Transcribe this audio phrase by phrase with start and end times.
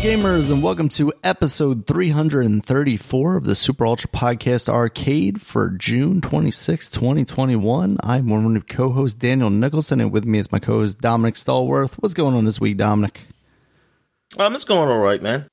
[0.00, 6.88] gamers, and welcome to episode 334 of the Super Ultra Podcast Arcade for June 26,
[6.88, 7.98] 2021.
[8.02, 11.34] I'm one of co host Daniel Nicholson, and with me is my co host Dominic
[11.34, 11.92] Stallworth.
[11.98, 13.26] What's going on this week, Dominic?
[14.38, 15.46] Um, it's going all right, man.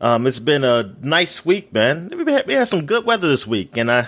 [0.00, 2.12] Um, it's been a nice week, man.
[2.24, 4.06] We had, we had some good weather this week, and I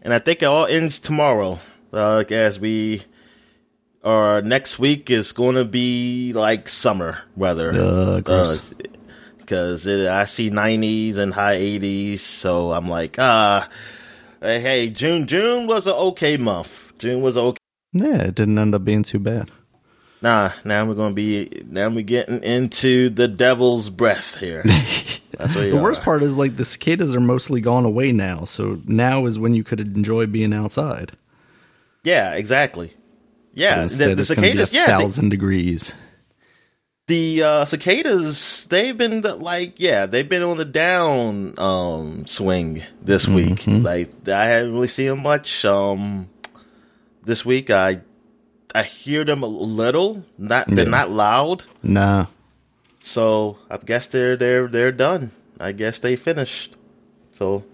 [0.00, 1.58] and I think it all ends tomorrow.
[1.92, 3.02] Uh, as we
[4.02, 7.72] our next week is going to be like summer weather.
[7.74, 8.72] Uh, gross.
[9.48, 13.66] Because I see 90s and high 80s, so I'm like, ah,
[14.42, 15.26] hey, hey, June.
[15.26, 16.92] June was an okay month.
[16.98, 17.58] June was okay.
[17.94, 19.50] Yeah, it didn't end up being too bad.
[20.20, 24.62] Nah, now we're gonna be now we're getting into the devil's breath here.
[24.66, 28.82] That's what the worst part is like the cicadas are mostly gone away now, so
[28.84, 31.12] now is when you could enjoy being outside.
[32.04, 32.92] Yeah, exactly.
[33.54, 34.74] Yeah, the, the cicadas.
[34.74, 35.94] yeah, thousand degrees.
[37.08, 43.26] The uh, cicadas, they've been like, yeah, they've been on the down um, swing this
[43.26, 43.34] mm-hmm.
[43.34, 43.66] week.
[43.84, 45.64] Like, I haven't really seen them much.
[45.64, 46.28] Um,
[47.24, 48.02] this week, I
[48.74, 50.24] I hear them a little.
[50.36, 50.90] Not they're yeah.
[50.90, 51.64] not loud.
[51.82, 52.26] Nah.
[53.02, 55.32] So I guess they're they're they're done.
[55.58, 56.76] I guess they finished.
[57.32, 57.64] So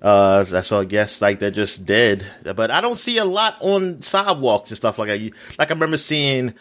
[0.00, 2.26] uh so I guess like they're just dead.
[2.42, 5.32] But I don't see a lot on sidewalks and stuff like that.
[5.58, 6.54] Like I remember seeing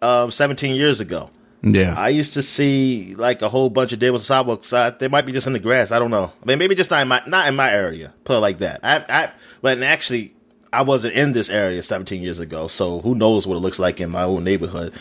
[0.00, 1.30] um 17 years ago.
[1.64, 1.94] Yeah.
[1.96, 4.70] I used to see like a whole bunch of dead on sidewalks.
[4.70, 5.90] They might be just in the grass.
[5.90, 6.30] I don't know.
[6.42, 8.12] I mean, maybe just not in my not in my area.
[8.24, 8.80] Put it like that.
[8.82, 9.30] I I
[9.62, 10.34] but actually
[10.72, 14.00] I wasn't in this area 17 years ago, so who knows what it looks like
[14.00, 14.92] in my own neighborhood.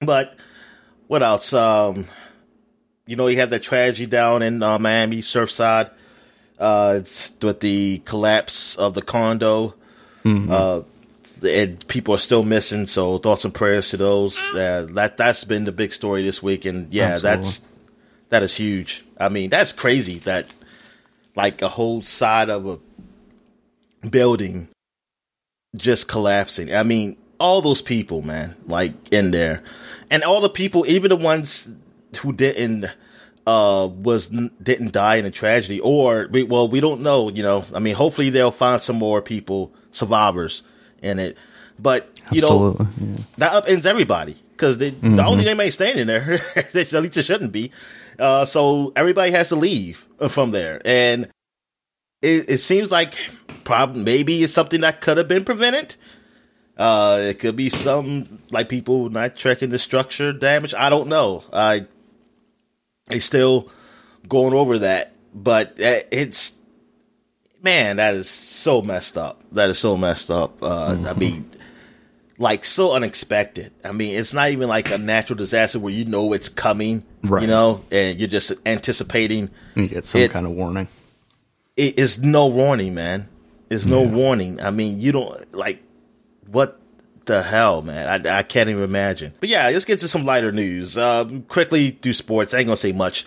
[0.00, 0.36] But
[1.08, 1.52] what else?
[1.52, 2.06] Um,
[3.06, 5.90] you know, you had that tragedy down in uh, Miami, Surfside.
[6.58, 9.74] Uh, it's with the collapse of the condo.
[10.24, 10.52] Mm-hmm.
[10.52, 10.82] Uh,
[11.42, 12.86] and people are still missing.
[12.86, 14.38] So thoughts and prayers to those.
[14.54, 17.44] Uh, that that's been the big story this week, and yeah, Absolutely.
[17.44, 17.62] that's
[18.30, 19.04] that is huge.
[19.18, 20.46] I mean, that's crazy that
[21.36, 22.78] like a whole side of a
[24.08, 24.68] building
[25.76, 26.74] just collapsing.
[26.74, 29.62] I mean, all those people, man, like in there,
[30.10, 31.68] and all the people, even the ones
[32.18, 32.86] who didn't
[33.46, 37.64] uh was didn't die in a tragedy or we, well we don't know you know
[37.74, 40.62] i mean hopefully they'll find some more people survivors
[41.02, 41.36] in it
[41.78, 43.24] but you Absolutely, know yeah.
[43.38, 45.16] that upends everybody because mm-hmm.
[45.16, 47.70] the only name they standing there at least it shouldn't be
[48.18, 51.30] uh so everybody has to leave from there and
[52.22, 53.14] it, it seems like
[53.64, 55.96] probably maybe it's something that could have been prevented.
[56.76, 60.74] Uh, it could be some like people not checking the structure damage.
[60.74, 61.42] I don't know.
[61.52, 61.86] I
[63.08, 63.70] they still
[64.28, 66.52] going over that, but it's
[67.62, 69.42] man, that is so messed up.
[69.52, 70.62] That is so messed up.
[70.62, 71.06] Uh, mm-hmm.
[71.06, 71.50] I mean,
[72.38, 73.72] like so unexpected.
[73.84, 77.42] I mean, it's not even like a natural disaster where you know it's coming, right.
[77.42, 79.50] you know, and you're just anticipating.
[79.74, 80.88] You get some it, kind of warning
[81.80, 83.28] it is no warning, man.
[83.70, 84.10] It's no yeah.
[84.10, 84.60] warning.
[84.60, 85.82] I mean, you don't like
[86.46, 86.78] what
[87.24, 88.26] the hell, man.
[88.26, 89.32] I, I can't even imagine.
[89.40, 90.98] But yeah, let's get to some lighter news.
[90.98, 92.52] Uh, quickly do sports.
[92.52, 93.24] I ain't gonna say much.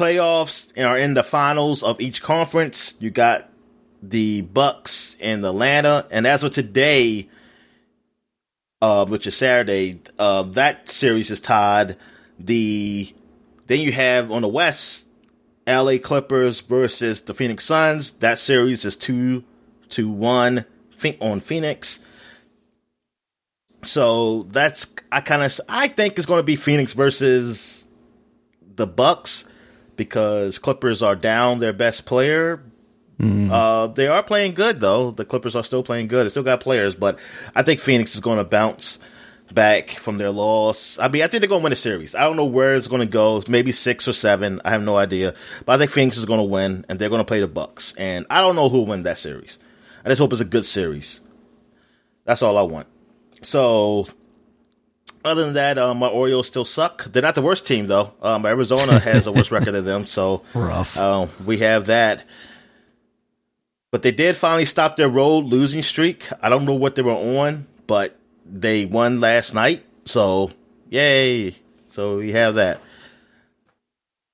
[0.00, 2.96] Playoffs are in the finals of each conference.
[3.00, 3.50] You got
[4.02, 7.28] the Bucks and Atlanta, and as of today,
[8.80, 11.98] uh, which is Saturday, uh, that series is tied.
[12.38, 13.12] The
[13.66, 15.06] then you have on the West
[15.66, 18.12] LA Clippers versus the Phoenix Suns.
[18.12, 19.44] That series is 2
[19.90, 20.64] to 1
[21.20, 21.98] on Phoenix.
[23.84, 27.86] So that's I kind of I think it's going to be Phoenix versus
[28.62, 29.44] the Bucks
[30.00, 32.62] because Clippers are down their best player.
[33.18, 33.50] Mm.
[33.50, 35.10] Uh, they are playing good though.
[35.10, 36.24] The Clippers are still playing good.
[36.24, 37.18] They still got players, but
[37.54, 38.98] I think Phoenix is going to bounce
[39.52, 40.98] back from their loss.
[40.98, 42.14] I mean, I think they're going to win a series.
[42.14, 43.42] I don't know where it's going to go.
[43.46, 44.62] Maybe six or seven.
[44.64, 45.34] I have no idea.
[45.66, 47.92] But I think Phoenix is going to win, and they're going to play the Bucks.
[47.98, 49.58] And I don't know who will win that series.
[50.02, 51.20] I just hope it's a good series.
[52.24, 52.86] That's all I want.
[53.42, 54.06] So,
[55.24, 57.04] other than that, um, my Orioles still suck.
[57.04, 58.12] They're not the worst team though.
[58.22, 60.96] Um, Arizona has a worse record than them, so rough.
[60.96, 62.24] Um, we have that.
[63.90, 66.28] But they did finally stop their road losing streak.
[66.40, 70.52] I don't know what they were on, but they won last night, so
[70.88, 71.56] yay!
[71.88, 72.80] So we have that.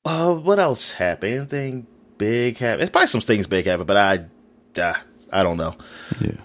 [0.05, 1.33] Uh, what else happened?
[1.33, 1.87] Anything
[2.19, 2.83] big happened?
[2.83, 4.95] It's probably some things big happened, but I, uh,
[5.33, 5.75] I don't know.
[6.21, 6.37] Yeah.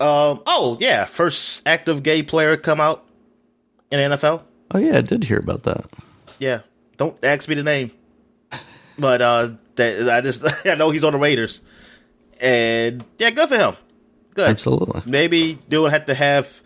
[0.00, 0.42] Um.
[0.46, 3.04] Oh yeah, first active gay player come out
[3.90, 4.42] in NFL.
[4.70, 5.86] Oh yeah, I did hear about that.
[6.38, 6.60] Yeah.
[6.98, 7.92] Don't ask me the name,
[8.98, 11.60] but uh, that I just I know he's on the Raiders,
[12.40, 13.76] and yeah, good for him.
[14.34, 14.48] Good.
[14.50, 15.02] Absolutely.
[15.06, 16.60] Maybe they'll have to have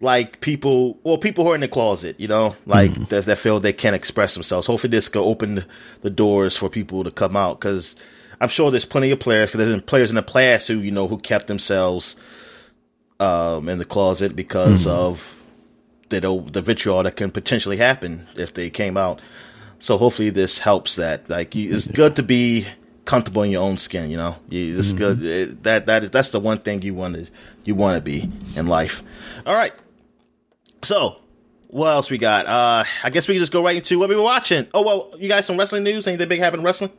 [0.00, 3.08] like people, well, people who are in the closet, you know, like mm.
[3.08, 4.66] that, that, feel they can't express themselves.
[4.66, 5.64] Hopefully, this can open
[6.02, 7.96] the doors for people to come out because
[8.40, 10.90] I'm sure there's plenty of players because there's been players in the past who you
[10.90, 12.16] know who kept themselves
[13.18, 14.90] um, in the closet because mm.
[14.90, 15.39] of
[16.10, 16.20] the
[16.52, 19.20] the vitriol that can potentially happen if they came out.
[19.78, 21.30] So hopefully, this helps that.
[21.30, 22.66] Like, it's good to be
[23.06, 24.10] comfortable in your own skin.
[24.10, 24.98] You know, it's mm-hmm.
[24.98, 25.24] good.
[25.24, 27.30] It, that that is that's the one thing you want to
[27.64, 29.02] you want to be in life.
[29.46, 29.72] All right.
[30.82, 31.20] So,
[31.68, 32.46] what else we got?
[32.46, 34.66] Uh, I guess we can just go right into what we were watching.
[34.74, 36.06] Oh well, you guys some wrestling news?
[36.06, 36.90] Anything big happen in wrestling?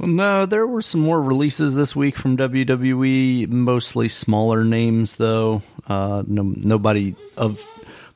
[0.00, 3.48] No, there were some more releases this week from WWE.
[3.48, 5.62] Mostly smaller names, though.
[5.86, 7.62] Uh, no, nobody of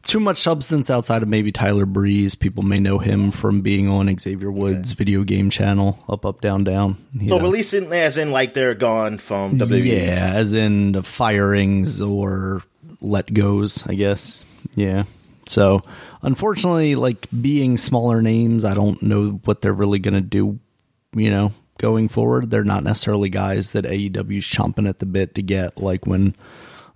[0.07, 2.35] too much substance outside of maybe Tyler Breeze.
[2.35, 4.99] People may know him from being on Xavier Woods' okay.
[4.99, 6.97] video game channel, Up, Up, Down, Down.
[7.13, 7.41] So know.
[7.41, 9.85] releasing as in like they're gone from WWE.
[9.85, 12.63] Yeah, as in the firings or
[13.01, 14.45] let goes, I guess.
[14.75, 15.05] Yeah.
[15.47, 15.83] So
[16.23, 20.59] unfortunately, like being smaller names, I don't know what they're really going to do.
[21.15, 25.43] You know, going forward, they're not necessarily guys that AEW's chomping at the bit to
[25.43, 25.81] get.
[25.81, 26.37] Like when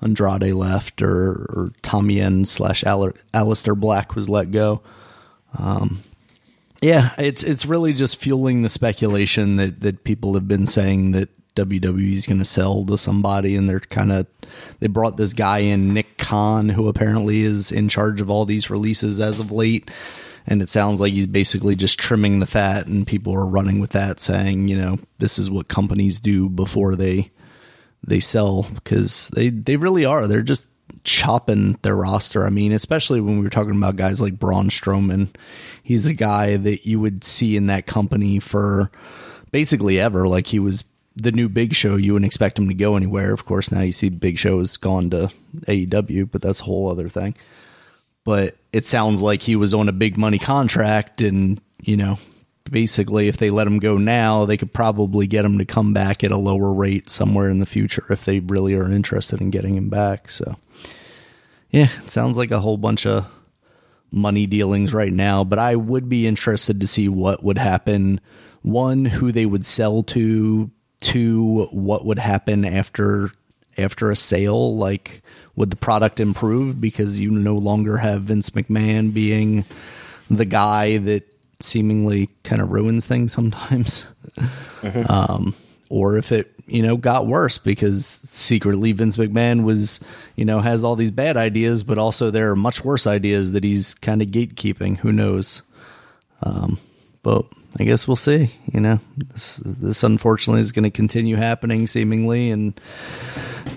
[0.02, 4.80] Andrade left or, or Tommy End slash Aleister Black was let go.
[5.58, 6.02] Um,
[6.80, 11.28] yeah, it's it's really just fueling the speculation that that people have been saying that
[11.56, 14.26] WWE is going to sell to somebody, and they're kind of
[14.78, 18.70] they brought this guy in, Nick Khan, who apparently is in charge of all these
[18.70, 19.90] releases as of late.
[20.46, 23.90] And it sounds like he's basically just trimming the fat, and people are running with
[23.90, 27.30] that, saying, you know, this is what companies do before they
[28.06, 30.26] they sell because they they really are.
[30.26, 30.66] They're just
[31.04, 32.44] chopping their roster.
[32.44, 35.28] I mean, especially when we were talking about guys like Braun Strowman,
[35.82, 38.90] he's a guy that you would see in that company for
[39.50, 40.26] basically ever.
[40.28, 40.84] Like he was
[41.16, 41.96] the new Big Show.
[41.96, 43.32] You wouldn't expect him to go anywhere.
[43.32, 45.30] Of course, now you see Big Show has gone to
[45.66, 47.34] AEW, but that's a whole other thing.
[48.24, 52.18] But it sounds like he was on a big money contract, and you know
[52.70, 56.22] basically, if they let him go now, they could probably get him to come back
[56.22, 59.76] at a lower rate somewhere in the future if they really are interested in getting
[59.76, 60.30] him back.
[60.30, 60.56] So,
[61.70, 63.26] yeah, it sounds like a whole bunch of
[64.10, 68.20] money dealings right now, but I would be interested to see what would happen.
[68.62, 70.70] One, who they would sell to.
[71.00, 73.32] Two, what would happen after
[73.78, 74.76] after a sale?
[74.76, 75.22] Like,
[75.56, 79.64] would the product improve because you no longer have Vince McMahon being
[80.28, 81.26] the guy that
[81.62, 84.06] seemingly kind of ruins things sometimes.
[84.82, 85.02] Mm-hmm.
[85.10, 85.54] Um,
[85.90, 89.98] or if it, you know, got worse because secretly Vince McMahon was,
[90.36, 93.64] you know, has all these bad ideas, but also there are much worse ideas that
[93.64, 94.96] he's kind of gatekeeping.
[94.98, 95.62] Who knows?
[96.44, 96.78] Um,
[97.22, 97.44] but
[97.78, 98.54] I guess we'll see.
[98.72, 102.80] You know, this this unfortunately is going to continue happening seemingly, and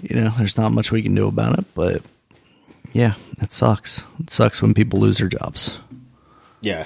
[0.01, 1.65] you know, there's not much we can do about it.
[1.75, 2.01] But
[2.93, 4.03] yeah, it sucks.
[4.19, 5.77] It sucks when people lose their jobs.
[6.61, 6.85] Yeah,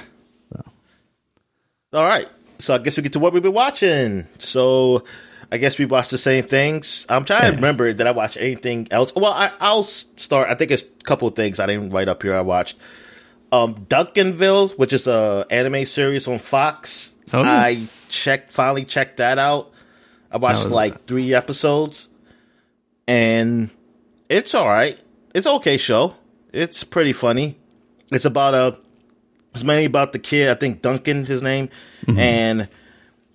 [1.93, 2.27] all right.
[2.59, 4.27] So I guess we get to what we've been watching.
[4.39, 5.03] So
[5.51, 7.05] I guess we watched the same things.
[7.09, 9.15] I'm trying to remember that I watched anything else.
[9.15, 10.49] Well, I, will start.
[10.49, 12.35] I think it's a couple of things I didn't write up here.
[12.35, 12.77] I watched
[13.51, 17.13] um, Duncanville, which is a anime series on Fox.
[17.31, 17.43] Oh.
[17.43, 19.71] I checked, finally checked that out.
[20.31, 22.09] I watched like three episodes,
[23.07, 23.69] and
[24.27, 24.99] it's all right.
[25.33, 26.15] It's okay show.
[26.51, 27.57] It's pretty funny.
[28.11, 28.79] It's about a
[29.57, 30.49] it's mainly about the kid.
[30.49, 31.69] I think Duncan, his name,
[32.05, 32.19] mm-hmm.
[32.19, 32.69] and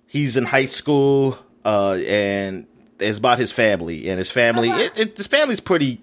[0.07, 1.37] he's in high school.
[1.65, 2.67] Uh, and
[2.99, 4.69] it's about his family and his family.
[4.69, 6.01] It, it, his family's pretty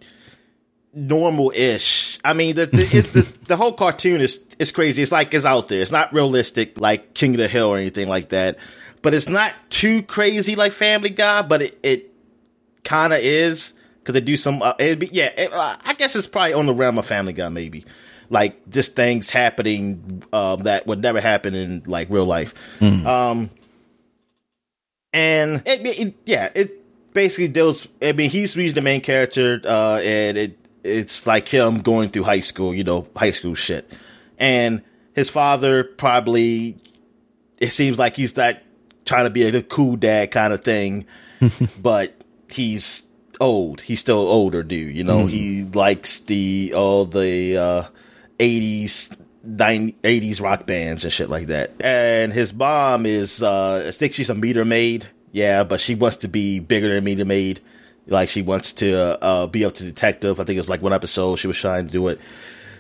[0.95, 2.19] normal-ish.
[2.25, 5.03] I mean, the the, it, the the whole cartoon is is crazy.
[5.03, 5.81] It's like it's out there.
[5.81, 8.59] It's not realistic like King of the Hill or anything like that.
[9.03, 11.43] But it's not too crazy like Family Guy.
[11.43, 12.15] But it it
[12.85, 14.63] kind of is because they do some.
[14.63, 17.49] Uh, be, yeah, it, uh, I guess it's probably on the realm of Family Guy
[17.49, 17.85] maybe
[18.31, 22.55] like just things happening um, that would never happen in like real life.
[22.79, 23.05] Mm.
[23.05, 23.51] Um,
[25.13, 27.87] and it, it, yeah, it basically deals.
[28.01, 32.23] I mean, he's he's the main character, uh, and it it's like him going through
[32.23, 33.91] high school, you know, high school shit,
[34.39, 34.83] and
[35.15, 36.77] his father probably.
[37.59, 38.57] It seems like he's not
[39.05, 41.05] trying to be a cool dad kind of thing,
[41.83, 42.15] but
[42.49, 43.03] he's
[43.39, 43.83] old.
[43.83, 44.97] He's still older dude.
[44.97, 45.31] You know, mm.
[45.31, 47.85] he likes the all the uh,
[48.41, 49.17] 80s
[49.47, 51.73] 80s rock bands and shit like that.
[51.81, 55.07] And his mom is, uh, I think she's a meter maid.
[55.33, 57.61] Yeah, but she wants to be bigger than a meter maid.
[58.07, 60.41] Like she wants to uh, be up to detective.
[60.41, 62.21] I think it was like one episode she was trying to do it.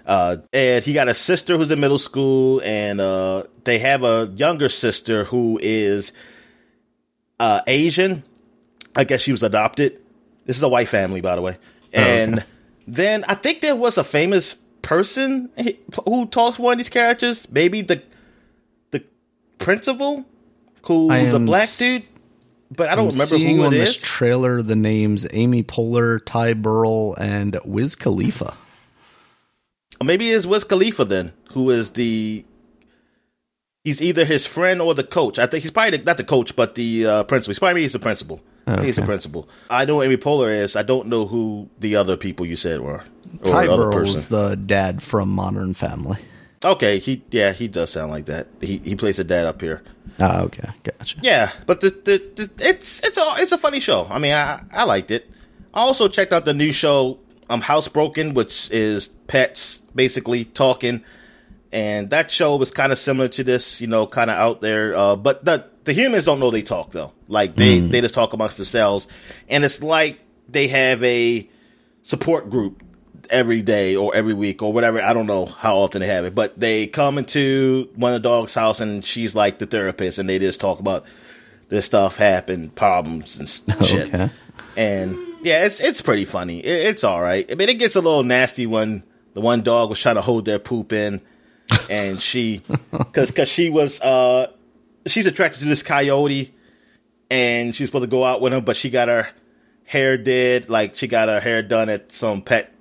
[0.04, 4.32] Uh, and he got a sister who's in middle school, and uh, they have a
[4.34, 6.12] younger sister who is
[7.38, 8.24] uh, Asian.
[8.96, 10.00] I guess she was adopted.
[10.46, 11.58] This is a white family, by the way.
[11.92, 12.46] And oh, okay
[12.88, 15.50] Then I think there was a famous person
[16.06, 17.50] who talks one of these characters.
[17.50, 18.02] Maybe the
[18.90, 19.04] the
[19.58, 20.24] principal,
[20.82, 22.02] who's a black dude.
[22.72, 26.54] But I don't I'm remember who on it this trailer the names Amy Poehler, Ty
[26.54, 28.54] Burrell, and Wiz Khalifa.
[30.02, 32.44] Maybe it's Wiz Khalifa then, who is the.
[33.82, 35.38] He's either his friend or the coach.
[35.38, 37.52] I think he's probably the, not the coach, but the uh, principal.
[37.52, 38.40] He's probably he's the principal.
[38.66, 39.48] Think He's the principal.
[39.68, 40.76] I know Amy Poehler is.
[40.76, 43.04] I don't know who the other people you said were.
[43.44, 44.14] Ty the other Burrell person.
[44.14, 46.18] was the dad from Modern Family.
[46.62, 48.48] Okay, he yeah he does sound like that.
[48.60, 49.82] He he plays a dad up here.
[50.18, 51.16] Ah, okay, gotcha.
[51.22, 54.06] Yeah, but the, the, the it's it's a it's a funny show.
[54.10, 55.30] I mean, I I liked it.
[55.72, 61.02] I also checked out the new show, um, Housebroken, which is pets basically talking,
[61.72, 64.94] and that show was kind of similar to this, you know, kind of out there.
[64.94, 67.12] Uh, but the the humans don't know they talk though.
[67.26, 69.08] Like they they just talk amongst themselves,
[69.48, 71.48] and it's like they have a
[72.02, 72.82] support group
[73.30, 75.00] every day or every week or whatever.
[75.00, 78.28] I don't know how often they have it, but they come into one of the
[78.28, 81.04] dog's house and she's like the therapist, and they just talk about
[81.68, 83.48] this stuff happened, problems and
[83.86, 84.14] shit.
[84.14, 84.30] Okay.
[84.76, 86.60] And yeah, it's it's pretty funny.
[86.60, 87.50] It, it's all right.
[87.50, 89.02] I mean, it gets a little nasty when
[89.34, 91.20] the one dog was trying to hold their poop in,
[91.88, 94.48] and she, because because she was uh
[95.06, 96.52] she's attracted to this coyote,
[97.30, 99.28] and she's supposed to go out with him, but she got her
[99.84, 102.72] hair did like she got her hair done at some pet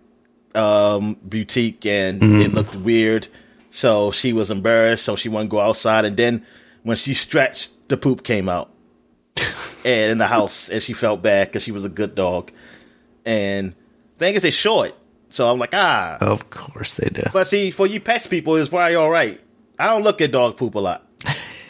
[0.55, 3.27] um boutique, and it looked weird.
[3.71, 6.05] So she was embarrassed, so she wouldn't go outside.
[6.05, 6.45] And then
[6.83, 8.71] when she stretched, the poop came out
[9.85, 12.51] and in the house, and she felt bad because she was a good dog.
[13.25, 13.75] And
[14.17, 14.95] thing is, they show it,
[15.29, 16.17] so I'm like, ah.
[16.19, 17.23] Of course they do.
[17.31, 19.39] But see, for you pets people, it's probably all right.
[19.77, 21.07] I don't look at dog poop a lot,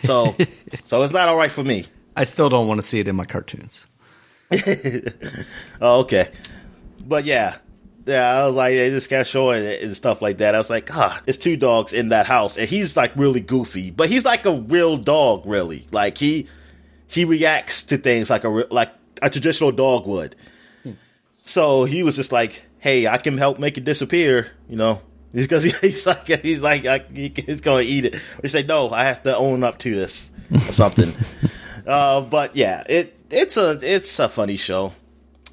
[0.04, 0.36] so
[0.84, 1.86] so it's not all right for me.
[2.16, 3.86] I still don't want to see it in my cartoons.
[5.82, 6.30] Oh, okay.
[7.00, 7.58] But yeah.
[8.10, 10.56] Yeah, I was like, they just kept showing it and stuff like that.
[10.56, 13.92] I was like, ah, it's two dogs in that house, and he's like really goofy,
[13.92, 15.86] but he's like a real dog, really.
[15.92, 16.48] Like he
[17.08, 20.36] he reacts to things like a like a traditional dog would.
[21.46, 25.02] So he was just like, "Hey, I can help make it disappear," you know,
[25.32, 28.16] because he's like he's like he's going to eat it.
[28.42, 31.14] We say, "No, I have to own up to this or something."
[31.88, 34.94] uh, but yeah, it it's a it's a funny show.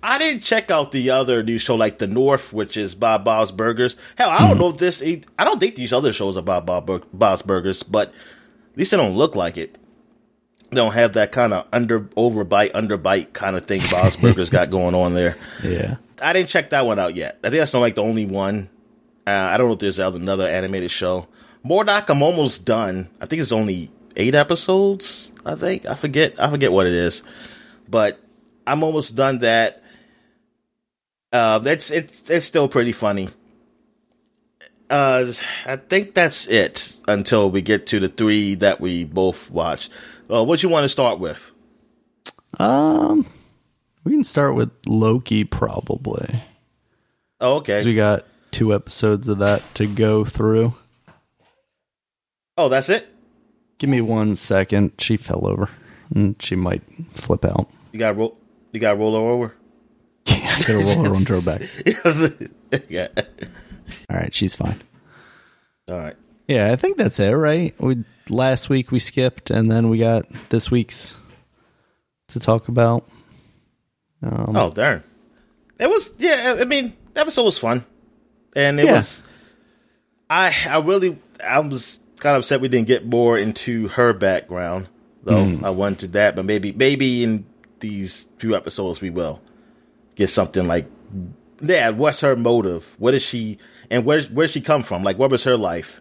[0.06, 3.50] I didn't check out the other new show like The North, which is Bob Bob's
[3.50, 3.96] Burgers.
[4.16, 5.02] Hell, I don't know if this.
[5.02, 8.96] I don't think these other shows are Bob Bob Bob's Burgers, but at least they
[8.96, 9.76] don't look like it.
[10.70, 14.70] They don't have that kind of under overbite, underbite kind of thing Bob's Burgers got
[14.70, 15.36] going on there.
[15.64, 15.96] Yeah.
[16.22, 17.40] I didn't check that one out yet.
[17.42, 18.68] I think that's not like the only one.
[19.26, 21.26] Uh, I don't know if there's another animated show.
[21.64, 23.08] M.O.D.O.K., I'm almost done.
[23.20, 25.32] I think it's only eight episodes.
[25.44, 26.40] I think I forget.
[26.40, 27.24] I forget what it is,
[27.88, 28.20] but
[28.68, 29.82] I'm almost done that.
[31.32, 33.28] Uh, that's it's it's still pretty funny.
[34.88, 35.32] Uh,
[35.64, 39.90] I think that's it until we get to the three that we both watched.
[40.30, 41.50] Uh, what you want to start with?
[42.58, 43.26] Um,
[44.04, 46.42] we can start with Loki probably.
[47.40, 47.84] Oh, okay.
[47.84, 50.72] we got two episodes of that to go through.
[52.56, 53.06] Oh, that's it.
[53.78, 54.92] Give me one second.
[54.98, 55.68] She fell over,
[56.14, 56.82] and she might
[57.14, 57.68] flip out.
[57.92, 58.38] You got roll.
[58.72, 59.54] You got roll her over.
[60.48, 62.86] I gotta roll her onto her back.
[62.88, 63.08] yeah.
[64.10, 64.82] All right, she's fine.
[65.90, 66.16] All right.
[66.48, 67.74] Yeah, I think that's it, right?
[67.80, 71.16] We last week we skipped, and then we got this week's
[72.28, 73.08] to talk about.
[74.22, 75.02] Um, Oh darn!
[75.78, 76.56] It was yeah.
[76.60, 77.84] I mean, the episode was fun,
[78.54, 78.92] and it Yeah.
[78.98, 79.24] was.
[80.30, 84.88] I I really I was kind of upset we didn't get more into her background,
[85.22, 85.58] though.
[85.62, 87.44] I wanted that, but maybe maybe in
[87.80, 89.40] these few episodes we will
[90.16, 90.86] get something like
[91.60, 91.90] yeah.
[91.90, 92.94] What's her motive?
[92.98, 93.58] What is she?
[93.90, 95.02] And where where she come from?
[95.02, 96.00] Like, what was her life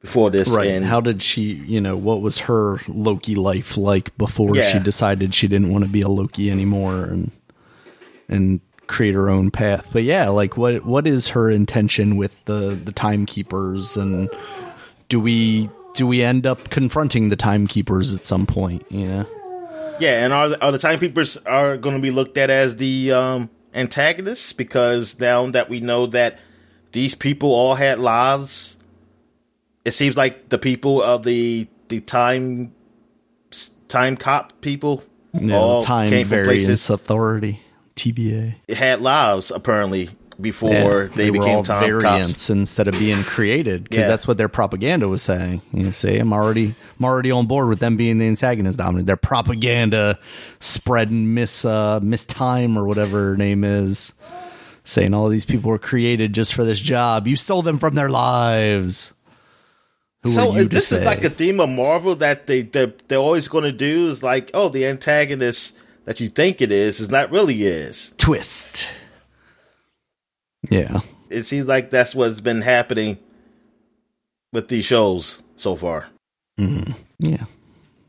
[0.00, 0.48] before this?
[0.50, 0.68] right.
[0.68, 1.54] And How did she?
[1.54, 5.90] You know, what was her Loki life like before she decided she didn't want to
[5.90, 7.30] be a Loki anymore, and
[8.28, 9.88] and create her own path?
[9.92, 14.28] But yeah, like what what is her intention with the the timekeepers, and
[15.08, 18.84] do we do we end up confronting the timekeepers at some point?
[18.90, 19.26] You know.
[19.98, 23.12] Yeah, and are the, are the timekeepers are going to be looked at as the
[23.12, 26.38] um, antagonists because now that we know that
[26.92, 28.76] these people all had lives,
[29.84, 32.72] it seems like the people of the the time
[33.88, 37.60] time cop people know, all time came from places authority
[37.96, 38.54] TVA.
[38.68, 40.10] had lives apparently
[40.40, 42.50] before Yeah, they, were became time variants cops.
[42.50, 44.08] instead of being created because Yeah.
[44.08, 45.62] that's what their propaganda was saying.
[45.72, 49.06] You see, I'm already I'm already on board with them being the antagonist Dominic.
[49.06, 50.18] Their propaganda
[50.60, 54.12] spreading Miss uh, Miss Time or whatever her name is.
[54.84, 57.26] saying all these people were created just for this job.
[57.26, 59.12] You stole them from their lives.
[60.24, 62.92] Who so are you uh, this is like a theme of Marvel that they they're,
[63.08, 65.74] they're always going to do is like, oh, the antagonist
[66.06, 68.12] that you think it is is not really is.
[68.18, 68.88] twist.
[70.70, 71.00] Yeah.
[71.30, 73.18] It seems like that's what's been happening
[74.52, 76.06] with these shows so far.
[77.18, 77.44] Yeah.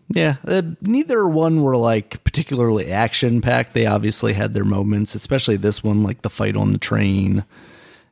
[0.09, 0.35] Yeah.
[0.45, 3.73] Uh, neither one were like particularly action packed.
[3.73, 7.43] They obviously had their moments, especially this one, like the fight on the train.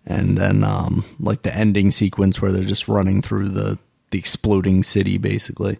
[0.05, 3.79] And then, um, like the ending sequence where they're just running through the,
[4.11, 5.79] the exploding city, basically.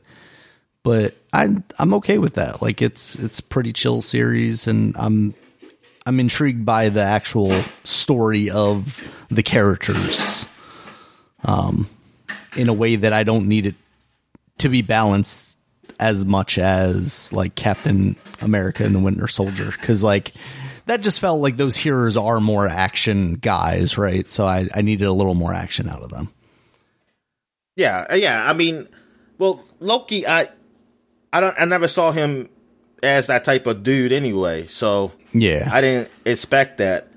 [0.83, 2.61] But I, I'm okay with that.
[2.61, 5.33] Like it's, it's a pretty chill series, and I'm,
[6.05, 7.51] I'm intrigued by the actual
[7.83, 10.45] story of the characters,
[11.43, 11.89] um,
[12.55, 13.75] in a way that I don't need it
[14.59, 15.57] to be balanced
[15.99, 20.33] as much as like Captain America and the Winter Soldier because like
[20.85, 24.29] that just felt like those heroes are more action guys, right?
[24.29, 26.33] So I, I needed a little more action out of them.
[27.75, 28.47] Yeah, uh, yeah.
[28.47, 28.87] I mean,
[29.37, 30.49] well, Loki, I,
[31.31, 32.49] I don't, I never saw him
[33.03, 34.65] as that type of dude anyway.
[34.67, 37.07] So Yeah, I didn't expect that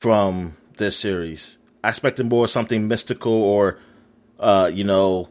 [0.00, 1.58] from this series.
[1.82, 3.78] I expected more something mystical or,
[4.38, 5.28] uh, you know,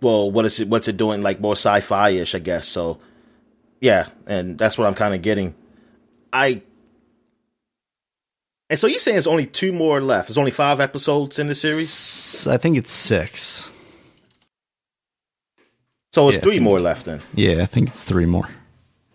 [0.00, 0.68] well, what is it?
[0.68, 1.22] What's it doing?
[1.22, 2.66] Like more sci-fi ish, I guess.
[2.66, 2.98] So,
[3.80, 5.54] yeah, and that's what I'm kind of getting.
[6.32, 6.62] I.
[8.70, 10.28] And so you're saying there's only two more left?
[10.28, 13.70] There's only five episodes in the series, I think it's six.
[16.14, 17.20] so it's Yeah, three more left then.
[17.34, 18.48] Yeah, I think it's three more.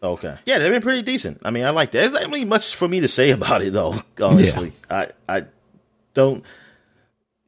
[0.01, 0.35] Okay.
[0.45, 1.41] Yeah, they've been pretty decent.
[1.43, 1.99] I mean, I like that.
[1.99, 4.01] There's not really much for me to say about it, though.
[4.21, 5.45] Honestly, I I
[6.13, 6.43] don't.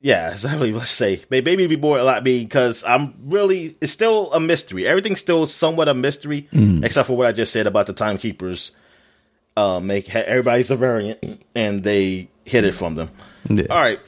[0.01, 1.21] Yeah, there's not really much to say.
[1.29, 3.75] Maybe it'd be more a lot me because I'm really.
[3.81, 4.87] It's still a mystery.
[4.87, 6.47] Everything's still somewhat a mystery,
[6.83, 8.71] except for what I just said about the timekeepers.
[9.57, 13.09] Uh, make everybody's a variant, and they hid it from them.
[13.49, 13.65] Yeah.
[13.69, 13.99] All right.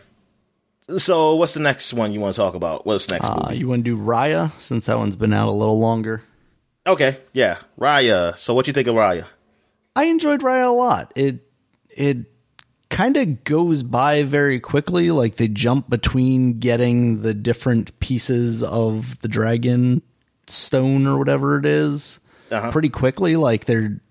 [0.97, 2.85] So, what's the next one you want to talk about?
[2.85, 3.57] What's next Uh, movie?
[3.59, 6.21] you want to do Raya since that one's been out a little longer?
[6.87, 8.37] Okay, yeah, Raya.
[8.37, 9.25] So, what you think of Raya?
[9.95, 11.11] I enjoyed Raya a lot.
[11.15, 11.45] It
[11.89, 12.17] it
[12.89, 15.11] kind of goes by very quickly.
[15.11, 20.01] Like they jump between getting the different pieces of the dragon
[20.47, 22.19] stone or whatever it is
[22.51, 22.71] Uh-huh.
[22.71, 23.35] pretty quickly.
[23.35, 24.01] Like they're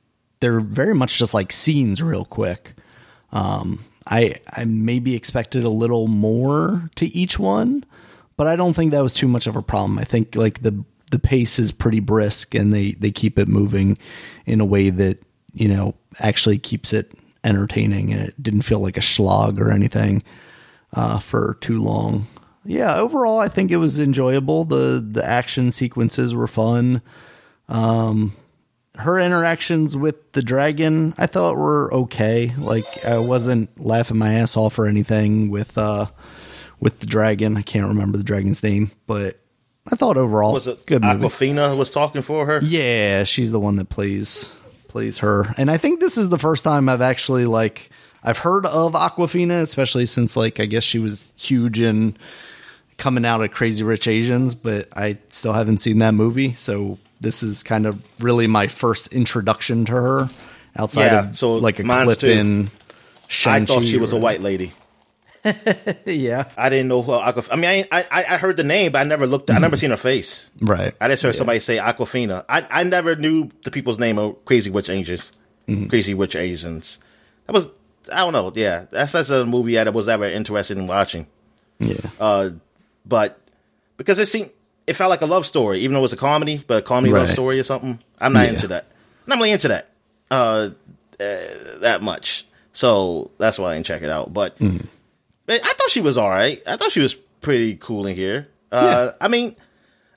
[0.41, 2.75] they're very much just like scenes real quick.
[3.33, 7.85] Um, I I maybe expected a little more to each one,
[8.37, 9.99] but I don't think that was too much of a problem.
[9.99, 13.99] I think like the the pace is pretty brisk and they they keep it moving
[14.47, 17.13] in a way that you know actually keeps it
[17.45, 20.23] entertaining and it didn't feel like a slog or anything
[20.93, 22.27] uh, for too long.
[22.65, 24.65] Yeah, overall I think it was enjoyable.
[24.65, 27.03] the The action sequences were fun.
[27.69, 28.35] Um,
[28.97, 32.53] her interactions with the dragon I thought were okay.
[32.59, 36.07] Like I wasn't laughing my ass off or anything with uh
[36.81, 37.57] with the dragon.
[37.57, 39.40] I can't remember the dragon's name, but
[39.87, 41.25] I thought overall Was it good movie.
[41.27, 42.61] Awkwafina was talking for her?
[42.63, 44.53] Yeah, she's the one that plays
[44.89, 45.55] plays her.
[45.57, 47.91] And I think this is the first time I've actually like
[48.23, 52.17] I've heard of Awkwafina, especially since like I guess she was huge in
[52.99, 56.53] coming out of Crazy Rich Asians, but I still haven't seen that movie.
[56.55, 60.31] So this is kind of really my first introduction to her
[60.77, 62.29] outside Yeah, of so like a clip too.
[62.29, 62.71] in I
[63.29, 64.73] Shang-Chi thought she was a white lady.
[66.07, 66.45] Yeah.
[66.57, 67.49] I didn't know who Aquaf.
[67.51, 69.51] I mean, I, I I heard the name, but I never looked.
[69.51, 70.49] I never seen her face.
[70.61, 70.95] Right.
[71.01, 72.45] I just heard somebody say Awkwafina.
[72.49, 75.33] I I never knew the people's name of Crazy Witch Asians.
[75.89, 76.99] Crazy Witch Asians.
[77.47, 77.69] That was
[78.13, 78.53] I don't know.
[78.55, 81.27] Yeah, that's that's a movie that I was ever interested in watching.
[81.79, 81.95] Yeah.
[82.19, 82.51] Uh,
[83.07, 83.39] but
[83.97, 84.51] because it seemed
[84.87, 87.13] it felt like a love story, even though it was a comedy, but a comedy
[87.13, 88.01] love story or something.
[88.21, 88.53] I'm not Yeah.
[88.55, 88.87] into that.
[89.27, 89.89] I'm not really into that.
[90.31, 90.71] Uh,
[91.21, 91.37] uh,
[91.81, 92.47] that much.
[92.73, 94.33] So that's why I didn't check it out.
[94.35, 94.87] But, Mm-hmm.
[95.51, 96.63] But I thought she was all right.
[96.65, 98.47] I thought she was pretty cool in here.
[98.71, 99.57] Uh, I mean,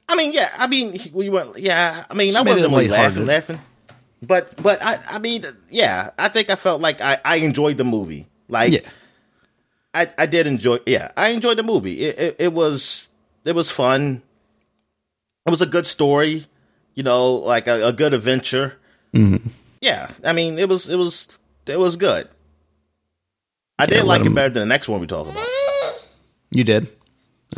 [0.07, 0.51] I mean, yeah.
[0.55, 1.57] I mean, we went.
[1.57, 2.05] Yeah.
[2.07, 3.59] I mean, She I wasn't really laughing, laughing.
[4.21, 6.11] But, but I, I mean, yeah.
[6.19, 8.27] I think I felt like I, I enjoyed the movie.
[8.47, 8.87] Like, yeah.
[9.91, 10.81] I, I did enjoy.
[10.85, 12.01] Yeah, I enjoyed the movie.
[12.01, 13.09] It, it it was
[13.43, 14.21] it was fun.
[15.47, 16.45] It was a good story,
[16.93, 18.75] you know, like a, a good adventure.
[19.13, 19.47] Mm-hmm.
[19.81, 22.27] Yeah, I mean, it was it was it was good.
[23.83, 25.47] I did like it better than the next one we talk about.
[26.51, 26.87] You did?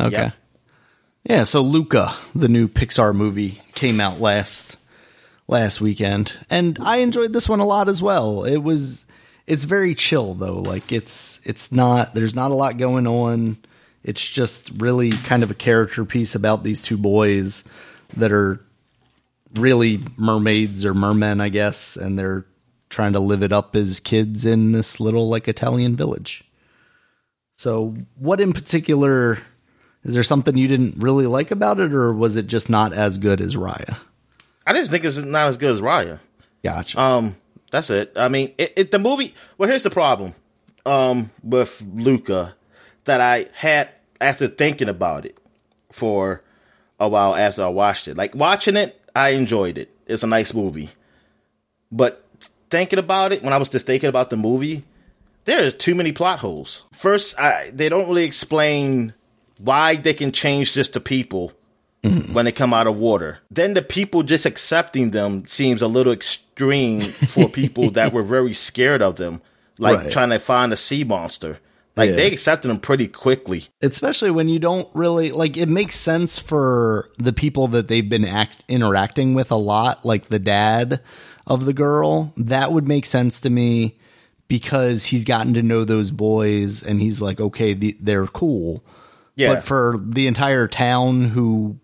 [0.00, 0.16] Okay.
[0.16, 0.30] Yeah.
[1.28, 4.76] Yeah, so Luca, the new Pixar movie, came out last
[5.48, 6.32] last weekend.
[6.48, 8.44] And I enjoyed this one a lot as well.
[8.44, 9.06] It was
[9.46, 10.58] it's very chill though.
[10.58, 13.56] Like it's it's not there's not a lot going on.
[14.04, 17.64] It's just really kind of a character piece about these two boys
[18.16, 18.60] that are
[19.54, 22.46] really mermaids or mermen, I guess, and they're
[22.96, 26.42] trying to live it up as kids in this little like Italian village.
[27.52, 29.38] So, what in particular
[30.02, 33.18] is there something you didn't really like about it, or was it just not as
[33.18, 33.98] good as Raya?
[34.66, 36.20] I just think it's not as good as Raya.
[36.64, 36.98] Gotcha.
[36.98, 37.36] Um,
[37.70, 38.12] that's it.
[38.16, 39.34] I mean, it, it the movie.
[39.58, 40.34] Well, here's the problem.
[40.86, 42.54] Um, with Luca,
[43.04, 45.36] that I had after thinking about it
[45.92, 46.42] for
[46.98, 48.16] a while after I watched it.
[48.16, 49.90] Like watching it, I enjoyed it.
[50.06, 50.90] It's a nice movie,
[51.92, 52.25] but
[52.70, 54.84] thinking about it when I was just thinking about the movie,
[55.44, 56.84] there's too many plot holes.
[56.92, 59.14] First, I, they don't really explain
[59.58, 61.52] why they can change just to people
[62.02, 62.32] mm-hmm.
[62.34, 63.38] when they come out of water.
[63.50, 68.52] Then the people just accepting them seems a little extreme for people that were very
[68.68, 69.40] scared of them,
[69.78, 70.10] like Right.
[70.10, 71.58] trying to find a sea monster.
[71.96, 72.16] Like Yeah.
[72.16, 73.64] they accepted them pretty quickly.
[73.80, 78.26] especially when you don't really like it makes sense for the people that they've been
[78.26, 81.00] act interacting with a lot like the dad
[81.46, 83.96] of the girl that would make sense to me
[84.48, 88.82] because he's gotten to know those boys and he's like okay the, they're cool
[89.34, 89.54] Yeah.
[89.54, 91.78] but for the entire town who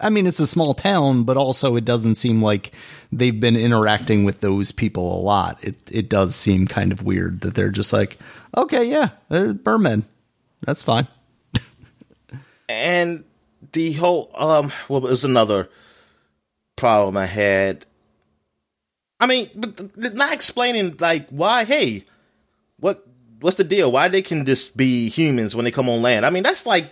[0.00, 2.70] I mean, it's a small town, but also it doesn't seem like
[3.10, 5.58] they've been interacting with those people a lot.
[5.60, 8.16] It it does seem kind of weird that they're just like,
[8.56, 10.04] okay, yeah, they're mermen.
[10.64, 11.08] That's fine.
[12.68, 13.24] and
[13.72, 15.68] the whole um well it was another
[16.76, 17.84] problem i had
[19.20, 22.04] i mean but not explaining like why hey
[22.80, 23.04] what
[23.40, 23.92] what's the deal?
[23.92, 26.26] Why they can just be humans when they come on land?
[26.26, 26.90] I mean that's like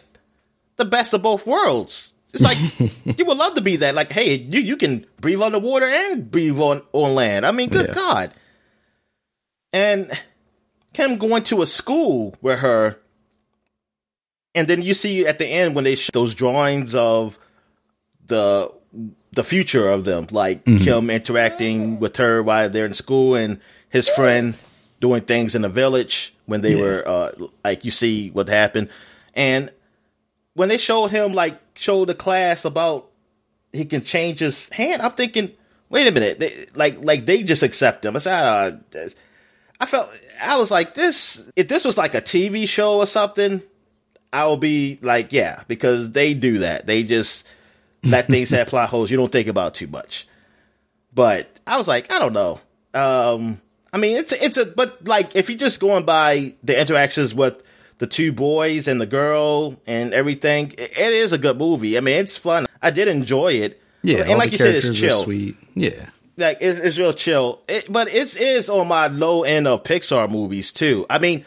[0.76, 2.12] the best of both worlds.
[2.32, 2.58] It's like
[3.18, 3.94] you would love to be that.
[3.94, 7.44] Like hey you you can breathe on the water and breathe on on land.
[7.46, 7.94] I mean good Yeah.
[7.94, 8.34] god.
[9.72, 10.10] And
[10.94, 12.98] him going to a school with her
[14.54, 17.38] and then you see at the end when they show those drawings of
[18.24, 18.72] the
[19.36, 24.08] the future of them, like him interacting with her while they're in school, and his
[24.08, 24.54] friend
[25.00, 26.80] doing things in the village when they Yeah.
[26.82, 27.30] were uh,
[27.64, 28.88] like you see what happened,
[29.34, 29.70] and
[30.54, 33.06] when they showed him like showed the class about
[33.72, 35.52] he can change his hand, I'm thinking,
[35.90, 38.16] wait a minute, they, like like they just accept him.
[38.16, 39.08] I said, uh,
[39.78, 40.08] I felt
[40.40, 41.48] I was like this.
[41.56, 43.60] If this was like a TV show or something,
[44.32, 46.86] I will be like, yeah, because they do that.
[46.86, 47.46] They just
[48.06, 50.26] let things have plot holes you don't think about too much.
[51.14, 52.60] But I was like, I don't know.
[52.94, 53.60] Um,
[53.92, 57.34] I mean, it's a, it's a, but like if you're just going by the interactions
[57.34, 57.62] with
[57.98, 61.96] the two boys and the girl and everything, it, it is a good movie.
[61.96, 62.66] I mean, it's fun.
[62.82, 63.80] I did enjoy it.
[64.02, 65.56] Yeah, and like you said, it's chill Sweet.
[65.74, 66.10] Yeah.
[66.36, 67.62] like it's, it's real chill.
[67.68, 71.06] It, but it's is on my low end of Pixar movies too.
[71.10, 71.44] I mean,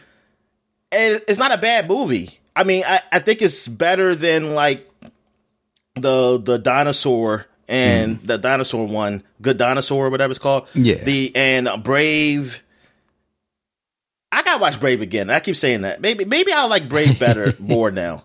[0.92, 2.40] it, it's not a bad movie.
[2.56, 4.89] I mean, I, I think it's better than like
[6.02, 8.28] the the dinosaur and mm.
[8.28, 10.68] the dinosaur one, Good Dinosaur, or whatever it's called.
[10.74, 11.04] Yeah.
[11.04, 12.64] The and Brave.
[14.32, 15.30] I gotta watch Brave again.
[15.30, 16.02] I keep saying that.
[16.02, 18.24] Maybe maybe I'll like Brave better more now.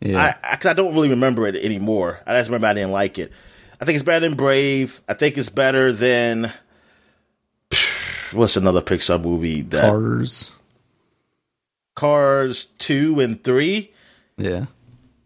[0.00, 0.36] Yeah.
[0.42, 2.20] I because I, don't really remember it anymore.
[2.26, 3.30] I just remember I didn't like it.
[3.80, 5.00] I think it's better than Brave.
[5.06, 6.52] I think it's better than
[8.32, 10.50] what's another Pixar movie that Cars.
[11.94, 13.92] Cars two and three.
[14.36, 14.66] Yeah.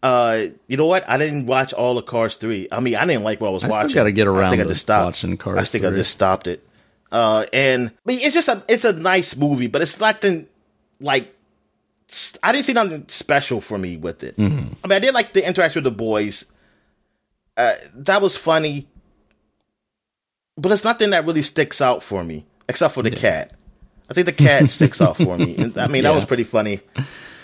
[0.03, 1.09] Uh, you know what?
[1.09, 2.67] I didn't watch all of Cars three.
[2.73, 3.95] I mean, I didn't like what I was I watching.
[3.95, 4.47] gotta get around.
[4.47, 6.67] I think I just stopped watching Cars I think I just stopped it.
[7.13, 10.49] Uh, and I mean, it's just a it's a nice movie, but it's nothing
[10.99, 11.33] like
[12.43, 14.37] I didn't see nothing special for me with it.
[14.37, 14.75] Mm-hmm.
[14.85, 16.47] I mean, I did like the interaction with the boys.
[17.57, 18.89] Uh, that was funny,
[20.57, 23.53] but it's nothing that really sticks out for me, except for the cat.
[24.11, 25.57] I think the cat sticks out for me.
[25.57, 26.81] And, I mean, that was pretty funny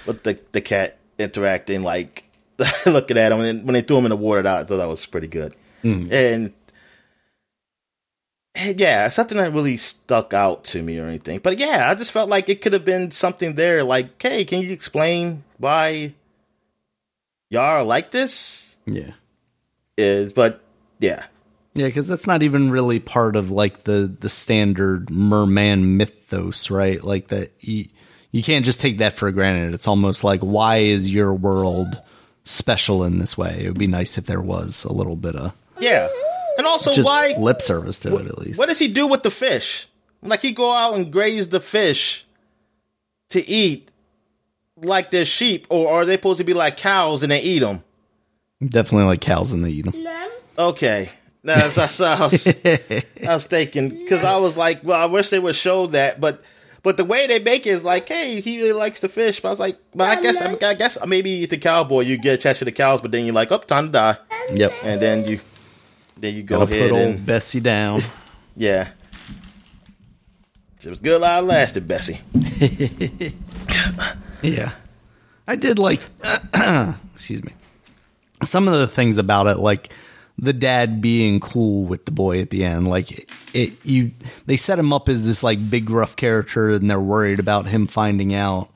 [0.07, 2.25] with the the cat interacting, like
[2.87, 3.41] looking at him.
[3.41, 5.55] And when they threw him in the water, I thought that was pretty good.
[5.85, 6.13] Mm-hmm.
[6.13, 6.53] And,
[8.55, 11.39] and yeah, something that really stuck out to me or anything.
[11.39, 13.85] But yeah, I just felt like it could have been something there.
[13.85, 16.15] Like, hey, can you explain why
[17.51, 18.77] y'all are like this?
[18.87, 19.13] Yeah.
[19.97, 20.61] Is but
[21.01, 21.27] yeah,
[21.75, 27.03] Yeah, because that's not even really part of like the the standard merman mythos, right?
[27.03, 27.89] Like that you
[28.31, 29.75] you can't just take that for granted.
[29.75, 32.01] It's almost like why is your world
[32.49, 33.65] special in this way?
[33.65, 36.09] It would be nice if there was a little bit of yeah.
[36.57, 37.35] And also, just why?
[37.39, 38.59] lip service to it at least.
[38.59, 39.87] What does he do with the fish?
[40.23, 42.27] Like he go out and graze the fish
[43.29, 43.91] to eat,
[44.77, 47.85] like they're sheep, or are they supposed to be like cows and they eat them?
[48.67, 49.95] Definitely like cows and they eat them.
[50.59, 51.11] Okay.
[51.45, 55.39] That's, that's I was, I was thinking because I was like, well, I wish they
[55.39, 56.43] would show that, but
[56.89, 59.41] but the way they make it is like, hey, he really likes the fish.
[59.41, 62.61] But I was like, well, I guess I, guess maybe the cowboy, you get attached
[62.61, 64.17] to the cows, but then you're like, oh, time to die,
[64.55, 64.73] Yep.
[64.85, 65.39] and then you
[66.17, 68.01] then you go Gotta ahead put old and Bessie down.
[68.57, 68.89] yeah.
[70.83, 72.21] It was good while it lasted, Bessie.
[74.41, 74.71] Yeah.
[75.47, 76.01] I did like
[77.15, 77.53] excuse me.
[78.47, 79.93] Some of the things about it like
[80.39, 82.89] the dad being cool with the boy at the end.
[82.89, 84.13] Like it, it you
[84.47, 87.87] they set him up as this like big rough character and they're worried about him
[87.87, 88.71] finding out.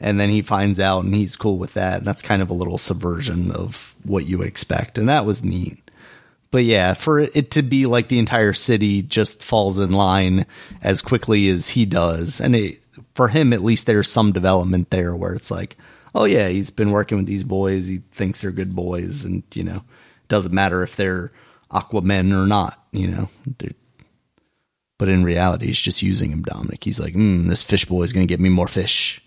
[0.00, 1.98] And then he finds out and he's cool with that.
[1.98, 4.98] And that's kind of a little subversion of what you would expect.
[4.98, 5.82] And that was neat.
[6.52, 10.44] But yeah, for it to be like the entire city just falls in line
[10.82, 12.78] as quickly as he does, and it,
[13.14, 15.78] for him at least, there's some development there where it's like,
[16.14, 19.64] oh yeah, he's been working with these boys, he thinks they're good boys, and you
[19.64, 19.82] know,
[20.32, 21.30] doesn't matter if they're
[21.70, 23.28] Aquamen or not, you know.
[24.98, 26.82] But in reality, he's just using him, Dominic.
[26.82, 29.22] He's like, mm, this fish boy is going to get me more fish,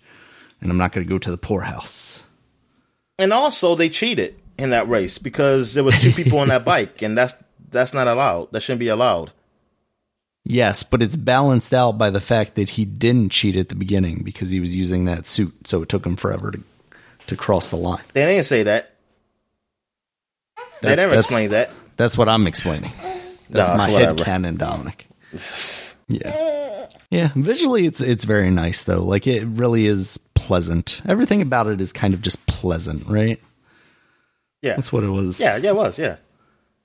[0.60, 2.24] and I'm not going to go to the poorhouse.
[3.18, 7.02] And also, they cheated in that race because there was two people on that bike,
[7.02, 7.34] and that's
[7.70, 8.50] that's not allowed.
[8.50, 9.30] That shouldn't be allowed.
[10.44, 14.22] Yes, but it's balanced out by the fact that he didn't cheat at the beginning
[14.24, 16.62] because he was using that suit, so it took him forever to
[17.28, 18.04] to cross the line.
[18.12, 18.95] They didn't say that.
[20.82, 21.70] They never explained that.
[21.96, 22.92] That's what I'm explaining.
[23.50, 24.16] That's Nah, my whatever.
[24.18, 25.06] head canon, Dominic.
[26.08, 26.86] Yeah.
[27.10, 29.02] Yeah, visually it's it's very nice though.
[29.02, 31.02] Like it really is pleasant.
[31.08, 33.40] Everything about it is kind of just pleasant, right?
[34.62, 35.40] Yeah, That's what it was.
[35.40, 35.70] yeah, yeah.
[35.70, 36.16] It was yeah.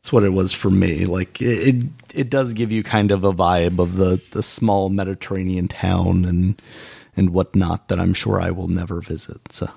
[0.02, 1.06] That's what it was for me.
[1.06, 4.90] Like it, it, it does give you kind of a vibe of the the small
[4.90, 6.60] Mediterranean town and
[7.16, 9.40] and whatnot that I'm sure I will never visit.
[9.52, 9.70] So,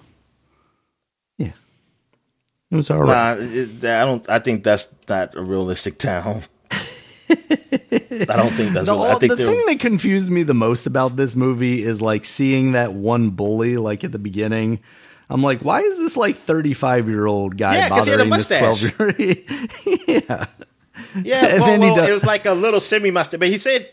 [2.74, 3.38] it was all right.
[3.38, 4.28] Nah, it, I don't.
[4.28, 6.42] I think that's not a realistic town.
[6.70, 6.76] I
[8.36, 8.86] don't think that's.
[8.86, 12.02] The, real, I think the thing that confused me the most about this movie is
[12.02, 14.80] like seeing that one bully like at the beginning.
[15.30, 18.24] I'm like, why is this like 35 year old guy Yeah, 'cause he had a
[18.24, 18.92] bothering this mustache.
[18.92, 19.36] 12 year
[20.06, 20.46] Yeah,
[21.22, 23.90] Yeah, well, well, it was like a little semi mustache, but he said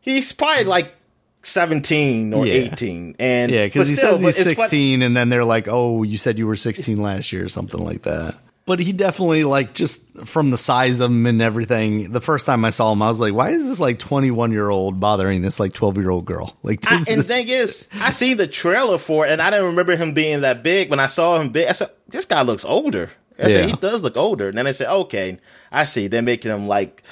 [0.00, 0.94] he's probably like
[1.42, 2.54] seventeen or Yeah.
[2.54, 5.68] eighteen, and yeah, because he still, says he's it's fun- 16, and then they're like,
[5.68, 8.36] oh, you said you were 16 last year, or something like that.
[8.66, 12.12] But he definitely like just from the size of him and everything.
[12.12, 14.68] The first time I saw him, I was like, why is this like 21 year
[14.70, 16.56] old bothering this like 12 year old girl?
[16.62, 19.42] Like, I, this and the is- thing is, I seen the trailer for it, and
[19.42, 20.88] I didn't remember him being that big.
[20.90, 23.10] When I saw him big, I said, "This guy looks older."
[23.42, 25.38] I said, "He does look older." And then I said, "Okay,
[25.72, 27.02] I see." They're making him like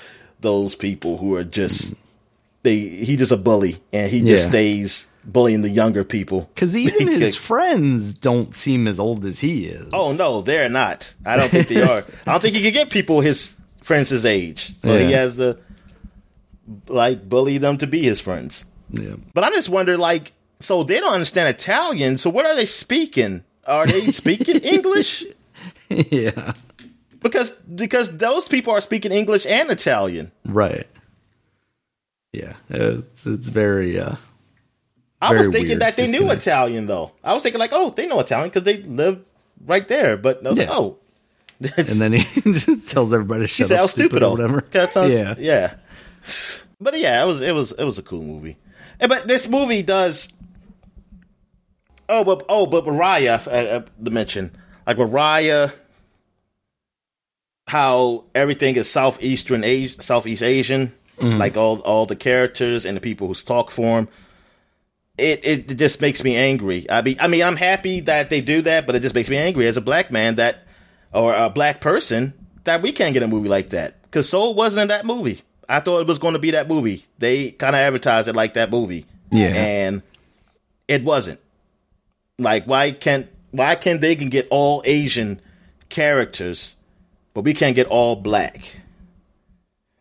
[0.41, 1.95] those people who are just
[2.63, 2.79] they.
[2.79, 4.51] He just a bully, and he just Yeah.
[4.51, 6.51] stays bullying the younger people.
[6.55, 9.89] Because even his friends don't seem as old as he is.
[9.93, 11.13] Oh no, they're not.
[11.27, 12.05] I don't think they are.
[12.27, 14.75] I don't think he can get people his friends his age.
[14.81, 15.59] So he has to
[16.89, 18.65] like bully them to be his friends.
[18.91, 19.17] Yeah.
[19.35, 22.19] But I just wonder, like, so they don't understand Italian.
[22.19, 23.45] So what are they speaking?
[23.67, 25.25] Are they speaking English?
[25.91, 26.53] yeah.
[27.21, 30.31] Because because those people are speaking English and Italian.
[30.47, 30.87] Right.
[32.33, 32.55] Yeah.
[32.71, 34.17] It's, it's very, uh,
[35.21, 36.31] I was thinking weird that they knew.
[36.31, 37.13] Italian though.
[37.25, 39.25] I was thinking like, oh, they know Italian because they live
[39.67, 40.17] right there.
[40.17, 40.75] But I was like, Yeah.
[40.77, 40.99] oh,
[41.61, 44.65] and then he just tells everybody to he shut said, up, "Oh, stupid," or whatever.
[44.73, 45.35] Yeah, Yeah.
[45.39, 45.75] yeah.
[46.81, 48.57] But yeah, it was it was it was a cool movie.
[49.01, 50.33] Eh, But this movie does.
[52.09, 54.53] Oh, but oh, but Mariah, uh, uh, to mention
[54.87, 55.71] like Mariah,
[57.67, 61.39] how everything is southeastern Asian, Southeast Asian, Mm-hmm.
[61.39, 64.09] like all all the characters and the people who talk for him.
[65.17, 66.87] It it just makes me angry.
[66.89, 69.37] I mean, I mean, I'm happy that they do that, but it just makes me
[69.37, 70.65] angry as a black man that,
[71.13, 74.83] or a black person that we can't get a movie like that because Soul wasn't
[74.83, 75.43] in that movie.
[75.69, 77.05] I thought it was going to be that movie.
[77.19, 79.49] They kind of advertised it like that movie, Yeah.
[79.49, 80.03] and
[80.87, 81.41] it wasn't.
[82.39, 85.41] Like, why can't why can't they can get all Asian
[85.89, 86.77] characters,
[87.35, 88.77] but we can't get all black?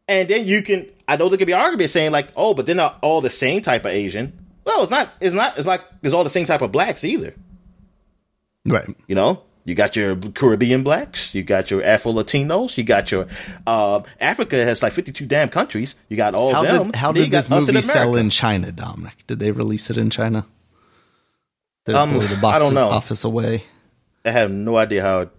[0.08, 2.76] And then you can, I know there could be argument saying like, oh, but they're
[2.76, 4.34] not all the same type of Asian.
[4.66, 5.10] Well, it's not.
[5.22, 5.58] It's not.
[5.58, 7.34] It's like it's all the same type of blacks either.
[8.66, 8.88] Right.
[9.08, 13.28] You know, you got your Caribbean blacks, you got your Afro Latinos, you got your
[13.66, 15.96] uh, Africa has like fifty two damn countries.
[16.10, 16.86] You got all How them.
[16.88, 19.14] did, how did you this movie sell in China, Dominic?
[19.28, 20.46] Did they release it in China?
[21.86, 22.90] It Um, the box I don't know.
[22.90, 23.64] office away?
[24.26, 25.22] I have no idea how.
[25.22, 25.30] It,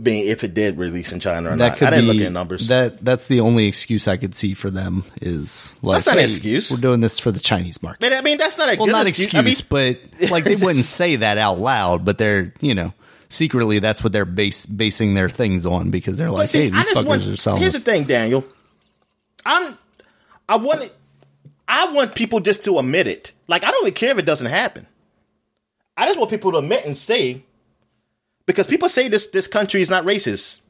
[0.00, 2.26] being if it did release in China or That not, could I didn't be look
[2.26, 2.68] at numbers.
[2.68, 3.04] that.
[3.04, 6.70] That's the only excuse I could see for them is like That's not an excuse.
[6.70, 8.00] We're doing this for the Chinese market.
[8.00, 9.26] Man, I mean, that's not a well, not excuse.
[9.34, 12.94] excuse, I mean, but like they wouldn't say that out loud, but they're you know
[13.28, 16.88] secretly that's what they're base, basing their things on because they're like, see, hey, these
[16.90, 17.60] fuckers want, are selling.
[17.60, 18.44] Here's the thing, Daniel.
[19.44, 19.76] I'm.
[20.48, 20.94] I want it.
[21.68, 23.32] I want people just to admit it.
[23.46, 24.86] Like I don't even care if it doesn't happen.
[25.96, 27.44] I just want people to admit and say,
[28.46, 30.60] because people say this this country is not racist.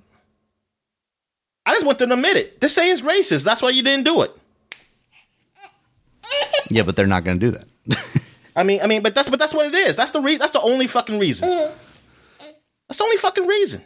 [1.65, 2.61] I just want them to admit it.
[2.61, 3.45] Just say it's racist.
[3.45, 4.37] That's why you didn't do it.
[6.71, 7.99] yeah, but they're not going to do that.
[8.57, 9.97] I mean, I mean, but that's but that's what it is.
[9.97, 11.49] That's the re- that's the only fucking reason.
[11.49, 11.75] Mm-hmm.
[12.89, 13.83] That's the only fucking reason.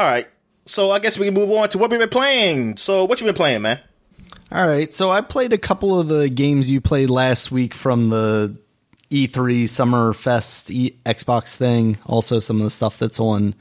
[0.00, 0.26] All right,
[0.66, 2.76] so I guess we can move on to what we've been playing.
[2.78, 3.80] So what you been playing, man?
[4.50, 8.08] All right, so I played a couple of the games you played last week from
[8.08, 8.56] the
[9.14, 11.98] E3 Summer Fest e- Xbox thing.
[12.06, 13.54] Also, some of the stuff that's on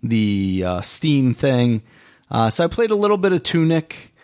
[0.00, 1.82] the uh, Steam thing.
[2.30, 4.14] Uh, so I played a little bit of Tunic.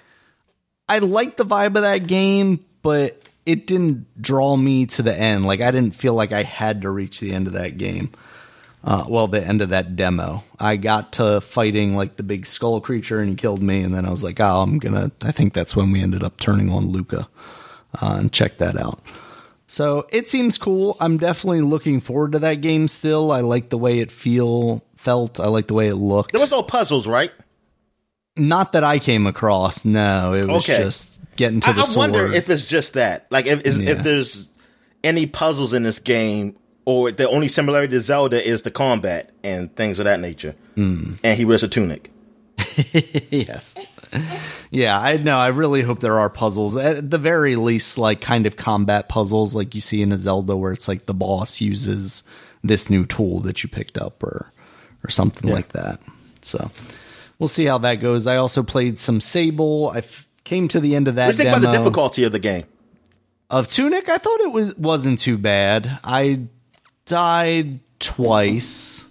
[0.88, 5.46] I liked the vibe of that game, but it didn't draw me to the end.
[5.46, 8.12] Like I didn't feel like I had to reach the end of that game.
[8.84, 12.80] Uh, well, the end of that demo, I got to fighting like the big skull
[12.80, 13.82] creature, and he killed me.
[13.82, 16.38] And then I was like, "Oh, I'm gonna." I think that's when we ended up
[16.38, 17.28] turning on Luca
[18.00, 19.00] uh, and check that out.
[19.68, 20.96] So it seems cool.
[20.98, 22.88] I'm definitely looking forward to that game.
[22.88, 25.38] Still, I like the way it feel felt.
[25.38, 26.32] I like the way it looked.
[26.32, 27.30] There was no puzzles, right?
[28.36, 29.84] Not that I came across.
[29.84, 30.82] No, it was Okay.
[30.82, 32.12] just getting to I, the I sword.
[32.12, 33.26] wonder if it's just that.
[33.30, 33.90] Like, if is, Yeah.
[33.90, 34.48] if there's
[35.04, 39.74] any puzzles in this game, or the only similarity to Zelda is the combat and
[39.76, 40.54] things of that nature.
[40.76, 41.14] Hmm.
[41.22, 42.10] And he wears a tunic.
[43.30, 43.74] yes.
[44.70, 45.38] Yeah, I know.
[45.38, 46.76] I really hope there are puzzles.
[46.76, 50.56] At the very least, like kind of combat puzzles, like you see in a Zelda,
[50.56, 52.22] where it's like the boss uses
[52.62, 54.50] this new tool that you picked up, or
[55.04, 56.00] or something like that.
[56.42, 56.70] So
[57.38, 58.26] we'll see how that goes.
[58.26, 59.90] I also played some Sable.
[59.94, 62.24] I f- came to the end of that What do you think about the difficulty
[62.24, 62.64] of the game?
[63.50, 64.08] of Tunic.
[64.08, 65.98] I thought it was wasn't too bad.
[66.04, 66.42] I
[67.06, 69.06] died twice.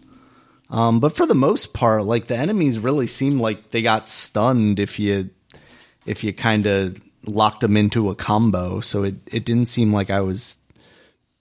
[0.70, 4.80] Um, but for the most part, like the enemies really seemed like they got stunned
[4.80, 5.30] if you
[6.06, 8.82] if you kind of locked them into a combo.
[8.82, 10.58] So it it didn't seem like I was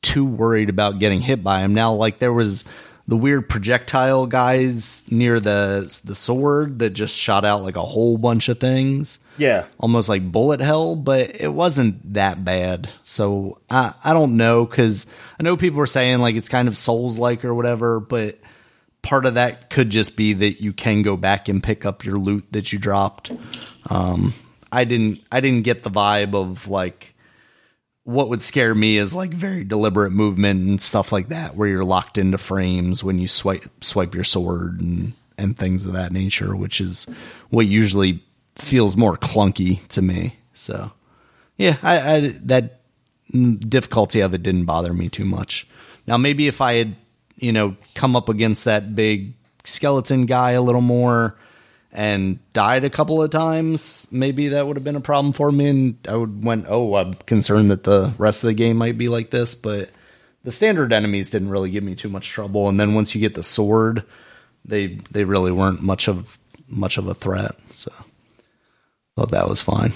[0.02, 1.74] too worried about getting hit by them.
[1.74, 2.64] Now, like there was
[3.08, 8.18] the weird projectile guys near the the sword that just shot out like a whole
[8.18, 9.64] bunch of things Yeah.
[9.78, 12.88] almost like bullet hell, but it wasn't that bad.
[13.02, 15.06] So I I don't know because
[15.38, 18.38] I know people were saying like it's kind of Souls like or whatever, but
[19.06, 22.18] part of that could just be that you can go back and pick up your
[22.18, 23.30] loot that you dropped.
[23.88, 24.34] Um,
[24.72, 27.14] I didn't I didn't get the vibe of like
[28.02, 31.84] what would scare me is like very deliberate movement and stuff like that where you're
[31.84, 36.56] locked into frames when you swipe swipe your sword and and things of that nature
[36.56, 37.06] which is
[37.50, 38.24] what usually
[38.56, 40.90] feels more clunky to me so
[41.56, 42.80] yeah i, I that
[43.68, 45.66] difficulty of it didn't bother me too much
[46.06, 46.96] now maybe if i had
[47.36, 51.36] you know come up against that big skeleton guy a little more
[51.96, 55.68] and died a couple of times, maybe that would have been a problem for me.
[55.68, 59.08] And I would went, oh, I'm concerned that the rest of the game might be
[59.08, 59.54] like this.
[59.54, 59.88] But
[60.44, 62.68] the standard enemies didn't really give me too much trouble.
[62.68, 64.04] And then once you get the sword,
[64.64, 67.56] they they really weren't much of much of a threat.
[67.70, 67.90] So
[69.16, 69.92] thought that was fine.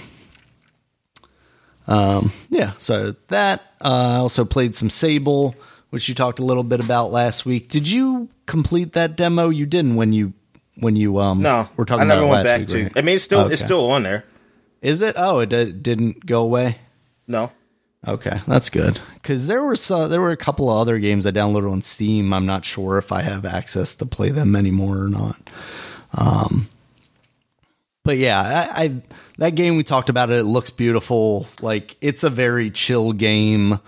[1.87, 2.71] Um, yeah.
[2.79, 5.55] So that uh, I also played some Sable,
[5.91, 7.69] which you talked a little bit about last week.
[7.69, 9.49] Did you complete that demo?
[9.49, 10.33] You didn't when you
[10.79, 12.83] when you um No, we're talking I never about went last back week, to.
[12.83, 12.91] right?
[12.95, 14.25] I mean, it's still it's still on there.
[14.81, 15.13] Is it?
[15.17, 16.77] Oh, it di- didn't go away.
[17.27, 17.51] No,
[18.07, 18.99] Okay, that's good.
[19.13, 22.33] Because there were some, there were a couple of other games I downloaded on Steam.
[22.33, 25.37] I'm not sure if I have access to play them anymore or not.
[26.15, 26.67] Um,
[28.03, 28.41] but yeah,
[28.75, 29.01] I, I
[29.37, 30.39] that game we talked about it.
[30.39, 31.45] It looks beautiful.
[31.61, 33.79] Like it's a very chill game.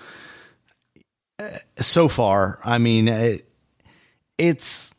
[1.77, 3.47] Uh, So far, I mean, it,
[4.37, 4.93] it's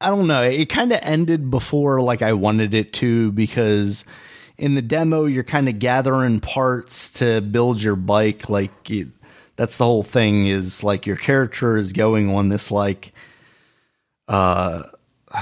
[0.00, 0.42] I don't know.
[0.42, 4.04] It kind of ended before like I wanted it to because
[4.56, 9.08] in the demo you're kind of gathering parts to build your bike like it,
[9.56, 13.12] that's the whole thing is like your character is going on this like
[14.28, 14.82] uh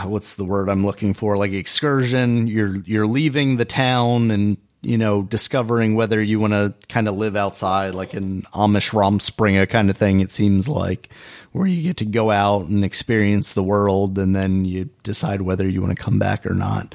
[0.05, 4.97] what's the word I'm looking for like excursion you're you're leaving the town and you
[4.97, 9.91] know discovering whether you want to kind of live outside like an Amish Rumspringa kind
[9.91, 11.09] of thing it seems like
[11.53, 15.69] where you get to go out and experience the world and then you decide whether
[15.69, 16.95] you want to come back or not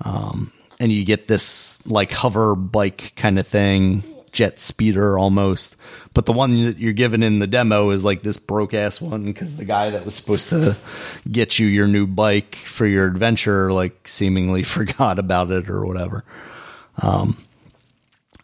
[0.00, 5.76] um, and you get this like hover bike kind of thing, jet speeder almost.
[6.14, 9.24] But the one that you're given in the demo is like this broke ass one
[9.24, 10.76] because the guy that was supposed to
[11.30, 16.24] get you your new bike for your adventure like seemingly forgot about it or whatever.
[17.00, 17.36] Um,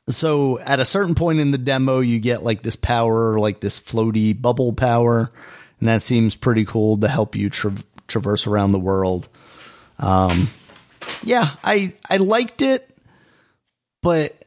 [0.09, 3.81] so at a certain point in the demo, you get like this power, like this
[3.81, 5.33] floaty bubble power,
[5.81, 7.75] and that seems pretty cool to help you tra-
[8.07, 9.29] traverse around the world.
[9.99, 10.49] Um,
[11.23, 12.89] yeah, I I liked it,
[14.03, 14.45] but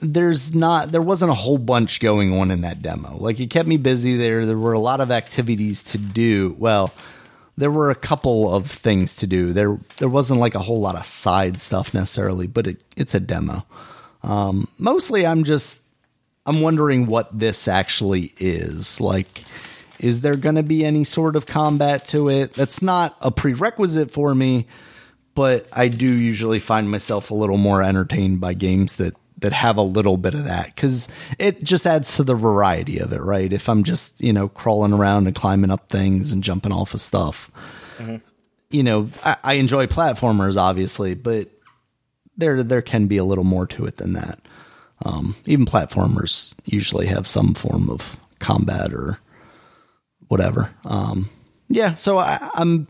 [0.00, 3.16] there's not there wasn't a whole bunch going on in that demo.
[3.16, 4.46] Like it kept me busy there.
[4.46, 6.54] There were a lot of activities to do.
[6.58, 6.92] Well,
[7.56, 9.52] there were a couple of things to do.
[9.52, 13.20] There there wasn't like a whole lot of side stuff necessarily, but it, it's a
[13.20, 13.64] demo.
[14.22, 15.82] Um, mostly, I'm just
[16.46, 19.00] I'm wondering what this actually is.
[19.00, 19.44] Like,
[19.98, 22.54] is there going to be any sort of combat to it?
[22.54, 24.66] That's not a prerequisite for me,
[25.34, 29.14] but I do usually find myself a little more entertained by games that
[29.44, 31.06] that have a little bit of that because
[31.38, 33.52] it just adds to the variety of it, right?
[33.52, 37.02] If I'm just you know crawling around and climbing up things and jumping off of
[37.02, 37.50] stuff,
[37.98, 38.16] mm-hmm.
[38.70, 41.50] you know, I, I enjoy platformers obviously, but
[42.38, 44.38] there there can be a little more to it than that.
[45.04, 49.18] Um, even platformers usually have some form of combat or
[50.28, 50.70] whatever.
[50.86, 51.28] Um,
[51.68, 52.88] yeah, so I, I'm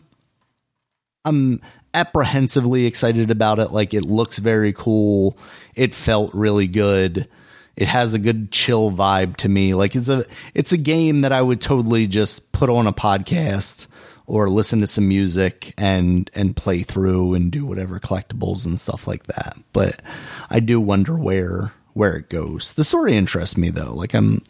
[1.24, 1.61] I'm
[1.94, 3.70] apprehensively excited about it.
[3.70, 5.38] Like it looks very cool.
[5.76, 7.28] It felt really good.
[7.76, 9.74] It has a good chill vibe to me.
[9.74, 13.86] Like it's a it's a game that I would totally just put on a podcast
[14.26, 19.06] or listen to some music and and play through and do whatever collectibles and stuff
[19.06, 19.56] like that.
[19.72, 20.02] But
[20.50, 22.72] I do wonder where where it goes.
[22.74, 23.94] The story interests me though.
[23.94, 24.42] Like I'm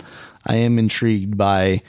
[0.46, 1.82] I am intrigued by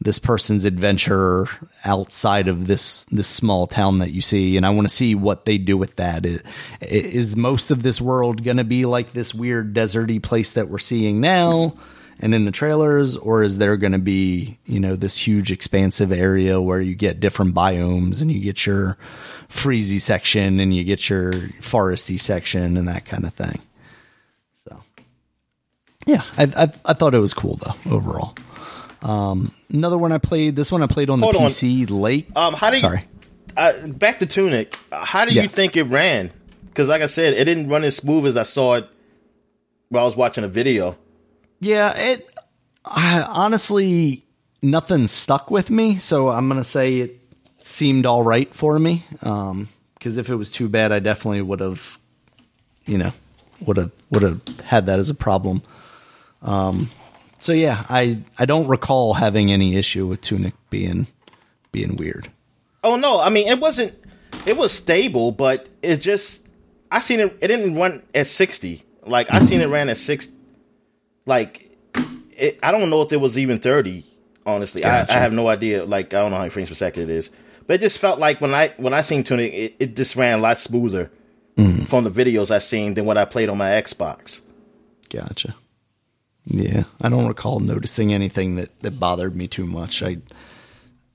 [0.00, 1.46] this person's adventure
[1.84, 5.44] outside of this this small town that you see and i want to see what
[5.44, 6.24] they do with that.
[6.24, 6.42] Is,
[6.80, 10.78] is most of this world going to be like this weird deserty place that we're
[10.78, 11.76] seeing now
[12.20, 16.12] and in the trailers or is there going to be you know this huge expansive
[16.12, 18.96] area where you get different biomes and you get your
[19.48, 23.60] freezy section and you get your foresty section and that kind of thing?
[24.54, 24.80] So
[26.06, 28.36] yeah i i, I thought it was cool though overall
[29.02, 30.56] um, another one I played.
[30.56, 32.28] This one I played on the PC late.
[32.36, 32.80] Um, how do you?
[32.80, 33.04] Sorry.
[33.56, 34.78] Uh, back to Tunic.
[34.92, 35.44] How do yes.
[35.44, 36.32] you think it ran?
[36.66, 38.88] Because, like I said, it didn't run as smooth as I saw it
[39.88, 40.96] while I was watching a video.
[41.60, 42.30] Yeah, it.
[42.84, 44.24] I, honestly,
[44.62, 47.20] nothing stuck with me, so I'm gonna say it
[47.58, 49.04] seemed all right for me.
[49.10, 49.68] Because um,
[50.04, 51.98] if it was too bad, I definitely would have,
[52.86, 53.12] you know,
[53.66, 55.62] would have would have had that as a problem.
[56.42, 56.90] Um,
[57.38, 61.06] so yeah, I I don't recall having any issue with Tunic being
[61.72, 62.30] being weird.
[62.82, 63.94] Oh no, I mean it wasn't.
[64.46, 66.46] It was stable, but it just
[66.90, 67.36] I seen it.
[67.40, 68.84] It didn't run at sixty.
[69.06, 70.28] Like I seen it ran at six.
[71.26, 71.70] Like
[72.36, 74.04] it, I don't know if it was even thirty.
[74.46, 75.12] Honestly, gotcha.
[75.12, 75.84] I, I, have no idea.
[75.84, 77.30] Like I don't know how many frames per second it is,
[77.66, 80.38] but it just felt like when I when I seen Tunic, it, it just ran
[80.38, 81.10] a lot smoother
[81.56, 81.86] mm.
[81.86, 84.40] from the videos I seen than what I played on my Xbox.
[85.10, 85.54] Gotcha.
[86.50, 90.02] Yeah, I don't recall noticing anything that, that bothered me too much.
[90.02, 90.18] I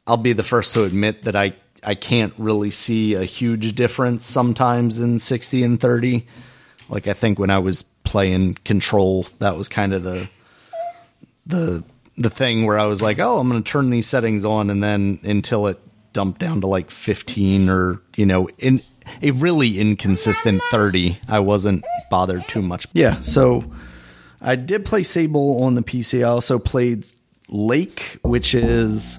[0.06, 4.26] I'll be the first to admit that I I can't really see a huge difference
[4.26, 6.28] sometimes in 60 and 30.
[6.88, 10.30] Like I think when I was playing Control, that was kind of the
[11.46, 11.84] the
[12.16, 14.84] the thing where I was like, "Oh, I'm going to turn these settings on," and
[14.84, 15.80] then until it
[16.14, 18.84] dumped down to like 15 or you know in
[19.22, 22.88] a really inconsistent 30, I wasn't bothered too much.
[22.94, 23.64] Yeah, so
[24.44, 26.20] I did play Sable on the PC.
[26.20, 27.06] I also played
[27.50, 29.18] Lake, which is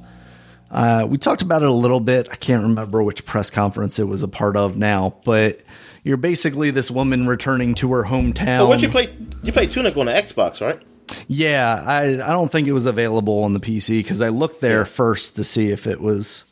[0.70, 2.28] uh, we talked about it a little bit.
[2.30, 5.60] I can't remember which press conference it was a part of now, but
[6.02, 8.58] you're basically this woman returning to her hometown.
[8.58, 9.08] But what you play?
[9.42, 10.82] You play Tunic on the Xbox, right?
[11.26, 14.80] Yeah, I I don't think it was available on the PC because I looked there
[14.80, 14.84] yeah.
[14.84, 16.44] first to see if it was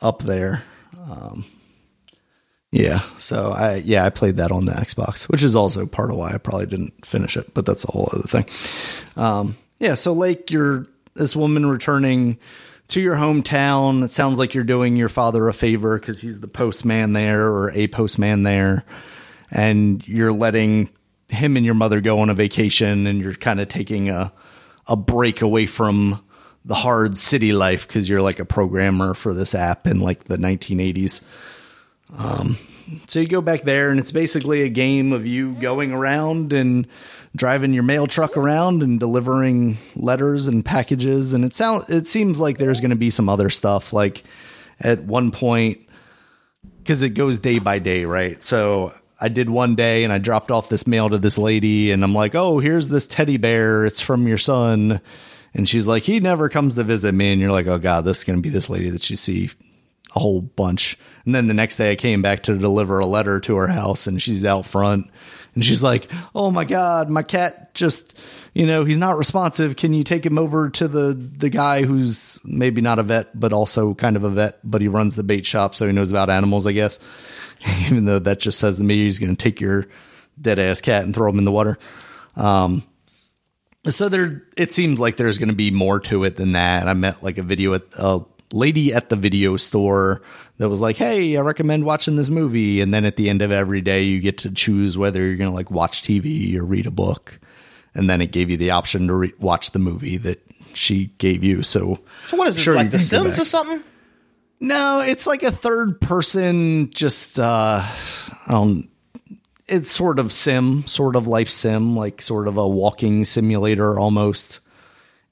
[0.00, 0.62] up there.
[1.10, 1.44] Um,
[2.70, 3.00] yeah.
[3.18, 6.32] So I yeah, I played that on the Xbox, which is also part of why
[6.32, 8.46] I probably didn't finish it, but that's a whole other thing.
[9.16, 12.38] Um, yeah, so Lake, you're this woman returning
[12.88, 14.04] to your hometown.
[14.04, 17.70] It sounds like you're doing your father a favor because he's the postman there or
[17.72, 18.84] a postman there,
[19.50, 20.90] and you're letting
[21.28, 24.32] him and your mother go on a vacation, and you're kind of taking a
[24.86, 26.22] a break away from
[26.64, 30.36] the hard city life because you're like a programmer for this app in like the
[30.36, 31.22] 1980s.
[32.16, 32.58] Um,
[33.06, 36.86] so you go back there, and it's basically a game of you going around and
[37.36, 41.34] driving your mail truck around and delivering letters and packages.
[41.34, 43.92] And it sounds it seems like there's going to be some other stuff.
[43.92, 44.24] Like
[44.80, 45.80] at one point,
[46.78, 48.42] because it goes day by day, right?
[48.42, 52.02] So I did one day, and I dropped off this mail to this lady, and
[52.02, 53.84] I'm like, "Oh, here's this teddy bear.
[53.84, 55.00] It's from your son."
[55.54, 58.18] And she's like, "He never comes to visit me." And you're like, "Oh God, this
[58.18, 59.50] is going to be this lady that you see
[60.18, 63.38] a whole bunch." And then the next day I came back to deliver a letter
[63.40, 65.10] to her house and she's out front
[65.54, 68.16] and she's like, "Oh my god, my cat just,
[68.54, 69.76] you know, he's not responsive.
[69.76, 73.52] Can you take him over to the the guy who's maybe not a vet but
[73.52, 76.30] also kind of a vet, but he runs the bait shop so he knows about
[76.30, 77.00] animals, I guess."
[77.86, 79.86] Even though that just says to me he's going to take your
[80.40, 81.78] dead ass cat and throw him in the water.
[82.36, 82.84] Um
[83.88, 86.88] so there it seems like there's going to be more to it than that.
[86.88, 88.20] I met like a video at uh,
[88.52, 90.22] lady at the video store
[90.58, 93.50] that was like, "Hey, I recommend watching this movie." And then at the end of
[93.52, 96.86] every day, you get to choose whether you're going to like watch TV or read
[96.86, 97.38] a book.
[97.94, 100.40] And then it gave you the option to re- watch the movie that
[100.74, 101.62] she gave you.
[101.62, 103.82] So, So what is this Sure, like The Sims or something?
[104.60, 107.82] no, it's like a third person, just uh,
[108.46, 108.88] um,
[109.66, 114.60] it's sort of sim, sort of life sim, like sort of a walking simulator almost.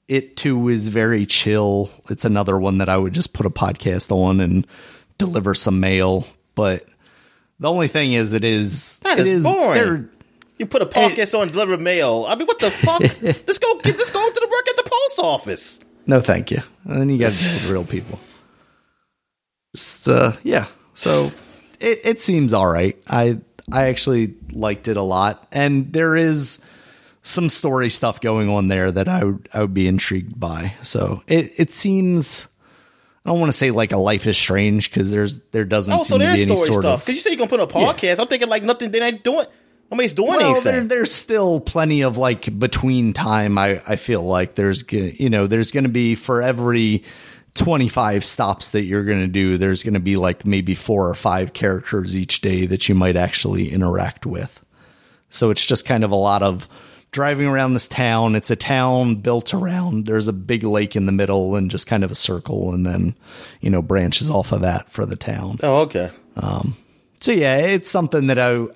[0.07, 1.89] It too is very chill.
[2.09, 4.65] It's another one that I would just put a podcast on and
[5.17, 6.25] deliver some mail.
[6.55, 6.85] But
[7.59, 10.09] the only thing is, it is That it is boring.
[10.57, 12.25] You put a podcast on deliver mail.
[12.27, 13.01] I mean, what the fuck?
[13.21, 15.79] let's go get let's go to the work at the post office.
[16.07, 16.61] No, thank you.
[16.85, 18.19] And then you got to deal with real people.
[19.75, 20.67] Just, uh, yeah.
[20.93, 21.29] So
[21.79, 22.97] it, it seems all right.
[23.07, 23.39] I
[23.71, 26.59] I actually liked it a lot, and there is
[27.27, 30.73] some story stuff going on there that I would I would be intrigued by.
[30.83, 32.47] So it it seems.
[33.25, 35.97] I don't want to say like a life is strange because there's there doesn't Oh,
[35.97, 37.01] seem so to there's be any story sort stuff.
[37.01, 38.19] of Because you say you're gonna put on a podcast.
[38.21, 38.91] I'm thinking like nothing.
[38.91, 39.45] They ain't doing.
[39.91, 40.87] Nobody's doing well, there, anything.
[40.89, 43.57] there's still plenty of like between time.
[43.57, 47.03] I, I feel like there's you know there's going to be for every
[47.55, 51.15] 25 stops that you're going to do, there's going to be like maybe four or
[51.15, 54.61] five characters each day that you might actually interact with.
[55.29, 56.69] So it's just kind of a lot of
[57.11, 58.35] driving around this town.
[58.35, 62.03] It's a town built around, there's a big lake in the middle and just kind
[62.03, 63.15] of a circle, and then,
[63.61, 65.57] you know, branches off of that for the town.
[65.63, 66.11] oh, okay.
[67.19, 68.67] So yeah, it's something that I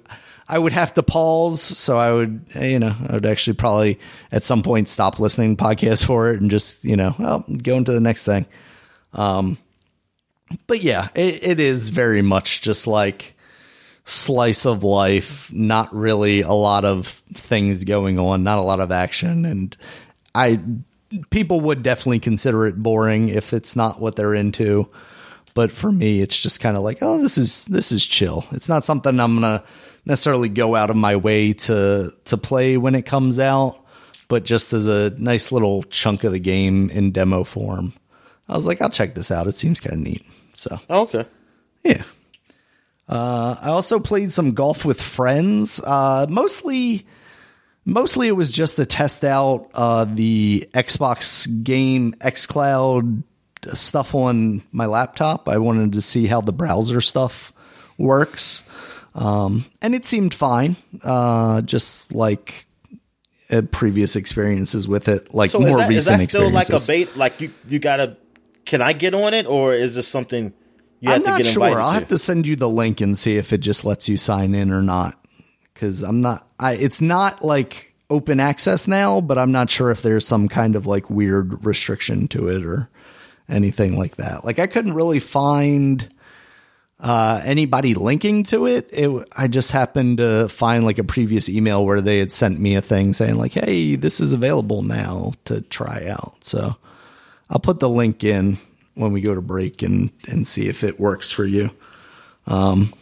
[0.48, 1.62] I would have to pause.
[1.62, 4.00] So I would you know I would actually probably
[4.32, 7.78] at some point stop listening to podcasts for it and just you know well go
[7.78, 8.46] into the next thing.
[9.14, 9.58] Um,
[10.68, 13.36] but yeah, it, it is very much just like
[14.06, 15.52] slice of life.
[15.54, 18.43] Not really a lot of things going on.
[18.43, 19.76] Not a lot of action, and
[20.36, 20.60] I
[21.30, 24.88] people would definitely consider it boring if it's not what they're into
[25.54, 28.70] but for me it's just kind of like oh this is this is chill it's
[28.70, 29.62] not something i'm gonna
[30.06, 33.78] necessarily go out of my way to to play when it comes out
[34.30, 37.91] but just as a nice little chunk of the game in demo form
[38.47, 41.26] i was like i'll check this out it seems kind of neat so Oh, okay.
[41.84, 42.04] yeah.
[43.12, 45.82] Uh, I also played some golf with friends.
[45.84, 47.05] Uh, mostly,
[47.84, 53.24] mostly it was just to test out uh, the Xbox game XCloud
[53.74, 55.49] stuff on my laptop.
[55.49, 57.51] I wanted to see how the browser stuff
[57.97, 58.64] works,
[59.14, 60.78] um, and it seemed fine.
[61.03, 62.66] Uh, just like
[63.49, 66.70] uh, previous experiences with it, like So more is that, is recent that still like
[66.70, 67.18] a bait?
[67.18, 68.16] Like you you gotta?
[68.64, 70.53] Can I get on it, or is this something
[71.06, 71.64] I'm not sure.
[71.64, 71.93] I'll to?
[71.93, 74.72] have to send you the link and see if it just lets you sign in
[74.72, 75.18] or not.
[75.74, 76.47] Because I'm not.
[76.60, 80.76] I it's not like open access now, but I'm not sure if there's some kind
[80.76, 82.89] of like weird restriction to it or
[83.49, 84.45] anything like that.
[84.45, 86.08] Like I couldn't really find
[86.99, 88.88] uh, anybody linking to it.
[88.91, 92.76] It I just happened to find like a previous email where they had sent me
[92.76, 96.76] a thing saying like, "Hey, this is available now to try out." So
[97.49, 98.60] I'll put the link in
[98.96, 101.72] when we go to break and and see if it works for you.
[102.48, 102.94] Um,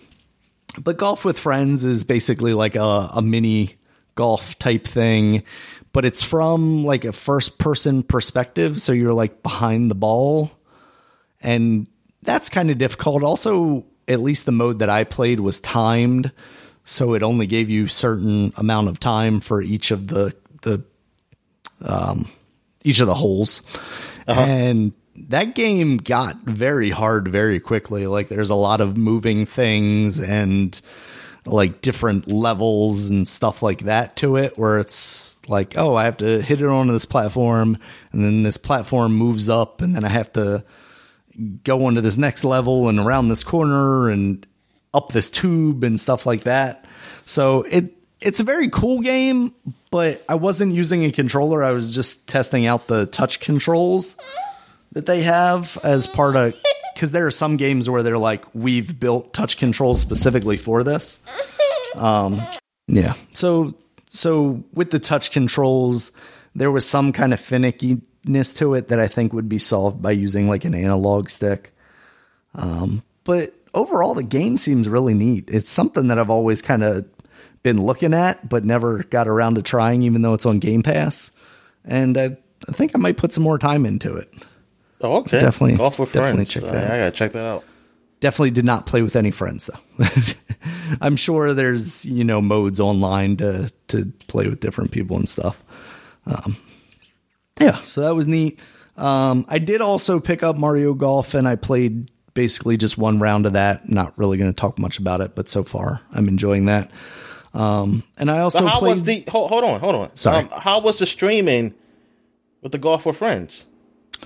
[0.80, 3.76] but golf with friends is basically like a, a mini
[4.16, 5.44] golf type thing,
[5.94, 10.52] but it's from like a first person perspective, so you're like behind the ball,
[11.42, 11.88] and
[12.22, 13.24] that's kind of difficult.
[13.24, 16.32] Also, at least the mode that I played was timed,
[16.84, 20.84] so it only gave you certain amount of time for each of the the
[21.82, 22.30] um,
[22.84, 23.62] each of the holes,
[24.28, 24.92] and
[25.28, 28.07] that game got very hard very quickly.
[28.07, 30.80] Like there's a lot of moving things and
[31.45, 36.17] like different levels and stuff like that to it where it's like, oh, I have
[36.17, 37.78] to hit it onto this platform
[38.11, 40.63] and then this platform moves up and then I have to
[41.63, 44.45] go onto this next level and around this corner and
[44.93, 46.86] up this tube and stuff like that.
[47.26, 49.53] So it it's a very cool game,
[49.91, 51.63] but I wasn't using a controller.
[51.63, 54.17] I was just testing out the touch controls
[54.94, 56.54] that they have as part of
[56.94, 61.20] because there are some games where they're like we've built touch controls specifically for this.
[61.96, 62.42] Um
[62.88, 63.14] yeah.
[63.34, 63.76] So
[64.10, 66.12] so with the touch controls
[66.56, 70.12] there was some kind of finickiness to it that i think would be solved by
[70.12, 71.74] using like an analog stick.
[72.56, 75.50] Um but overall the game seems really neat.
[75.50, 77.06] It's something that i've always kind of
[77.62, 81.32] been looking at but never got around to trying even though it's on game pass.
[81.86, 82.38] And i,
[82.68, 84.34] I think i might put some more time into it
[85.02, 85.39] Oh, okay.
[85.39, 86.50] Definitely- golf with definitely friends.
[86.52, 86.91] check I, that out.
[86.91, 87.64] I gotta check that out.
[88.20, 90.06] definitely did not play with any friends though.
[91.02, 95.64] I'm sure there's you know modes online to to play with different people and stuff.
[96.26, 96.58] Um,
[97.60, 98.60] yeah, so that was neat.
[98.97, 103.45] Um, I did also pick up Mario Golf, and I played basically just one round
[103.45, 103.88] of that.
[103.89, 106.91] Not really going to talk much about it, but so far I'm enjoying that.
[107.54, 109.24] Um, and I also how played, was the?
[109.30, 110.16] Hold, hold on, hold on.
[110.16, 110.38] Sorry.
[110.38, 111.74] Um, how was the streaming
[112.62, 113.66] with the golf with friends?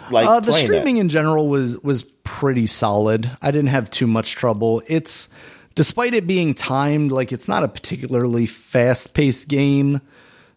[0.09, 3.29] Like uh, the streaming in general was was pretty solid.
[3.41, 4.81] I didn't have too much trouble.
[4.87, 5.29] It's
[5.75, 10.01] despite it being timed, like it's not a particularly fast paced game,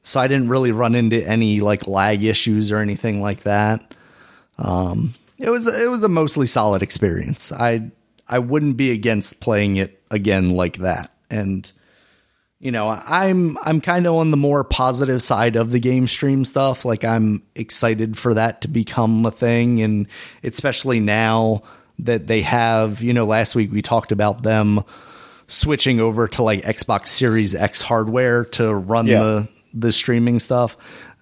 [0.02, 3.94] so I didn't really run into any like lag issues or anything like that.
[4.58, 7.52] Um, it was it was a mostly solid experience.
[7.52, 7.90] I
[8.28, 11.12] I wouldn't be against playing it again like that.
[11.30, 11.70] And
[12.58, 16.44] you know, I'm I'm kind of on the more positive side of the game stream
[16.44, 16.84] stuff.
[16.84, 20.06] Like I'm excited for that to become a thing and
[20.42, 21.62] especially now
[21.98, 24.82] that they have, you know, last week we talked about them
[25.48, 29.20] switching over to like Xbox Series X hardware to run Yeah.
[29.20, 30.76] the the streaming stuff.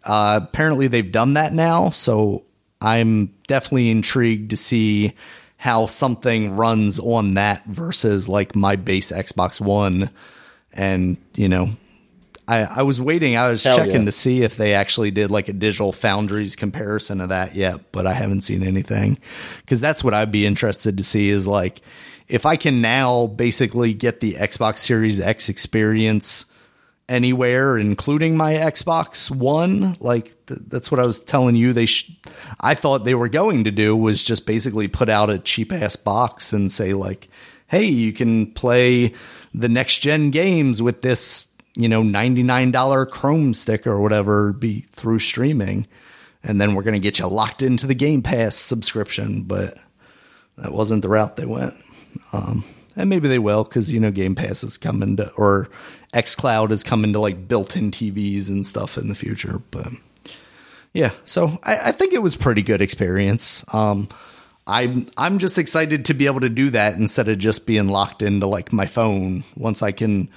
[0.05, 2.45] Uh apparently they've done that now, so
[2.81, 5.15] I'm definitely intrigued to see
[5.57, 10.11] how something runs on that versus like my base Xbox One
[10.75, 11.71] and you know
[12.47, 14.05] I, I was waiting i was Hell checking yeah.
[14.05, 18.07] to see if they actually did like a Digital Foundry's comparison of that yet but
[18.07, 19.19] i haven't seen anything
[19.63, 21.81] because that's what i'd be interested to see is like
[22.29, 26.45] if i can now basically get the xbox series x experience
[27.07, 32.11] anywhere including my xbox one like th- that's what i was telling you they sh-
[32.61, 35.97] i thought they were going to do was just basically put out a cheap ass
[35.97, 37.29] box and say like
[37.67, 39.13] hey you can play
[39.55, 41.47] the next gen games with this
[41.77, 45.87] you know $99 chrome stick or whatever be through streaming.
[46.47, 49.79] And then we're going to get you locked into the game pass subscription but
[50.59, 51.75] that wasn't the route they went.
[52.33, 52.65] Um,
[52.97, 55.69] and maybe they will because you know game pass is coming to or
[56.13, 59.89] xcloud is coming to like built-in tvs and stuff in the future but
[60.93, 61.11] yeah.
[61.25, 63.65] So i, I think it was pretty good experience.
[63.73, 64.09] Um,
[64.67, 68.23] I'm I'm just excited to be able to do that instead of just being locked
[68.23, 69.45] into like my phone.
[69.57, 70.31] Once I can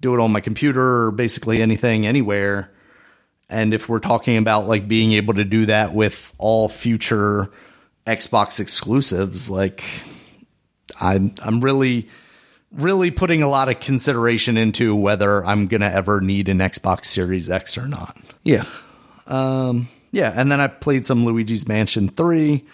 [0.00, 2.72] do it on my computer or basically anything anywhere.
[3.48, 7.50] And if we're talking about like being able to do that with all future
[8.06, 9.84] Xbox exclusives, like
[11.00, 12.08] I'm I'm really
[12.72, 17.48] really putting a lot of consideration into whether I'm gonna ever need an Xbox Series
[17.48, 18.16] X or not.
[18.42, 18.64] Yeah.
[19.28, 22.64] Um yeah, and then I played some Luigi's Mansion 3.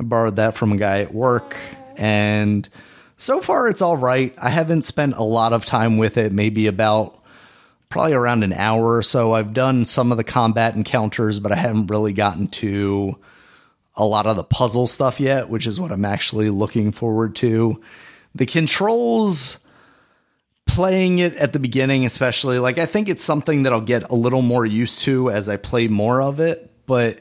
[0.00, 1.56] I borrowed that from a guy at work
[1.96, 2.68] and
[3.18, 4.34] so far it's all right.
[4.38, 7.22] I haven't spent a lot of time with it, maybe about
[7.90, 9.34] probably around an hour or so.
[9.34, 13.18] I've done some of the combat encounters, but I haven't really gotten to
[13.94, 17.82] a lot of the puzzle stuff yet, which is what I'm actually looking forward to.
[18.34, 19.58] The controls
[20.64, 24.14] playing it at the beginning especially like I think it's something that I'll get a
[24.14, 27.20] little more used to as I play more of it, but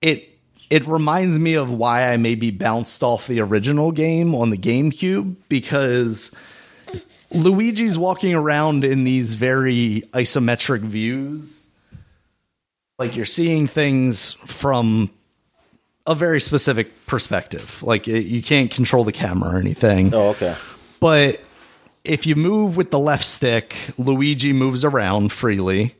[0.00, 0.31] it
[0.72, 5.36] it reminds me of why I maybe bounced off the original game on the GameCube
[5.50, 6.34] because
[7.30, 11.68] Luigi's walking around in these very isometric views.
[12.98, 15.10] Like you're seeing things from
[16.06, 17.82] a very specific perspective.
[17.82, 20.14] Like it, you can't control the camera or anything.
[20.14, 20.56] Oh, okay.
[21.00, 21.42] But
[22.02, 25.96] if you move with the left stick, Luigi moves around freely.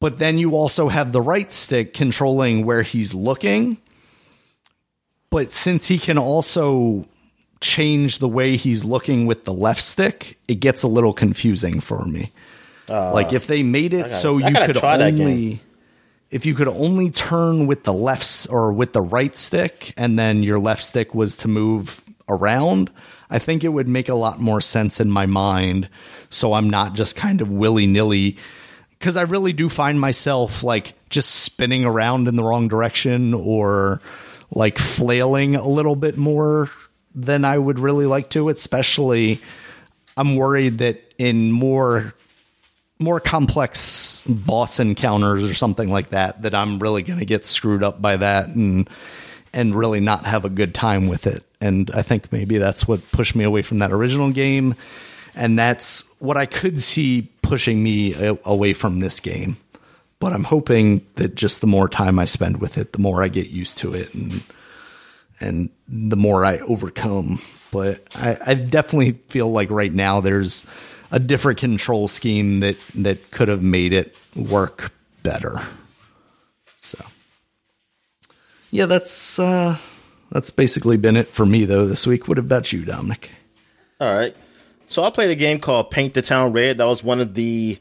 [0.00, 3.78] But then you also have the right stick controlling where he's looking.
[5.30, 7.06] But since he can also
[7.60, 12.04] change the way he's looking with the left stick, it gets a little confusing for
[12.04, 12.32] me.
[13.12, 14.76] like if they made it gotta- so you could
[15.22, 15.60] only
[16.30, 20.42] if you could only turn with the left or with the right stick and then
[20.42, 22.90] your left stick was to move around,
[23.30, 25.88] I think it would make a lot more sense in my mind.
[26.28, 28.36] So I'm not just kind of willy nilly.
[29.04, 34.00] Because I really do find myself like just spinning around in the wrong direction or
[34.50, 36.70] like flailing a little bit more
[37.14, 38.48] than I would really like to.
[38.48, 39.42] Especially,
[40.16, 42.14] I'm worried that in more
[42.98, 47.82] more complex boss encounters or something like that that I'm really going to get screwed
[47.82, 48.88] up by that and
[49.52, 51.44] and really not have a good time with it.
[51.60, 54.76] And I think maybe that's what pushed me away from that original game
[55.34, 58.14] and that's what I could see pushing me
[58.44, 59.56] away from this game.
[60.18, 63.28] But I'm hoping that just the more time I spend with it, the more I
[63.28, 64.42] get used to it and
[65.40, 67.40] and the more I overcome.
[67.70, 70.64] But I, I definitely feel like right now there's
[71.10, 75.60] a different control scheme that that could have made it work better.
[76.80, 77.04] So
[78.70, 79.78] yeah, that's uh
[80.30, 82.28] that's basically been it for me though this week.
[82.28, 83.30] What about you, Dominic?
[84.00, 84.36] All right.
[84.86, 86.78] So I played a game called Paint the Town Red.
[86.78, 87.78] That was one of the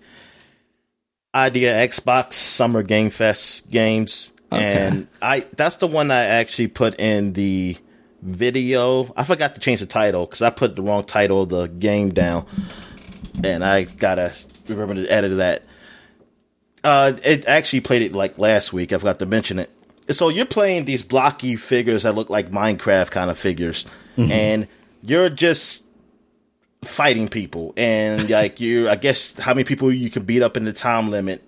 [1.35, 4.31] Idea Xbox Summer Game Fest games.
[4.51, 4.63] Okay.
[4.63, 7.75] And I that's the one I actually put in the
[8.21, 9.11] video.
[9.17, 12.13] I forgot to change the title because I put the wrong title of the game
[12.13, 12.45] down,
[13.43, 14.33] and I gotta
[14.67, 15.63] remember to edit that.
[16.83, 18.93] Uh, it actually played it like last week.
[18.93, 19.69] I forgot to mention it.
[20.09, 23.85] So you're playing these blocky figures that look like Minecraft kind of figures,
[24.17, 24.31] mm-hmm.
[24.31, 24.67] and
[25.01, 25.82] you're just
[26.83, 30.65] fighting people, and like you, I guess how many people you can beat up in
[30.65, 31.43] the time limit,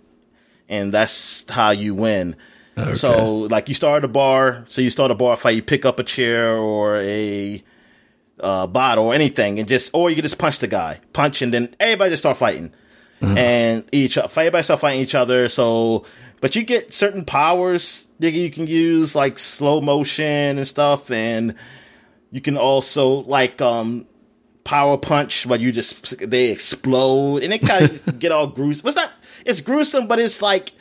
[0.69, 2.35] and that's how you win.
[2.77, 2.95] Okay.
[2.95, 5.99] So like you start a bar, so you start a bar fight, you pick up
[5.99, 7.63] a chair or a
[8.39, 11.53] uh, bottle or anything, and just or you can just punch the guy, punch, and
[11.53, 12.73] then everybody just start fighting,
[13.21, 13.37] mm-hmm.
[13.37, 15.47] and each everybody start fighting each other.
[15.49, 16.05] So,
[16.41, 21.55] but you get certain powers that you can use, like slow motion and stuff, and
[22.31, 24.05] you can also like um
[24.65, 28.87] power punch, where you just they explode and it kind of get all gruesome.
[28.87, 29.11] It's not
[29.45, 30.73] it's gruesome, but it's like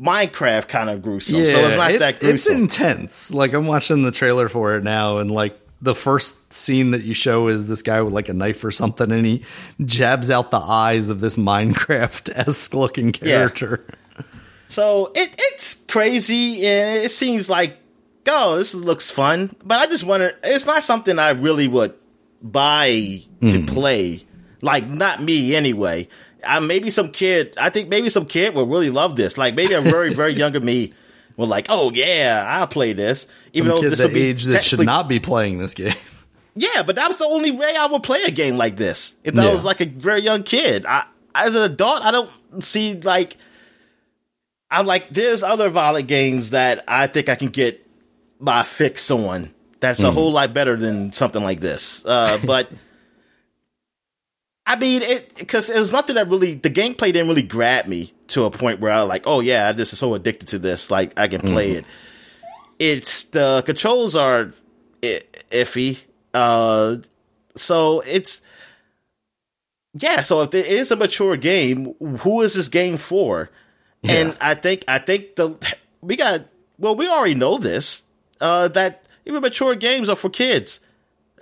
[0.00, 1.40] Minecraft kind of gruesome.
[1.40, 2.34] Yeah, so it's not it, that gruesome.
[2.36, 3.34] It's intense.
[3.34, 7.14] Like I'm watching the trailer for it now, and like the first scene that you
[7.14, 9.44] show is this guy with like a knife or something, and he
[9.84, 13.84] jabs out the eyes of this Minecraft esque looking character.
[13.88, 14.24] Yeah.
[14.68, 17.76] So it it's crazy, and it seems like
[18.26, 19.54] oh, this looks fun.
[19.64, 21.94] But I just wonder, it's not something I really would
[22.42, 23.68] buy to mm.
[23.68, 24.22] play.
[24.62, 26.08] Like not me anyway.
[26.46, 27.54] I, maybe some kid.
[27.56, 29.36] I think maybe some kid will really love this.
[29.36, 30.92] Like maybe a very very younger me
[31.36, 33.26] will like, oh yeah, I'll play this.
[33.52, 35.94] Even some though this age that should not be playing this game.
[36.56, 39.14] Yeah, but that was the only way I would play a game like this.
[39.22, 39.50] If I yeah.
[39.52, 42.30] was like a very young kid, I, as an adult, I don't
[42.62, 43.36] see like.
[44.68, 47.86] I'm like, there's other violent games that I think I can get
[48.40, 49.54] my fix on.
[49.80, 50.08] That's mm.
[50.08, 52.04] a whole lot better than something like this.
[52.04, 52.70] Uh, but
[54.66, 58.12] I mean, it because it was nothing that really the gameplay didn't really grab me
[58.28, 60.90] to a point where I was like, oh yeah, I just so addicted to this,
[60.90, 61.78] like I can play mm-hmm.
[61.78, 61.84] it.
[62.78, 64.52] It's the controls are
[65.02, 66.98] iffy, uh,
[67.56, 68.42] so it's
[69.94, 70.22] yeah.
[70.22, 73.50] So if it is a mature game, who is this game for?
[74.02, 74.12] Yeah.
[74.12, 75.56] And I think I think the
[76.00, 76.42] we got
[76.78, 78.02] well, we already know this
[78.40, 80.80] uh, that even mature games are for kids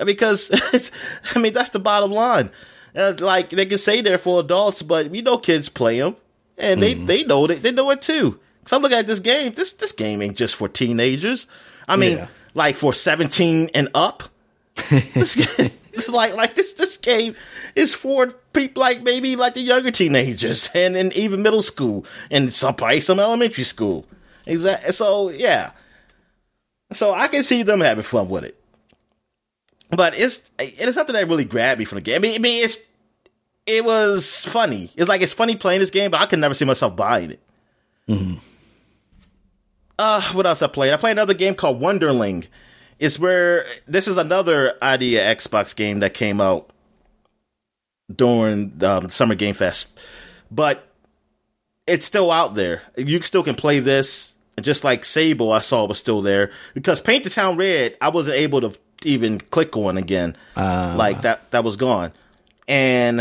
[0.05, 0.91] because it's,
[1.35, 2.51] I mean that's the bottom line.
[2.97, 6.17] Uh, like they can say they're for adults, but we know kids play them,
[6.57, 7.07] and they mm.
[7.07, 7.63] they know it.
[7.63, 8.41] They know it too.
[8.65, 9.53] Cause I'm looking at this game.
[9.55, 11.47] This this game ain't just for teenagers.
[11.87, 12.29] I mean, yeah.
[12.55, 14.25] like for 17 and up.
[14.91, 17.35] this, like like this this game
[17.75, 22.53] is for people like maybe like the younger teenagers and, and even middle school and
[22.53, 24.07] some probably some elementary school.
[24.47, 24.93] Exactly.
[24.93, 25.73] So yeah.
[26.93, 28.59] So I can see them having fun with it
[29.91, 32.17] but it's it's something that really grabbed me from the game.
[32.17, 32.79] I mean, I mean, it's
[33.67, 34.91] it was funny.
[34.97, 37.41] It's like it's funny playing this game, but I could never see myself buying it.
[38.09, 38.37] Mm-hmm.
[39.99, 40.93] Uh, what else I played?
[40.93, 42.47] I played another game called Wonderling.
[42.99, 46.71] It's where this is another ID@Xbox game that came out
[48.15, 49.99] during um, Summer Game Fest,
[50.51, 50.87] but
[51.87, 52.83] it's still out there.
[52.97, 54.28] You still can play this.
[54.59, 58.09] And just like Sable, I saw was still there because Paint the Town Red, I
[58.09, 58.73] wasn't able to
[59.05, 60.37] even click on again.
[60.57, 62.11] Uh, like that that was gone.
[62.67, 63.21] And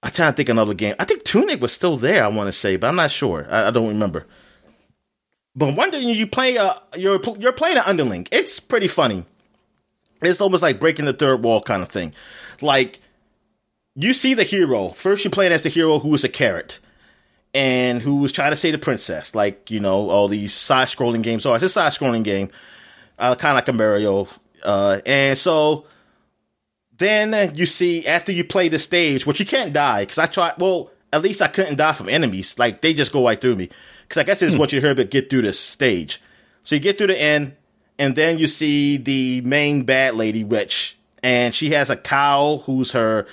[0.00, 0.94] I'm trying to think another game.
[1.00, 3.48] I think Tunic was still there, I want to say, but I'm not sure.
[3.50, 4.28] I, I don't remember.
[5.56, 8.28] But Wonderling you play a you're you're playing an underling.
[8.30, 9.26] It's pretty funny.
[10.22, 12.14] It's almost like breaking the third wall kind of thing.
[12.60, 13.00] Like
[13.96, 14.90] you see the hero.
[14.90, 16.78] First you play as the hero who is a carrot
[17.54, 19.34] and who was trying to save the princess.
[19.34, 21.54] Like, you know, all these side scrolling games are.
[21.54, 22.50] It's a side scrolling game
[23.18, 24.28] uh, kind of like a Mario.
[24.62, 25.86] Uh, and so
[26.98, 30.54] then you see after you play the stage, which you can't die because I tried.
[30.58, 32.58] Well, at least I couldn't die from enemies.
[32.58, 33.68] Like they just go right through me.
[34.02, 34.60] Because I guess it's hmm.
[34.60, 36.20] what you heard, but get through this stage.
[36.62, 37.56] So you get through the end,
[37.98, 42.92] and then you see the main bad lady witch, and she has a cow who's
[42.92, 43.26] her,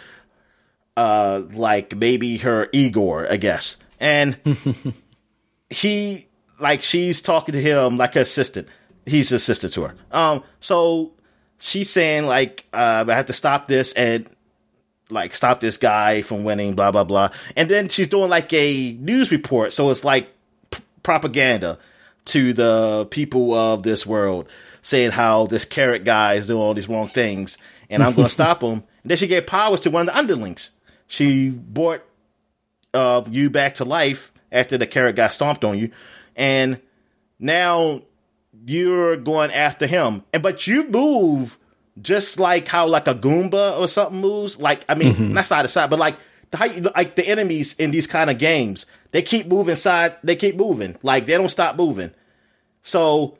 [0.98, 4.38] uh, like maybe her Igor, I guess, and
[5.70, 6.28] he
[6.60, 8.68] like she's talking to him like her assistant
[9.06, 9.96] he's assistant to her.
[10.12, 11.14] Um, so
[11.58, 14.30] she's saying like, uh, I have to stop this and
[15.10, 17.30] like stop this guy from winning, blah blah blah.
[17.56, 20.30] And then she's doing like a news report, so it's like
[20.70, 21.78] p- propaganda
[22.26, 24.48] to the people of this world,
[24.82, 27.58] saying how this carrot guy is doing all these wrong things,
[27.90, 28.84] and I'm going to stop him.
[29.04, 30.72] And then she gave powers to one of the underlings.
[31.08, 32.04] She brought
[32.94, 35.92] uh, you back to life after the carrot got stomped on you,
[36.36, 36.80] and
[37.40, 38.02] now
[38.66, 41.58] you're going after him, and but you move
[42.02, 44.60] just like how like a Goomba or something moves.
[44.60, 45.34] Like I mean, mm-hmm.
[45.34, 46.16] not side to side, but like
[46.54, 50.56] how like the enemies in these kind of games, they keep moving side, they keep
[50.56, 52.12] moving, like they don't stop moving.
[52.84, 53.38] So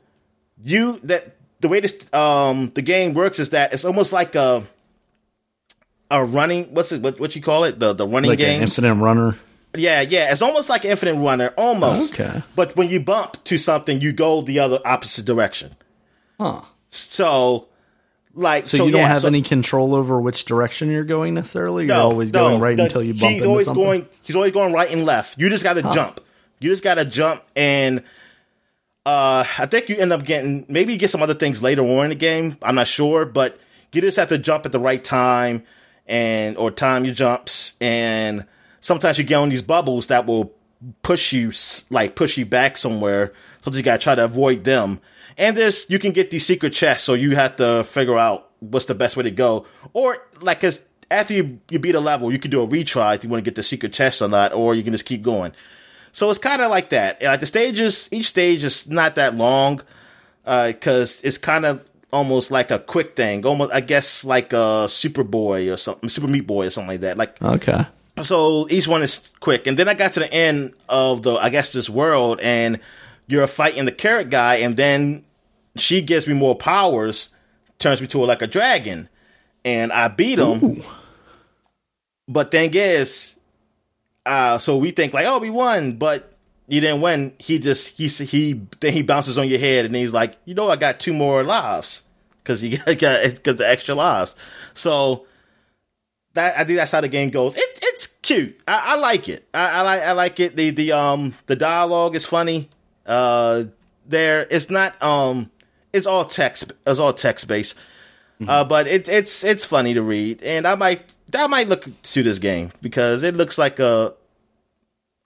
[0.62, 4.64] you that the way this um the game works is that it's almost like a
[6.12, 8.94] a running what's it what what you call it the the running like game infinite
[8.94, 9.36] runner.
[9.74, 12.12] Yeah, yeah, it's almost like Infinite Runner, almost.
[12.12, 12.42] Okay.
[12.54, 15.74] But when you bump to something, you go the other opposite direction.
[16.38, 16.60] Huh.
[16.90, 17.68] So,
[18.34, 21.32] like, So, so, you don't yeah, have so- any control over which direction you're going
[21.32, 21.84] necessarily.
[21.86, 23.82] You're no, always no, going right the- until you bump he's into always something.
[23.82, 24.06] going.
[24.24, 25.38] He's always going right and left.
[25.38, 26.20] You just got to jump.
[26.60, 28.00] You just got to jump, and
[29.06, 32.04] uh, I think you end up getting maybe you get some other things later on
[32.04, 32.58] in the game.
[32.60, 33.58] I'm not sure, but
[33.90, 35.64] you just have to jump at the right time,
[36.06, 38.46] and or time your jumps, and
[38.80, 40.52] sometimes you get on these bubbles that will
[41.02, 41.52] push you
[41.90, 43.32] like push you back somewhere.
[43.62, 45.00] So you got to try to avoid them.
[45.38, 48.86] And there's you can get these secret chests, so you have to figure out what's
[48.86, 49.66] the best way to go.
[49.92, 50.80] Or like, cause
[51.10, 53.48] after you, you beat a level, you can do a retry if you want to
[53.48, 55.52] get the secret chest or not, or you can just keep going.
[56.12, 57.22] So it's kind of like that.
[57.22, 59.80] Like the stages, each stage is not that long,
[60.44, 64.86] Uh, because it's kind of almost like a quick thing, almost I guess like a
[64.88, 67.16] Superboy or something, Super Meat Boy or something like that.
[67.16, 67.86] Like Okay.
[68.22, 71.48] so each one is quick, and then I got to the end of the I
[71.50, 72.78] guess this world, and
[73.26, 75.24] you're fighting the carrot guy, and then
[75.76, 77.30] she gives me more powers,
[77.78, 79.08] turns me to a, like a dragon,
[79.64, 80.62] and I beat him.
[80.64, 80.82] Ooh.
[82.28, 83.36] But thing is,
[84.24, 86.31] uh, so we think like, oh, we won, but
[86.72, 87.34] you didn't win.
[87.38, 90.70] He just he he then he bounces on your head, and he's like, you know,
[90.70, 92.00] I got two more lives
[92.42, 94.34] because he got because the extra lives.
[94.72, 95.26] So
[96.32, 97.56] that I think that's how the game goes.
[97.56, 98.58] It, it's cute.
[98.66, 99.46] I, I like it.
[99.52, 100.56] I, I like I like it.
[100.56, 102.70] The the um the dialogue is funny.
[103.04, 103.64] Uh,
[104.06, 105.50] there it's not um
[105.92, 106.72] it's all text.
[106.86, 107.76] It's all text based.
[108.48, 111.04] Uh, but it's it's it's funny to read, and I might
[111.34, 114.14] I might look to this game because it looks like a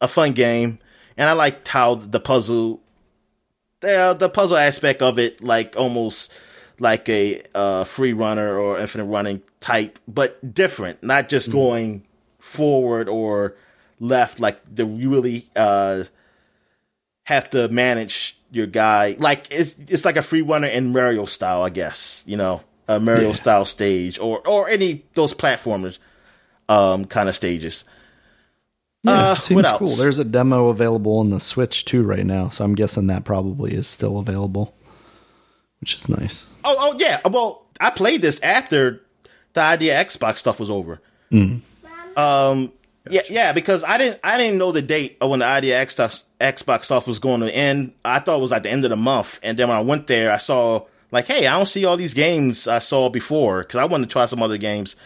[0.00, 0.80] a fun game,
[1.16, 2.80] and I liked how the puzzle
[3.80, 6.32] the the puzzle aspect of it, like almost
[6.78, 12.04] like a uh, free runner or infinite running type, but different, not just going
[12.38, 13.56] forward or
[14.00, 14.40] left.
[14.40, 16.04] Like the you really uh,
[17.24, 19.16] have to manage your guy.
[19.18, 22.24] Like it's it's like a free runner in Mario style, I guess.
[22.26, 23.34] You know, a Mario Yeah.
[23.34, 25.98] style stage or or any those platformers
[26.68, 27.84] um kind of stages.
[29.06, 29.88] Yeah, Uh, seems cool.
[29.88, 33.74] There's a demo available on the Switch too right now, so I'm guessing that probably
[33.74, 34.74] is still available,
[35.80, 36.46] which is nice.
[36.64, 37.20] Oh, oh yeah.
[37.28, 39.00] Well, I played this after
[39.52, 41.00] the ID@Xbox stuff was over.
[42.16, 42.72] Um,
[43.08, 45.92] yeah, yeah, because I didn't, I didn't know the date of when the idea X
[45.92, 47.92] stuff, Xbox stuff was going to end.
[48.04, 50.06] I thought it was at the end of the month, and then when I went
[50.06, 53.76] there, I saw like, hey, I don't see all these games I saw before because
[53.76, 54.96] I wanted to try some other games.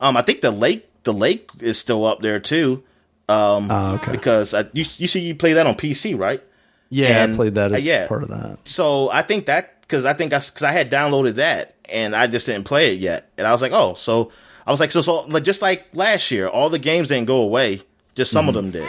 [0.00, 2.84] Um, I think the lake, the lake is still up there too.
[3.28, 4.12] Um, Ah, okay.
[4.12, 6.42] because I, you, you see, you play that on PC, right?
[6.90, 8.06] Yeah, And- I played that as uh, yeah.
[8.06, 8.58] part of that.
[8.64, 12.26] So I think that because I think I because I had downloaded that and I
[12.26, 14.32] just didn't play it yet, and I was like, oh, so
[14.66, 17.38] I was like, so so like just like last year, all the games didn't go
[17.42, 17.82] away,
[18.14, 18.88] just some of them did.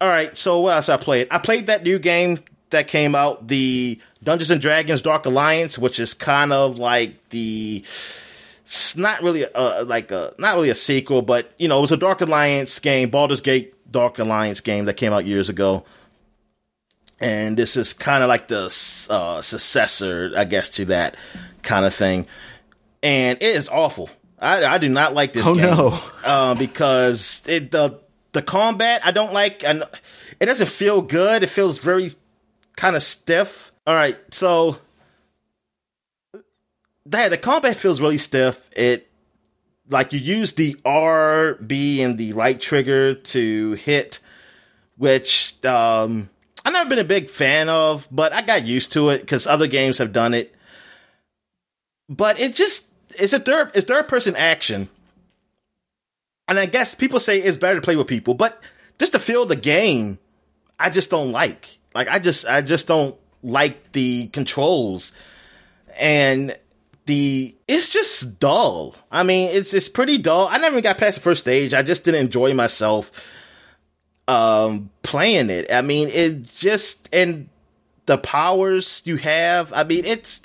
[0.00, 1.28] All right, so what else I played?
[1.30, 2.40] I played that new game
[2.70, 7.84] that came out, the Dungeons and Dragons Dark Alliance, which is kind of like the
[7.84, 8.21] it's
[8.96, 11.96] not really a, like a not really a sequel, but you know, it was a
[11.96, 15.84] Dark Alliance game, Baldur's Gate Dark Alliance game that came out years ago
[17.20, 18.64] and this is kind of like the
[19.10, 21.16] uh, successor, I guess, to that
[21.62, 22.26] kind of thing.
[23.02, 24.10] And it is awful.
[24.40, 26.00] I, I do not like this Oh, game no.
[26.24, 28.00] uh, because it, the
[28.32, 29.84] the combat I don't like, and
[30.40, 31.44] it doesn't feel good.
[31.44, 32.10] It feels very
[32.76, 33.70] kind of stiff.
[33.86, 34.78] All right, so
[37.06, 38.70] that the combat feels really stiff.
[38.76, 39.08] It
[39.88, 44.20] like you use the R, B, and the right trigger to hit,
[44.96, 46.30] which um,
[46.64, 49.66] I've never been a big fan of, but I got used to it because other
[49.66, 50.54] games have done it.
[52.08, 52.88] But it just
[53.18, 54.88] it's a third it's third person action,
[56.48, 58.62] and I guess people say it's better to play with people, but
[58.98, 60.18] just to feel the game,
[60.78, 61.78] I just don't like.
[61.94, 65.12] Like I just I just don't like the controls,
[65.98, 66.56] and
[67.06, 68.94] the it's just dull.
[69.10, 70.48] I mean, it's it's pretty dull.
[70.48, 71.74] I never got past the first stage.
[71.74, 73.10] I just didn't enjoy myself
[74.28, 75.72] um playing it.
[75.72, 77.48] I mean, it just and
[78.06, 79.72] the powers you have.
[79.72, 80.42] I mean, it's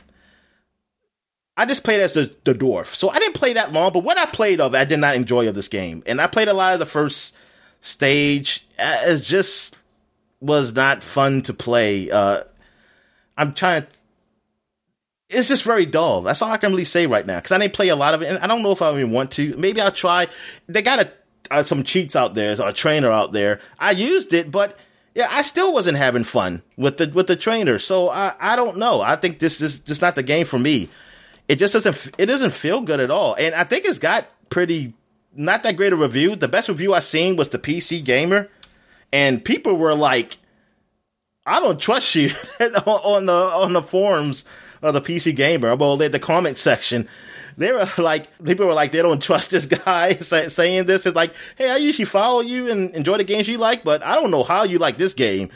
[1.55, 2.93] I just played as the, the dwarf.
[2.93, 5.47] So I didn't play that long, but what I played of, I did not enjoy
[5.47, 6.03] of this game.
[6.05, 7.35] And I played a lot of the first
[7.81, 8.67] stage.
[8.77, 9.81] Uh, It just
[10.39, 12.09] was not fun to play.
[12.11, 12.43] Uh
[13.37, 13.87] I'm trying to
[15.29, 16.21] it's just very dull.
[16.21, 18.21] That's all I can really say right now because I didn't play a lot of
[18.21, 19.55] it, and I don't know if I even want to.
[19.57, 20.27] Maybe I'll try.
[20.67, 21.11] They got a
[21.51, 23.59] uh, some cheats out there, or a trainer out there.
[23.79, 24.77] I used it, but
[25.15, 27.79] yeah, I still wasn't having fun with the with the trainer.
[27.79, 29.01] So I I don't know.
[29.01, 30.89] I think this is just not the game for me.
[31.47, 33.35] It just doesn't it doesn't feel good at all.
[33.35, 34.93] And I think it's got pretty
[35.35, 36.35] not that great a review.
[36.35, 38.49] The best review I seen was the PC Gamer,
[39.11, 40.37] and people were like,
[41.45, 42.29] "I don't trust you"
[42.85, 44.45] on the on the forums
[44.81, 45.75] of the PC Gamer.
[45.75, 47.07] Well, the comment section
[47.57, 51.05] they were like, people were like, they don't trust this guy saying this.
[51.05, 54.15] It's like, hey, I usually follow you and enjoy the games you like, but I
[54.15, 55.49] don't know how you like this game.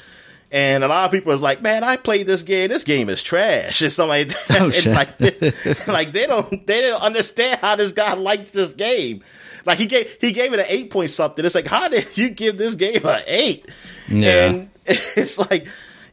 [0.53, 2.67] And a lot of people was like, man, I played this game.
[2.67, 3.81] This game is trash.
[3.81, 4.61] It's something like that.
[4.61, 4.93] Oh, shit.
[4.93, 5.53] Like, they,
[5.87, 9.23] like they don't, they didn't understand how this guy liked this game.
[9.65, 11.45] Like he gave, he gave it an eight point something.
[11.45, 13.65] It's like, how did you give this game an eight?
[14.09, 14.45] Yeah.
[14.47, 15.67] And it's like,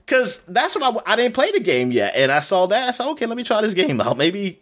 [0.08, 2.14] cause that's what I, I didn't play the game yet.
[2.16, 2.88] And I saw that.
[2.88, 4.16] I said, okay, let me try this game out.
[4.16, 4.60] Maybe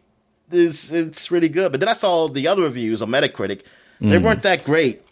[0.51, 1.73] it's, it's really good.
[1.73, 3.63] But then I saw the other reviews on Metacritic.
[4.01, 4.23] They mm.
[4.23, 5.03] weren't that great.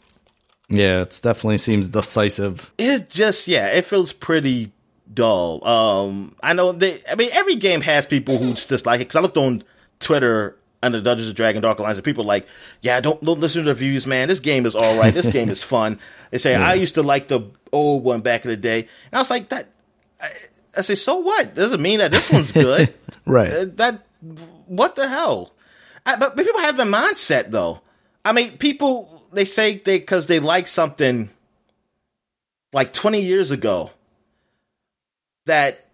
[0.69, 2.71] Yeah, it definitely seems decisive.
[2.79, 4.73] It just yeah, it feels pretty
[5.13, 5.67] dull.
[5.67, 7.03] Um, I know they.
[7.09, 9.05] I mean, every game has people who just like it.
[9.05, 9.63] Because I looked on
[10.01, 12.47] Twitter under Dungeons and Dragon Dark Alliance, and people like,
[12.81, 14.29] yeah, don't don't listen to the reviews, man.
[14.29, 15.13] This game is all right.
[15.13, 15.99] This game is fun.
[16.31, 16.67] They say yeah.
[16.67, 19.51] I used to like the old one back in the day, and I was like
[19.51, 19.69] that.
[20.25, 20.33] I,
[20.79, 21.55] I say, so what?
[21.55, 22.93] Doesn't mean that this one's good,
[23.27, 23.53] right?
[23.53, 24.03] Uh, that
[24.67, 25.53] what the hell?
[26.07, 27.81] I, but, people have the mindset though.
[28.25, 31.31] I mean, people they say they because they like something
[32.73, 33.91] like 20 years ago
[35.47, 35.87] that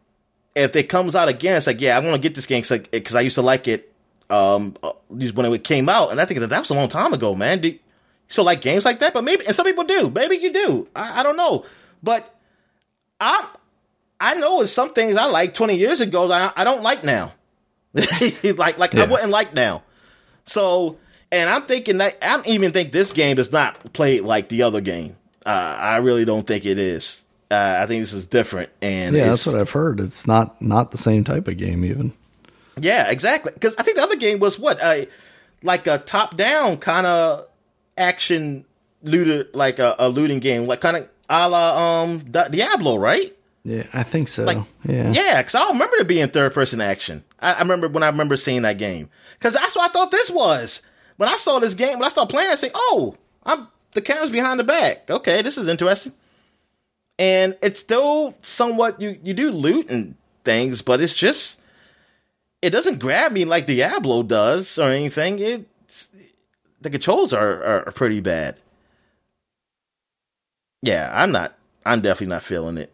[0.54, 3.14] if it comes out again, it's like, yeah, I want to get this game because
[3.14, 3.92] I used to like it
[4.28, 7.12] um uh, when it came out, and I think that that was a long time
[7.12, 7.60] ago, man.
[7.60, 7.78] Do you
[8.28, 9.12] still like games like that?
[9.12, 10.08] But maybe, and some people do.
[10.08, 10.88] Maybe you do.
[10.94, 11.64] I, I don't know,
[12.02, 12.32] but
[13.18, 13.48] I
[14.20, 17.32] I know it's some things I like 20 years ago I, I don't like now.
[17.94, 19.02] like like yeah.
[19.02, 19.82] I wouldn't like now.
[20.44, 20.98] So
[21.32, 24.80] and I'm thinking that I even think this game does not play like the other
[24.80, 25.16] game.
[25.44, 27.22] Uh, I really don't think it is.
[27.50, 29.98] Uh, I think this is different, and yeah, that's what I've heard.
[29.98, 32.12] It's not not the same type of game, even.
[32.78, 33.52] Yeah, exactly.
[33.52, 35.08] Because I think the other game was what a
[35.62, 37.46] like a top down kind of
[37.98, 38.64] action
[39.02, 43.36] looter, like a, a looting game, like kind of a la um Diablo, right?
[43.64, 44.44] Yeah, I think so.
[44.44, 47.24] Like, yeah, yeah, because I remember it being third person action.
[47.38, 50.30] I, I, remember when I remember seeing that game because that's what I thought this
[50.30, 50.82] was.
[51.16, 54.30] When I saw this game, when I started playing, I say, "Oh, I'm the camera's
[54.30, 55.10] behind the back.
[55.10, 56.12] Okay, this is interesting."
[57.18, 61.60] And it's still somewhat you you do loot and things, but it's just
[62.62, 65.38] it doesn't grab me like Diablo does or anything.
[65.38, 66.08] It's
[66.80, 68.56] the controls are, are, are pretty bad.
[70.82, 71.58] Yeah, I'm not.
[71.84, 72.90] I'm definitely not feeling it.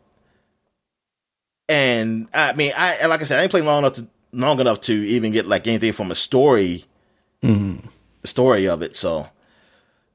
[1.69, 4.81] And I mean, I like I said, I ain't playing long enough to long enough
[4.83, 6.85] to even get like anything from a story,
[7.43, 7.87] mm-hmm.
[8.25, 8.97] story of it.
[8.97, 9.29] So,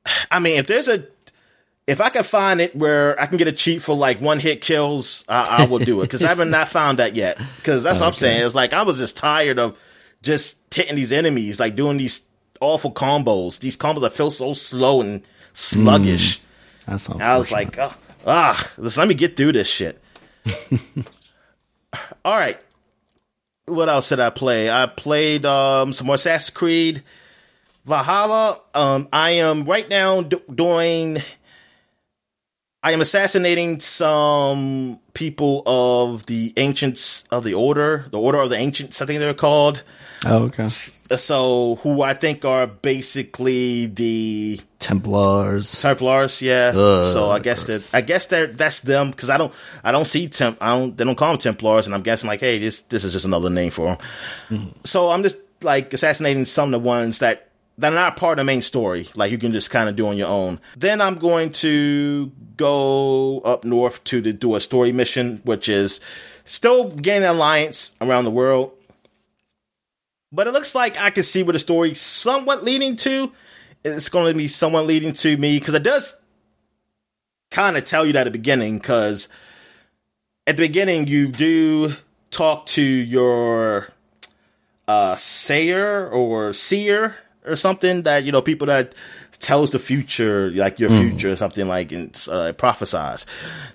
[0.32, 1.06] I mean, if there's a,
[1.88, 4.62] if I can find it where I can get a cheat for like one hit
[4.62, 7.38] kills, I, I will do it because I haven't not found that yet.
[7.58, 8.02] Because that's okay.
[8.04, 8.46] what I'm saying.
[8.46, 9.78] It's like I was just tired of
[10.22, 12.26] just hitting these enemies, like doing these
[12.62, 13.60] awful combos.
[13.60, 15.24] These combos that feel so slow and
[15.54, 16.38] sluggish.
[16.38, 16.42] Mm,
[16.86, 17.94] that's I was like, oh,
[18.26, 20.02] ah, let me get through this shit.
[22.26, 22.60] All right.
[23.66, 24.70] What else did I play?
[24.70, 27.04] I played um, some more Assassin's Creed
[27.86, 28.60] Valhalla.
[28.74, 31.20] Um, I am right now do- doing.
[32.84, 38.56] I am assassinating some people of the ancients of the order, the order of the
[38.56, 39.02] ancients.
[39.02, 39.84] I think they're called.
[40.26, 40.68] Oh, okay.
[40.68, 45.80] So, who I think are basically the Templars.
[45.80, 46.72] Templars, yeah.
[46.74, 49.54] Ugh, so I guess that I guess they're that's them because I don't
[49.84, 52.40] I don't see temp I don't they don't call them Templars, and I'm guessing like,
[52.40, 53.98] hey, this this is just another name for them.
[54.50, 54.70] Mm-hmm.
[54.86, 58.38] So I'm just like assassinating some of the ones that that are not part of
[58.38, 59.08] the main story.
[59.16, 60.60] Like you can just kind of do on your own.
[60.78, 66.00] Then I'm going to go up north to the, do a story mission, which is
[66.46, 68.74] still gaining alliance around the world
[70.32, 73.34] but it looks like I can see where the story's somewhat leading to.
[73.84, 76.16] It's going to be somewhat leading to me because it does
[77.50, 78.78] kind of tell you that at the beginning.
[78.78, 79.28] Because
[80.48, 81.94] at the beginning, you do
[82.30, 83.90] talk to your
[84.88, 87.16] uh, sayer or seer
[87.46, 88.94] or something that you know people that
[89.40, 91.10] tells the future like your mm.
[91.10, 93.26] future or something like and uh, prophesies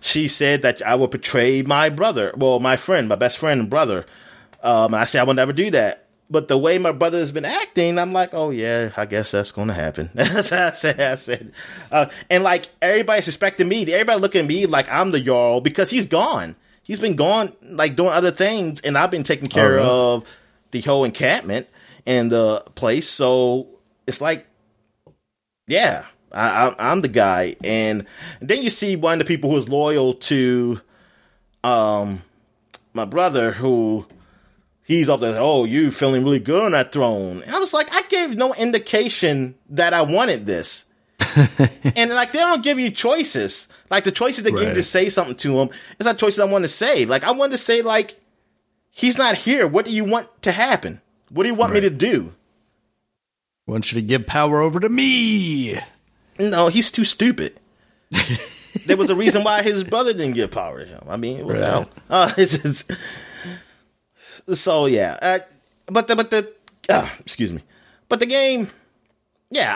[0.01, 3.71] she said that i will betray my brother well my friend my best friend and
[3.71, 4.07] brother
[4.63, 7.31] um, and i said i will never do that but the way my brother has
[7.31, 10.11] been acting, I'm like, oh yeah, I guess that's going to happen.
[10.15, 11.01] that's how I said.
[11.01, 11.53] I said,
[11.93, 13.83] uh, and like everybody's suspecting me.
[13.93, 16.57] Everybody looking at me like I'm the Jarl because he's gone.
[16.83, 20.39] He's been gone, like doing other things, and I've been taking care oh, of
[20.71, 21.69] the whole encampment
[22.07, 23.09] and the place.
[23.09, 23.69] So
[24.07, 24.47] it's like,
[25.67, 27.57] yeah, I, I, am the guy.
[27.65, 28.07] And
[28.41, 30.81] then you see one of the people who's loyal to,
[31.65, 32.23] um,
[32.95, 34.07] my brother who
[34.87, 35.37] he's up there.
[35.39, 37.43] Oh, you feeling really good on that throne?
[37.43, 40.85] And I was like, I gave no indication that I wanted this.
[41.97, 43.69] and like they don't give you choices.
[43.91, 44.61] Like the choices they right.
[44.61, 47.05] give you to say something to him, it's not choices I want to say.
[47.05, 48.21] Like I want to say like
[48.91, 49.67] he's not here.
[49.67, 51.01] What do you want to happen?
[51.31, 51.83] What do you want right.
[51.83, 52.35] me to do?
[53.67, 55.79] I want you to give power over to me.
[56.39, 57.61] No, he's too stupid.
[58.87, 61.03] there was a reason why his brother didn't give power to him.
[61.09, 61.87] I mean, right.
[62.11, 62.85] Uh, it's, it's,
[64.55, 65.39] so yeah, uh,
[65.87, 66.53] but the but the
[66.89, 67.63] uh, excuse me,
[68.09, 68.71] but the game,
[69.51, 69.75] yeah,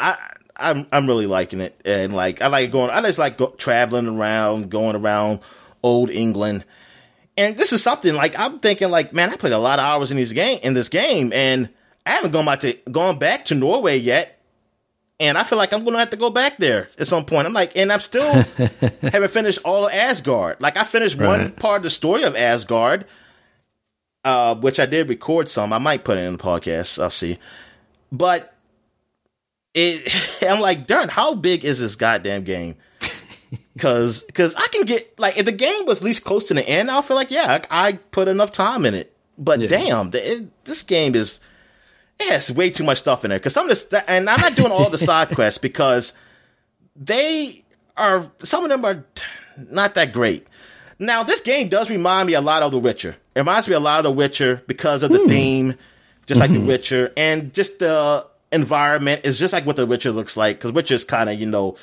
[0.57, 3.48] I, I'm I'm really liking it, and like I like going, I just like go,
[3.48, 5.40] traveling around, going around
[5.82, 6.64] old England,
[7.41, 10.11] and this is something like I'm thinking like, man, I played a lot of hours
[10.11, 11.70] in this game in this game, and
[12.05, 14.36] I haven't gone back to gone back to Norway yet.
[15.18, 17.47] And I feel like I'm gonna have to go back there at some point.
[17.47, 18.30] I'm like, and I'm still
[19.03, 20.61] haven't finished all of Asgard.
[20.61, 21.26] Like I finished right.
[21.26, 23.07] one part of the story of Asgard,
[24.22, 25.72] uh, which I did record some.
[25.72, 27.03] I might put it in the podcast.
[27.03, 27.38] I'll see.
[28.12, 28.55] But
[29.72, 32.76] it, I'm like, darn, how big is this goddamn game?
[33.78, 36.68] Cause, cause I can get like if the game was at least close to the
[36.68, 39.12] end, I'll feel like yeah, I, I put enough time in it.
[39.36, 39.68] But yeah.
[39.68, 41.40] damn, the, it, this game is
[42.20, 43.38] Yes, way too much stuff in there.
[43.38, 46.12] Because some of this, and I'm not doing all the side quests because
[46.94, 47.62] they
[47.96, 49.05] are some of them are
[49.57, 50.46] not that great.
[50.98, 53.16] Now, this game does remind me a lot of The Witcher.
[53.34, 55.28] It reminds me a lot of The Witcher because of the mm.
[55.28, 55.74] theme,
[56.26, 56.53] just like.
[56.53, 60.59] The Witcher, and just the environment is just like what The Witcher looks like.
[60.59, 61.76] Because Witcher is kind of you know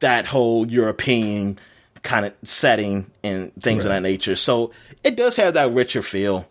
[0.00, 1.58] that whole European
[2.02, 3.86] kind of setting and things right.
[3.86, 4.36] of that nature.
[4.36, 4.72] So
[5.02, 6.48] it does have that Witcher feel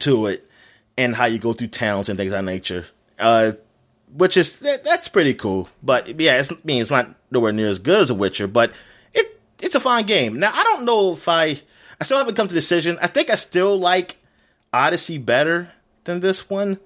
[0.00, 0.48] to it
[0.96, 2.86] and how you go through towns and things of that nature.
[3.18, 3.52] Uh,
[4.14, 5.68] which is that, that's pretty cool.
[5.82, 8.72] But yeah, it's, I mean, it's not nowhere near as good as a Witcher, but
[9.14, 10.38] it it's a fine game.
[10.38, 11.60] Now I don't know if I
[12.00, 12.98] I still haven't come to a decision.
[13.00, 14.16] I think I still like
[14.72, 15.72] Odyssey better
[16.04, 16.78] than this one.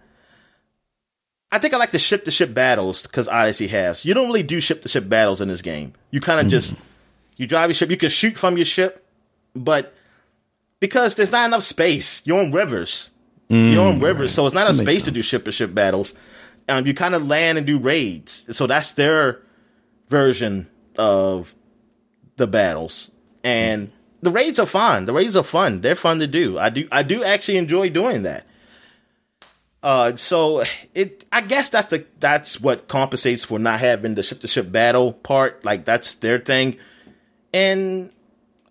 [1.53, 4.05] I think I like the ship to ship battles because Odyssey has.
[4.05, 5.95] You don't really do ship to ship battles in this game.
[6.11, 6.51] You kind of mm.
[6.51, 6.77] just
[7.37, 7.91] you drive your ship.
[7.91, 9.07] You can shoot from your ship,
[9.55, 9.95] but
[10.81, 13.11] because there's not enough space, you're on rivers.
[13.49, 14.35] Mm, You're on rivers, right.
[14.35, 16.15] so it's not a space to do ship to ship battles.
[16.69, 18.45] Um, you kind of land and do raids.
[18.57, 19.41] So that's their
[20.09, 21.55] version of
[22.37, 23.13] the battles.
[23.45, 23.91] And mm.
[24.21, 25.05] the raids are fun.
[25.05, 25.81] The raids are fun.
[25.81, 26.59] They're fun to do.
[26.59, 28.47] I do I do actually enjoy doing that.
[29.87, 30.65] Uh, so
[30.97, 34.73] it I guess that's the that's what compensates for not having the ship to ship
[34.73, 35.65] battle part.
[35.65, 36.79] Like that's their thing.
[37.55, 38.11] And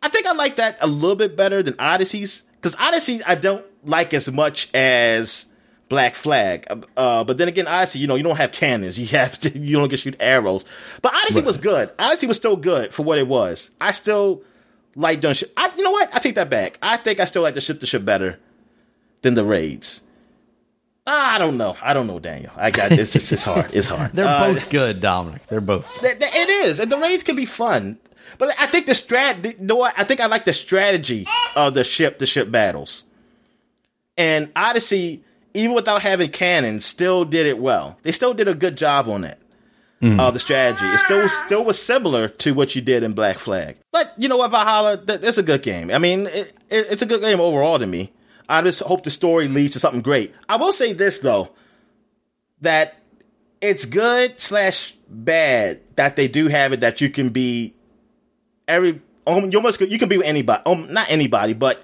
[0.01, 3.66] I think I like that a little bit better than Odyssey's because Odyssey I don't
[3.86, 5.45] like as much as
[5.88, 6.68] Black Flag.
[6.97, 8.99] Uh, but then again, Odyssey, you know, you don't have cannons.
[8.99, 10.66] You have to, you don't get shoot arrows.
[11.01, 11.45] But Odyssey right.
[11.45, 11.93] was good.
[11.97, 13.72] Odyssey was still good for what it was.
[13.80, 14.43] I still
[14.97, 15.53] like doing shit.
[15.55, 16.13] I, you know what?
[16.13, 16.78] I take that back.
[16.82, 18.38] I think I still like the ship to ship better
[19.22, 20.01] than the raids.
[21.08, 21.78] I don't know.
[21.82, 22.51] I don't know, Daniel.
[22.56, 23.16] I got this.
[23.16, 23.72] It's, it's hard.
[23.74, 24.14] It's hard.
[24.14, 25.45] They're uh, both good, Dominic.
[25.47, 25.88] They're both.
[26.03, 27.99] It is, and the raids can be fun.
[28.38, 29.45] But I think the strat.
[29.45, 29.93] You know what?
[29.97, 33.03] I think I like the strategy of the ship to ship battles.
[34.18, 37.99] And Odyssey, even without having cannons, still did it well.
[38.01, 39.39] They still did a good job on it.
[40.01, 40.20] Mm.
[40.20, 40.86] Uh, the strategy.
[40.86, 43.77] It still still was similar to what you did in Black Flag.
[43.91, 45.91] But you know what, Valhalla, it's a good game.
[45.91, 48.11] I mean, it, it, it's a good game overall to me.
[48.47, 50.34] I just hope the story leads to something great.
[50.47, 51.49] I will say this though,
[52.61, 52.95] that
[53.61, 57.73] it's good slash bad that they do have it that you can be
[58.67, 61.84] every um, you almost you can be with anybody, um, not anybody, but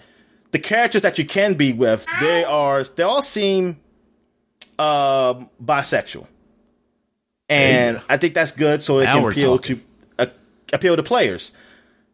[0.51, 3.79] the characters that you can be with, they are they all seem
[4.77, 5.33] uh,
[5.63, 6.27] bisexual,
[7.49, 8.83] and I think that's good.
[8.83, 9.77] So it now can appeal talking.
[9.77, 9.83] to
[10.19, 10.25] uh,
[10.73, 11.51] appeal to players.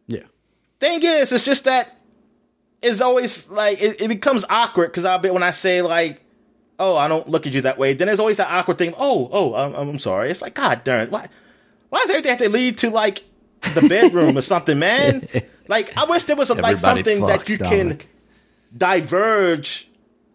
[0.06, 0.22] Yeah.
[0.80, 1.97] Thing is, it's just that
[2.82, 6.22] it's always like it, it becomes awkward because I'll be when I say like,
[6.78, 8.94] "Oh, I don't look at you that way." Then there's always that awkward thing.
[8.96, 10.30] Oh, oh, I'm, I'm sorry.
[10.30, 11.28] It's like, God darn, why?
[11.88, 13.24] Why does everything have to lead to like
[13.74, 15.26] the bedroom or something, man?
[15.68, 17.98] Like, I wish there was a, like something that you Dominic.
[17.98, 18.08] can
[18.76, 19.88] diverge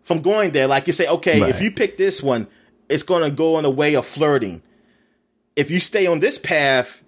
[0.03, 0.67] from going there.
[0.67, 1.49] Like you say, okay, right.
[1.49, 2.47] if you pick this one,
[2.87, 4.61] it's going to go in a way of flirting.
[5.55, 7.01] If you stay on this path,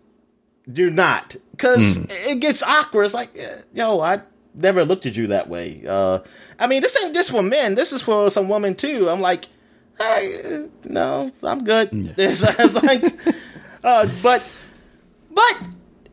[0.66, 2.08] you're not because mm.
[2.10, 3.04] it gets awkward.
[3.04, 3.38] It's like,
[3.74, 4.22] yo, I
[4.56, 5.84] never looked at you that way.
[5.88, 6.20] Uh,
[6.60, 7.76] I mean, this ain't just for men.
[7.76, 9.10] This is for some women too.
[9.10, 9.46] I'm like,
[10.00, 11.90] hey, no, I'm good.
[11.92, 12.14] Yeah.
[12.18, 13.04] It's, it's like,
[13.84, 14.44] uh, but,
[15.32, 15.62] but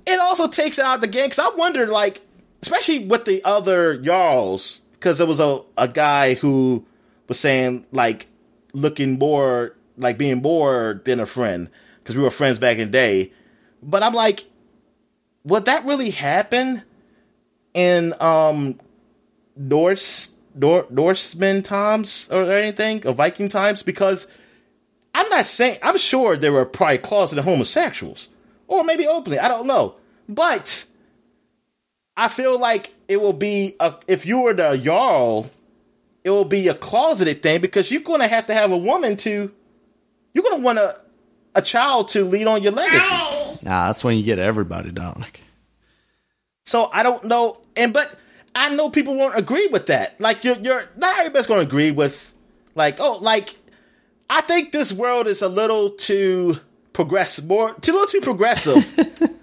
[0.07, 2.23] it also takes out the game because I wonder, like,
[2.63, 6.87] especially with the other Jarls because there was a, a guy who
[7.29, 8.29] was saying like
[8.73, 12.89] looking more like being more than a friend because because we were friends back in
[12.89, 13.33] the day.
[13.83, 14.45] But I'm like,
[15.45, 16.83] would that really happen
[17.75, 18.79] in um
[19.57, 23.83] Norse Nor- Norseman times or anything or Viking times?
[23.83, 24.27] Because
[25.15, 28.29] I'm not saying I'm sure there were probably closeted homosexuals
[28.69, 29.39] or maybe openly.
[29.39, 29.97] I don't know,
[30.29, 30.85] but
[32.17, 35.51] I feel like it will be a, if you were the jarl,
[36.25, 39.17] it will be a closeted thing because you're going to have to have a woman
[39.19, 39.53] to.
[40.35, 40.97] You're going to want a
[41.55, 43.15] a child to lead on your legacy.
[43.63, 45.41] Nah, that's when you get everybody, Dominic.
[46.65, 48.19] So I don't know, and but
[48.55, 50.21] I know people won't agree with that.
[50.21, 52.33] Like you're, you're not everybody's going to agree with,
[52.75, 53.57] like oh, like
[54.31, 56.59] I think this world is a little too
[56.93, 58.93] progressive, more too little too progressive,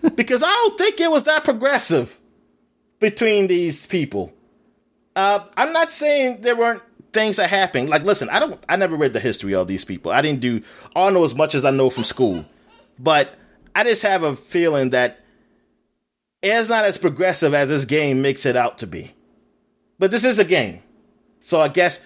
[0.16, 2.20] because I don't think it was that progressive
[3.00, 4.34] between these people.
[5.16, 6.84] Uh, I'm not saying there weren't
[7.14, 7.90] things that happened.
[7.90, 10.12] Like, listen, I don't, I never read the history of these people.
[10.12, 10.62] I didn't do,
[10.96, 12.46] I know as much as I know from school,
[12.98, 13.34] but
[13.76, 15.20] I just have a feeling that
[16.42, 19.14] it's not as progressive as this game makes it out to be.
[19.98, 20.82] But this is a game.
[21.42, 22.00] So I guess,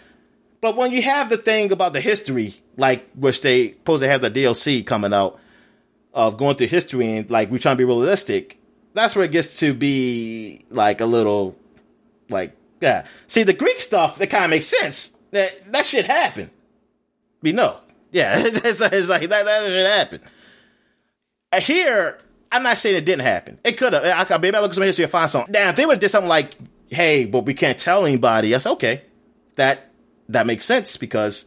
[0.61, 4.22] but when you have the thing about the history, like, which they supposed to have
[4.22, 5.39] the DLC coming out
[6.14, 8.60] of going through history and like we're trying to be realistic,
[8.93, 11.55] that's where it gets to be like a little,
[12.30, 13.05] like, yeah.
[13.27, 15.18] See, the Greek stuff, that kind of makes sense.
[15.31, 16.49] That, that shit happened.
[17.41, 17.77] We know.
[18.11, 20.22] Yeah, it's, it's like that, that happened.
[21.51, 22.19] Uh, Here,
[22.53, 23.57] I'm not saying it didn't happen.
[23.63, 24.03] It could have.
[24.03, 25.51] I, I, maybe I look at some history and find something.
[25.51, 26.55] Now, if they would have did something like,
[26.88, 29.01] "Hey, but we can't tell anybody," said, "Okay,
[29.55, 29.89] that
[30.30, 31.45] that makes sense because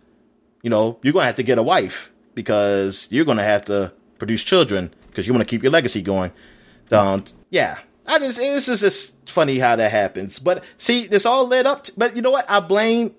[0.62, 4.42] you know you're gonna have to get a wife because you're gonna have to produce
[4.42, 6.32] children because you want to keep your legacy going."
[6.90, 10.40] Um, yeah, I just this is just funny how that happens.
[10.40, 11.84] But see, this all led up.
[11.84, 12.46] To, but you know what?
[12.48, 13.14] I blame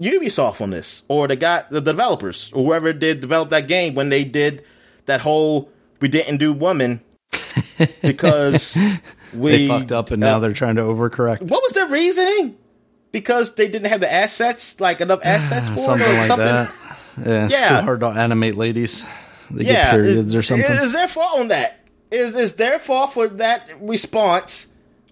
[0.00, 4.08] Ubisoft on this, or the guy, the developers, or whoever did develop that game when
[4.08, 4.64] they did
[5.06, 5.70] that whole
[6.00, 7.00] we didn't do woman
[8.02, 8.76] because
[9.34, 11.42] we They fucked up and now uh, they're trying to overcorrect.
[11.42, 12.56] what was their reasoning?
[13.12, 16.46] Because they didn't have the assets, like enough assets for something like something.
[16.46, 16.72] that.
[17.24, 17.80] Yeah, it's Yeah.
[17.80, 19.04] too hard to animate ladies.
[19.50, 20.70] They get periods it- or something.
[20.70, 21.80] Is their fault on that?
[22.10, 24.66] Is is their fault for that response,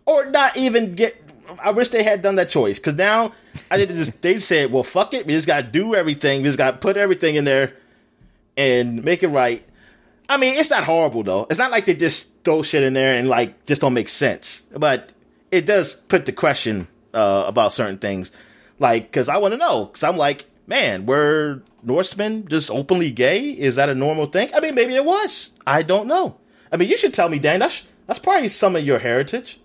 [0.07, 1.17] or not even get?
[1.63, 3.33] I wish they had done that choice because now
[3.71, 6.43] I think they just they said, "Well, fuck it, we just got to do everything.
[6.43, 7.73] We just got to put everything in there
[8.57, 9.65] and make it right."
[10.29, 11.47] I mean, it's not horrible though.
[11.51, 14.63] It's not like they just throw shit in there and like just don't make sense.
[14.77, 15.11] But
[15.51, 18.33] it does put the question uh, about certain things,
[18.79, 19.87] like because I want to know.
[19.87, 23.51] Because I'm like, man, were Norsemen just openly gay?
[23.51, 24.51] Is that a normal thing?
[24.55, 25.53] I mean, maybe it was.
[25.67, 26.39] I don't know.
[26.73, 27.61] I mean, you should tell me, Dan.
[27.61, 29.61] That's that's probably some of your heritage.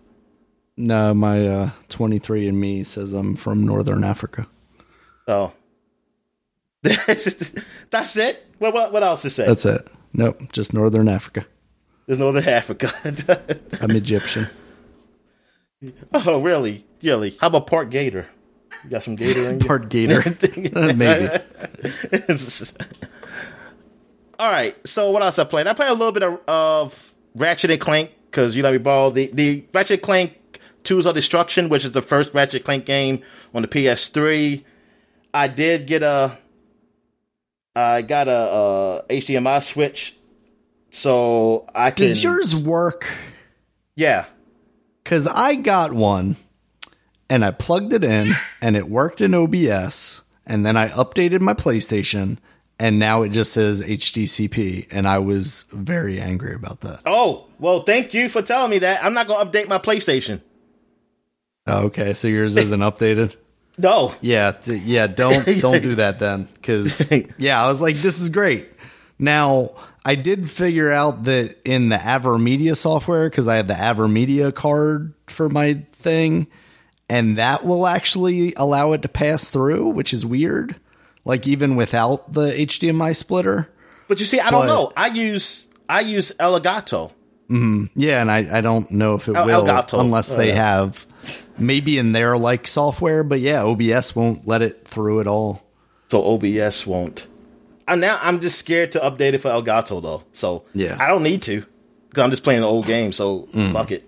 [0.77, 4.47] No, my uh, 23 and me says I'm from Northern Africa.
[5.27, 5.51] Oh,
[6.81, 8.45] that's it.
[8.59, 9.45] What, what what else to say?
[9.45, 9.87] That's it.
[10.13, 11.45] Nope, just Northern Africa.
[12.05, 12.91] There's Northern Africa.
[13.81, 14.47] I'm Egyptian.
[16.13, 16.85] oh, really?
[17.03, 17.35] Really?
[17.39, 18.27] How about part gator?
[18.83, 19.67] You got some gator in you?
[19.67, 20.23] Part gator.
[20.95, 21.29] Maybe.
[24.39, 24.75] All right.
[24.87, 25.67] So what else I played?
[25.67, 29.09] I played a little bit of, of Ratchet and Clank because you let me borrow
[29.09, 32.85] the the Ratchet and Clank Tools of Destruction, which is the first Ratchet and Clank
[32.85, 33.21] game
[33.53, 34.63] on the PS3.
[35.33, 36.37] I did get a.
[37.79, 40.15] I got a, a HDMI switch,
[40.91, 42.07] so I can.
[42.07, 43.07] Does yours work?
[43.95, 44.25] Yeah.
[45.03, 46.35] Because I got one
[47.29, 50.21] and I plugged it in and it worked in OBS.
[50.45, 52.37] And then I updated my PlayStation
[52.79, 54.87] and now it just says HDCP.
[54.91, 57.01] And I was very angry about that.
[57.05, 59.03] Oh well, thank you for telling me that.
[59.03, 60.41] I'm not gonna update my PlayStation.
[61.67, 63.35] Oh, okay, so yours isn't updated.
[63.79, 64.13] No.
[64.21, 65.07] Yeah, th- yeah.
[65.07, 68.69] Don't don't do that then, because yeah, I was like, this is great.
[69.17, 69.71] Now
[70.05, 75.13] I did figure out that in the AverMedia software, because I have the AverMedia card
[75.27, 76.47] for my thing,
[77.09, 80.75] and that will actually allow it to pass through, which is weird.
[81.25, 83.69] Like even without the HDMI splitter.
[84.07, 84.93] But you see, I don't But- know.
[84.97, 87.11] I use I use Elgato.
[87.49, 90.55] Yeah, and I, I don't know if it El- will unless they Uh.
[90.55, 91.05] have
[91.57, 95.63] maybe in their like software, but yeah, OBS won't let it through at all.
[96.09, 97.27] so OBS won't.
[97.87, 100.23] And now I'm just scared to update it for Elgato though.
[100.31, 100.95] So Yeah.
[100.99, 101.65] I don't need to
[102.09, 103.11] because I'm just playing the old game.
[103.11, 104.07] So fuck it.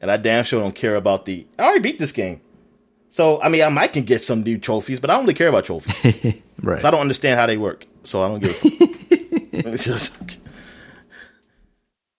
[0.00, 1.46] And I damn sure don't care about the.
[1.58, 2.40] I already beat this game.
[3.10, 5.48] So I mean, I might can get some new trophies, but I don't really care
[5.48, 6.34] about trophies.
[6.62, 6.80] Right.
[6.80, 7.84] So I don't understand how they work.
[8.04, 8.90] So I don't give a fuck.
[9.74, 10.16] It's just-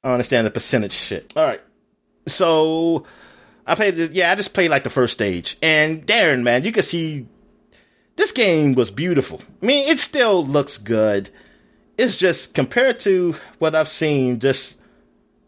[0.03, 1.33] I understand the percentage shit.
[1.35, 1.61] All right.
[2.27, 3.05] So
[3.65, 5.57] I played this, yeah, I just played like the first stage.
[5.61, 7.27] And Darren, man, you can see
[8.15, 9.41] this game was beautiful.
[9.61, 11.29] I mean, it still looks good.
[11.97, 14.79] it's just compared to what I've seen, just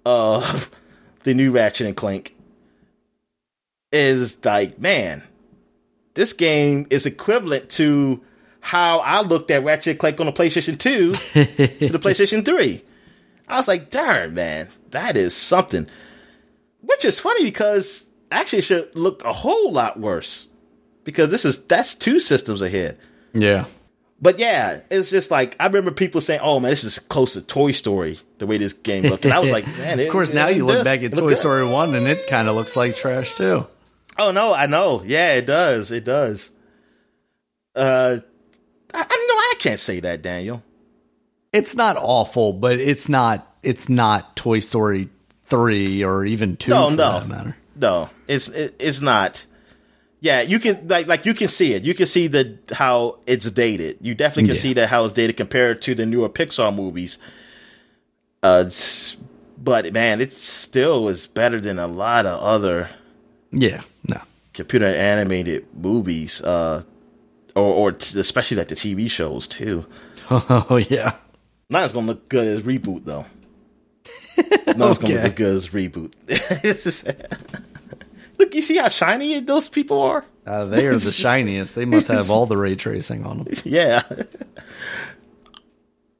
[0.05, 0.59] uh,
[1.23, 2.35] the new Ratchet and Clank
[3.91, 5.23] is like, man,
[6.13, 8.21] this game is equivalent to
[8.61, 12.83] how I looked at Ratchet and Clank on the PlayStation 2 to the PlayStation 3.
[13.49, 15.87] I was like, darn, man, that is something.
[16.81, 20.47] Which is funny because actually it should look a whole lot worse
[21.03, 22.97] because this is that's two systems ahead.
[23.33, 23.65] Yeah.
[24.21, 27.41] But yeah, it's just like I remember people saying, "Oh man, this is close to
[27.41, 30.29] Toy Story." The way this game looked, and I was like, "Man." It, of course,
[30.29, 30.83] it, now it you look does.
[30.83, 31.37] back at Toy good.
[31.37, 33.65] Story One, and it kind of looks like trash too.
[34.17, 35.01] Oh no, I know.
[35.05, 35.91] Yeah, it does.
[35.93, 36.51] It does.
[37.73, 38.19] Uh,
[38.93, 40.63] I, I know I can't say that, Daniel.
[41.51, 43.45] It's not awful, but it's not.
[43.63, 45.09] It's not Toy Story
[45.45, 47.53] three or even two No, no.
[47.75, 49.45] No, it's it, it's not.
[50.21, 51.83] Yeah, you can like like you can see it.
[51.83, 53.97] You can see the how it's dated.
[54.01, 54.61] You definitely can Yeah.
[54.61, 57.17] see that how it's dated compared to the newer Pixar movies.
[58.43, 58.69] Uh,
[59.57, 62.89] but man, it still is better than a lot of other
[63.51, 64.21] Yeah, no.
[64.53, 66.41] computer animated movies.
[66.41, 66.83] Uh,
[67.55, 69.85] or or t- especially like the TV shows too.
[70.29, 71.13] Oh yeah.
[71.69, 73.25] Not as gonna look good as reboot though.
[74.75, 76.13] Not as gonna look as good as reboot.
[76.61, 77.07] Just-
[78.39, 80.25] look, you see how shiny those people are.
[80.45, 81.75] Uh, they are the shiniest.
[81.75, 83.47] They must have all the ray tracing on them.
[83.65, 84.01] Yeah.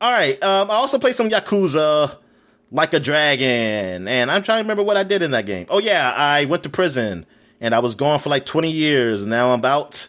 [0.01, 0.41] All right.
[0.41, 2.15] Um, I also played some Yakuza,
[2.71, 5.65] like a dragon, and I'm trying to remember what I did in that game.
[5.69, 7.25] Oh yeah, I went to prison,
[7.59, 10.07] and I was gone for like 20 years, and now I'm out,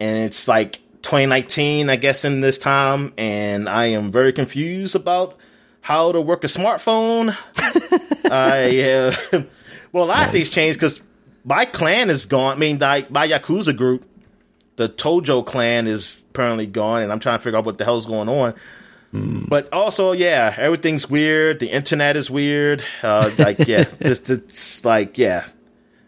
[0.00, 5.38] and it's like 2019, I guess, in this time, and I am very confused about
[5.80, 7.34] how to work a smartphone.
[8.30, 9.42] I uh,
[9.92, 11.00] well, a lot of things changed because
[11.46, 12.56] my clan is gone.
[12.56, 14.06] I mean, like my Yakuza group
[14.76, 18.04] the Tojo clan is apparently gone, and I'm trying to figure out what the hell's
[18.04, 18.52] going on.
[19.10, 21.58] But also, yeah, everything's weird.
[21.58, 22.84] The internet is weird.
[23.02, 25.46] Uh, like, yeah, it's, it's like, yeah,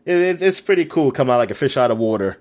[0.05, 2.36] it, it, it's pretty cool coming out like a fish out of water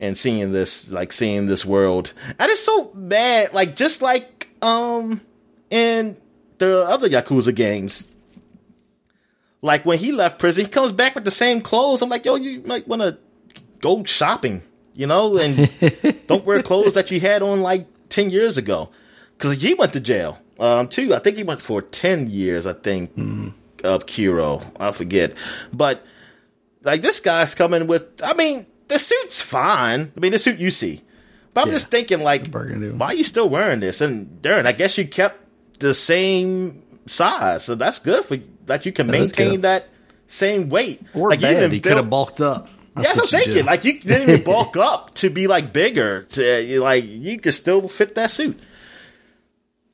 [0.00, 2.12] and seeing this, like, seeing this world.
[2.38, 5.20] And it's so bad, like, just like um
[5.70, 6.16] in
[6.58, 8.06] the other Yakuza games.
[9.62, 12.02] Like when he left prison, he comes back with the same clothes.
[12.02, 13.18] I'm like, yo, you might want to
[13.80, 14.62] go shopping,
[14.94, 15.70] you know, and
[16.26, 18.90] don't wear clothes that you had on like 10 years ago.
[19.36, 21.14] Because he went to jail, um, too.
[21.14, 23.10] I think he went for 10 years, I think,
[23.82, 24.62] of Kiryu.
[24.78, 25.32] I forget.
[25.72, 26.04] But,
[26.82, 30.12] like, this guy's coming with, I mean, the suit's fine.
[30.16, 31.00] I mean, the suit you see.
[31.54, 31.74] But I'm Yeah.
[31.74, 34.00] just thinking, like, why are you still wearing this?
[34.00, 35.38] And, darn, I guess you kept
[35.80, 37.64] the same size.
[37.64, 38.36] So that's good for
[38.66, 39.88] that you can That maintain that
[40.28, 41.00] same weight.
[41.14, 41.70] Or like, you bad.
[41.70, 42.68] built- could have bulked up.
[42.96, 43.64] yeah, that's what what I'm thinking.
[43.64, 46.22] Like you didn't even bulk up to be like bigger.
[46.22, 48.60] To like you could still fit that suit.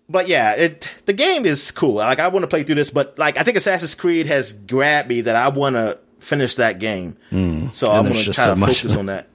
[0.09, 1.94] But yeah, it the game is cool.
[1.94, 5.09] Like I want to play through this, but like I think Assassin's Creed has grabbed
[5.09, 7.16] me that I want to finish that game.
[7.30, 8.12] so I'm Hmm.
[8.12, 9.28] going to try so to focus on that.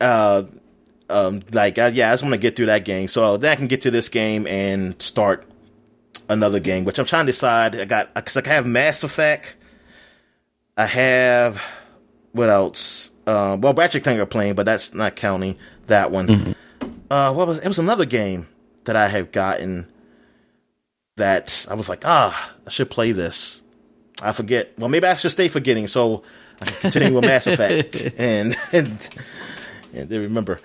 [0.00, 0.44] Uh,
[1.10, 3.56] um, like uh, yeah, I just want to get through that game so then I
[3.56, 5.46] can get to this game and start
[6.28, 7.76] another game, which I'm trying to decide.
[7.78, 9.54] I got because I have Mass Effect.
[10.76, 11.62] I have
[12.32, 13.10] what else?
[13.26, 15.56] Uh, well, Ratchet Clank are playing, but that's not counting
[15.86, 16.26] that one.
[16.28, 16.52] Mm-hmm.
[17.10, 17.68] Uh, what was it?
[17.68, 18.48] Was another game
[18.84, 19.86] that I have gotten
[21.16, 23.61] that I was like, ah, I should play this.
[24.22, 24.72] I forget.
[24.78, 26.22] Well, maybe I should stay forgetting, so
[26.60, 28.98] I can continue with Mass Effect and and
[29.94, 30.60] and then remember.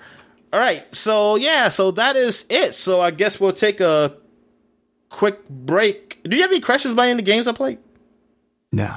[0.52, 2.74] All right, so yeah, so that is it.
[2.74, 4.16] So I guess we'll take a
[5.10, 6.20] quick break.
[6.24, 7.78] Do you have any questions by any of the games I played?
[8.72, 8.96] no.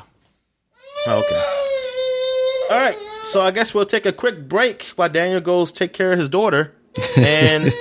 [1.08, 2.76] Oh, okay.
[2.76, 2.98] All right.
[3.26, 6.30] So I guess we'll take a quick break while Daniel goes take care of his
[6.30, 6.76] daughter,
[7.18, 7.74] and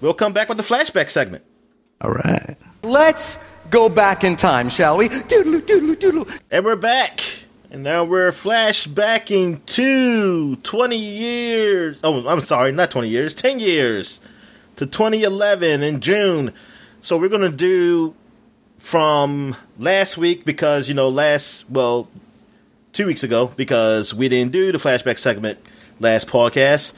[0.00, 1.44] we'll come back with the flashback segment.
[2.00, 2.56] All right.
[2.82, 3.38] Let's
[3.70, 5.08] go back in time, shall we?
[5.08, 6.26] Doodle doodle doodle.
[6.50, 7.20] And we're back.
[7.70, 12.00] And now we're flashbacking to 20 years.
[12.04, 14.20] Oh, I'm sorry, not 20 years, 10 years
[14.76, 16.52] to 2011 in June.
[17.02, 18.14] So we're going to do
[18.78, 22.08] from last week because, you know, last, well,
[22.92, 25.58] two weeks ago because we didn't do the flashback segment
[26.00, 26.94] last podcast.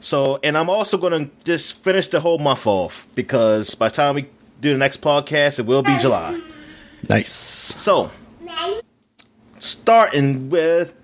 [0.00, 3.94] So, and I'm also going to just finish the whole month off because by the
[3.94, 4.26] time we
[4.64, 6.40] do the next podcast, it will be July.
[7.08, 7.30] Nice.
[7.30, 8.10] So,
[9.58, 10.94] starting with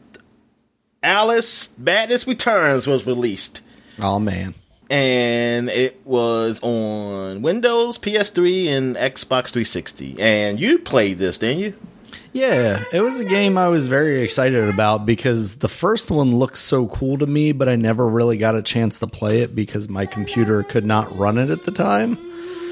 [1.02, 3.60] Alice Madness Returns was released.
[3.98, 4.54] Oh man.
[4.88, 10.16] And it was on Windows, PS3, and Xbox 360.
[10.18, 11.74] And you played this, didn't you?
[12.32, 16.58] Yeah, it was a game I was very excited about because the first one looked
[16.58, 19.88] so cool to me, but I never really got a chance to play it because
[19.88, 22.18] my computer could not run it at the time.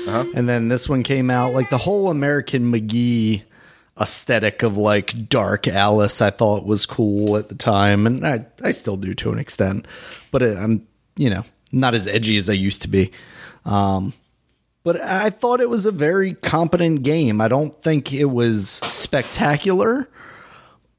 [0.09, 3.43] And then this one came out like the whole American McGee
[4.01, 6.21] aesthetic of like dark Alice.
[6.21, 9.87] I thought was cool at the time, and I I still do to an extent,
[10.31, 10.87] but I'm
[11.17, 13.13] you know not as edgy as I used to be.
[13.65, 14.13] Um,
[14.85, 17.41] but I thought it was a very competent game.
[17.41, 20.09] I don't think it was spectacular,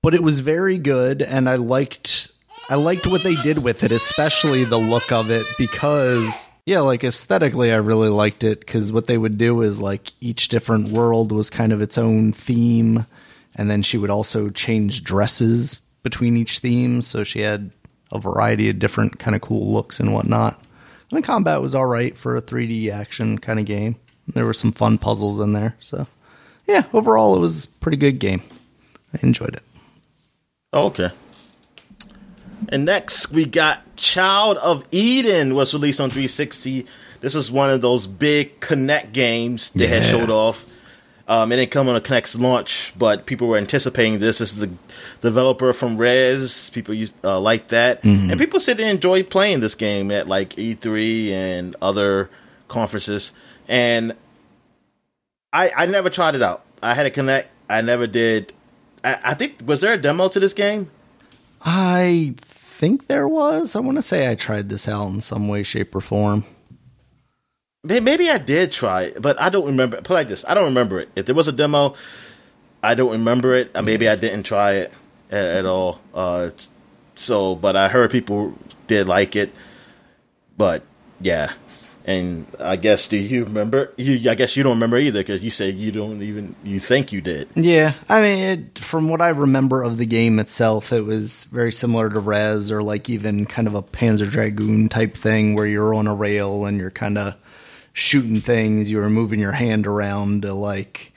[0.01, 2.31] but it was very good, and I liked
[2.69, 7.03] I liked what they did with it, especially the look of it because yeah, like
[7.03, 11.31] aesthetically, I really liked it because what they would do is like each different world
[11.31, 13.07] was kind of its own theme,
[13.55, 17.71] and then she would also change dresses between each theme, so she had
[18.11, 20.63] a variety of different kind of cool looks and whatnot.
[21.09, 23.95] And the combat was all right for a 3D action kind of game.
[24.27, 26.05] There were some fun puzzles in there, so
[26.67, 28.43] yeah, overall it was a pretty good game.
[29.11, 29.63] I enjoyed it.
[30.71, 31.09] Oh, okay.
[32.67, 36.85] And next we got Child of Eden was released on 360.
[37.21, 40.65] This is one of those big Kinect games they had showed off.
[41.27, 44.39] Um, it didn't come on a Kinect's launch, but people were anticipating this.
[44.39, 44.71] This is the
[45.21, 46.71] developer from Rez.
[46.71, 50.55] People used uh, like that, and people said they enjoyed playing this game at like
[50.55, 52.31] E3 and other
[52.67, 53.31] conferences.
[53.67, 54.15] And
[55.53, 56.63] I I never tried it out.
[56.81, 57.45] I had a Kinect.
[57.69, 58.51] I never did.
[59.03, 60.89] I, I think was there a demo to this game?
[61.61, 62.33] I
[62.79, 63.75] think there was.
[63.75, 66.45] I want to say I tried this out in some way, shape, or form.
[67.83, 69.97] Maybe I did try it, but I don't remember.
[69.97, 71.09] Put like this: I don't remember it.
[71.15, 71.95] If there was a demo,
[72.81, 73.71] I don't remember it.
[73.75, 74.93] Uh, Maybe I didn't try it
[75.29, 75.99] at, at all.
[76.13, 76.51] Uh,
[77.15, 78.53] so, but I heard people
[78.87, 79.53] did like it.
[80.57, 80.83] But
[81.19, 81.51] yeah,
[82.05, 83.93] and I guess do you remember?
[83.97, 87.11] You, I guess you don't remember either because you say you don't even you think
[87.11, 87.49] you did.
[87.55, 91.71] Yeah, I mean, it, from what I remember of the game itself, it was very
[91.71, 95.93] similar to Rez or like even kind of a Panzer Dragoon type thing where you're
[95.93, 97.35] on a rail and you're kind of
[97.93, 98.89] shooting things.
[98.89, 101.13] You were moving your hand around to like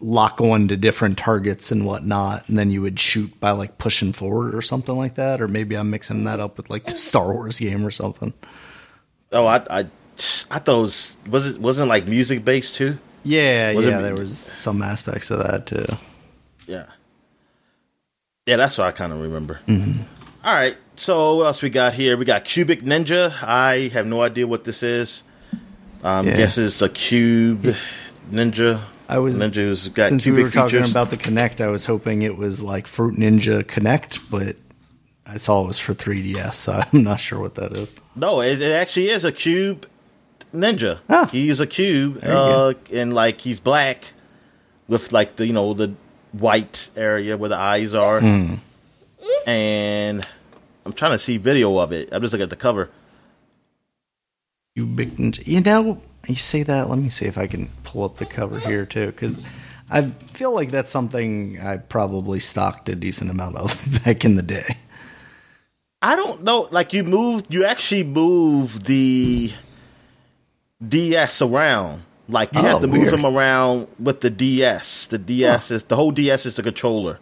[0.00, 4.12] lock on to different targets and whatnot, and then you would shoot by like pushing
[4.12, 5.40] forward or something like that.
[5.40, 8.34] Or maybe I'm mixing that up with like the Star Wars game or something.
[9.32, 9.78] Oh, I I,
[10.50, 12.98] I thought it was was it wasn't like music based too.
[13.22, 15.86] Yeah, Was it- yeah, there was some aspects of that too.
[16.66, 16.86] Yeah.
[18.46, 19.60] Yeah, that's what I kind of remember.
[19.68, 20.02] Mm-hmm.
[20.44, 20.76] All right.
[20.96, 22.16] So what else we got here?
[22.16, 23.32] We got Cubic Ninja.
[23.42, 25.22] I have no idea what this is.
[26.02, 26.36] Um, Yeah.
[26.36, 27.74] Guess it's a cube
[28.32, 28.80] ninja.
[29.08, 30.90] I was ninja who's got since cubic we were talking features.
[30.90, 34.56] about the Kinect, I was hoping it was like Fruit Ninja Kinect, but
[35.30, 37.94] I saw it was for 3DS, so I'm not sure what that is.
[38.16, 39.86] no, it, it actually is a cube
[40.52, 40.98] ninja.
[41.08, 41.26] Ah.
[41.30, 44.12] He's a cube, uh, and like he's black
[44.88, 45.94] with like the you know the
[46.32, 48.54] white area where the eyes are, Hmm.
[49.46, 50.26] and
[50.84, 52.08] I'm trying to see video of it.
[52.12, 52.90] I'm just looking at the cover.
[54.74, 55.46] You big ninja.
[55.46, 56.88] You know, you say that.
[56.88, 59.40] Let me see if I can pull up the cover here too, because
[59.90, 60.02] I
[60.32, 64.76] feel like that's something I probably stocked a decent amount of back in the day.
[66.02, 66.68] I don't know.
[66.70, 69.52] Like you move, you actually move the
[70.86, 72.02] DS around.
[72.28, 73.12] Like you Oh, have to move weird.
[73.12, 75.08] them around with the DS.
[75.08, 77.18] The DS is the whole DS is the controller,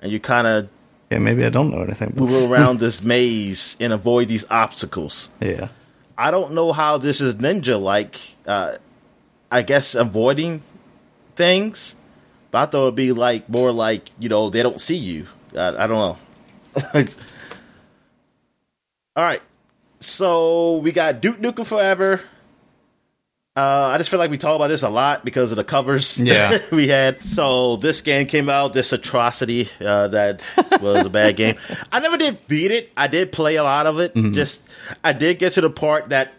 [0.00, 0.68] and you kind of
[1.10, 2.14] Yeah, maybe I don't know anything.
[2.16, 5.28] Move around this maze and avoid these obstacles.
[5.40, 5.68] Yeah.
[6.16, 8.18] I don't know how this is ninja like.
[8.46, 8.76] Uh,
[9.52, 10.62] I guess avoiding
[11.34, 11.96] things,
[12.50, 15.26] but I thought it'd be like more like you know they don't see you.
[15.54, 16.18] I, I don't
[16.96, 17.04] know.
[19.20, 19.42] All right,
[20.00, 22.22] so we got Duke Nukem Forever.
[23.54, 26.16] Uh, I just feel like we talk about this a lot because of the covers
[26.18, 26.56] Yeah.
[26.72, 27.22] we had.
[27.22, 30.42] So this game came out, this atrocity uh, that
[30.80, 31.56] was a bad game.
[31.92, 32.92] I never did beat it.
[32.96, 34.14] I did play a lot of it.
[34.14, 34.62] Just
[35.04, 36.32] I did get to the part that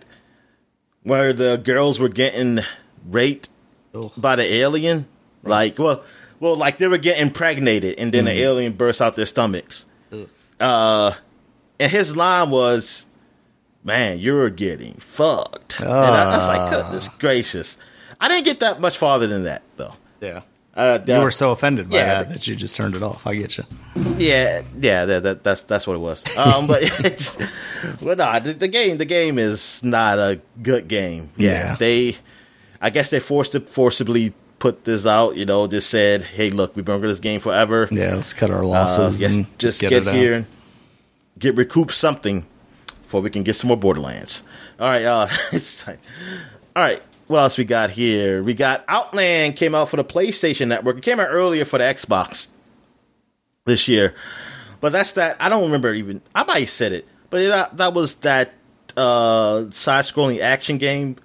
[1.04, 2.62] where the girls were getting
[3.08, 3.50] raped
[3.94, 4.12] Ugh.
[4.18, 5.08] by the alien.
[5.44, 6.04] Like, well,
[6.40, 9.86] well, like they were getting impregnated, and then the alien burst out their stomachs.
[10.60, 11.14] Uh,
[11.82, 13.06] and his line was,
[13.84, 17.78] "Man, you're getting fucked." and I, I was like, "Goodness gracious!"
[18.20, 19.94] I didn't get that much farther than that, though.
[20.22, 20.42] Yeah.
[20.74, 22.06] Uh, You were so offended by Yeah.
[22.24, 23.28] that that you just turned it off.
[23.28, 23.66] I get you.
[24.18, 26.24] Yeah, yeah, that, that that's that's what it was.
[26.38, 27.38] Um, but it's,
[28.02, 31.32] well, no, the, the game, the game is not a good game.
[31.36, 31.76] Yeah, Yeah.
[31.78, 32.16] they,
[32.80, 35.36] I guess they forced to forcibly put this out.
[35.36, 37.90] You know, just said, hey, look, we've been working this game forever.
[37.92, 40.46] Yeah, let's cut our Uh, losses yes, and just, get, get, here and
[41.42, 42.46] get recoup something
[43.04, 44.44] before we can get some more Borderlands.
[44.80, 46.00] All right, uh, it's time.
[46.76, 48.42] All right, what else we got here?
[48.42, 50.98] We got Outland came out for the PlayStation Network.
[50.98, 52.48] It came out earlier for the Xbox
[53.66, 54.16] this year,
[54.80, 55.36] but that's that.
[55.40, 56.22] I don't remember even.
[56.34, 58.54] I might have said it, but that that was that
[58.96, 61.18] uh, side-scrolling action game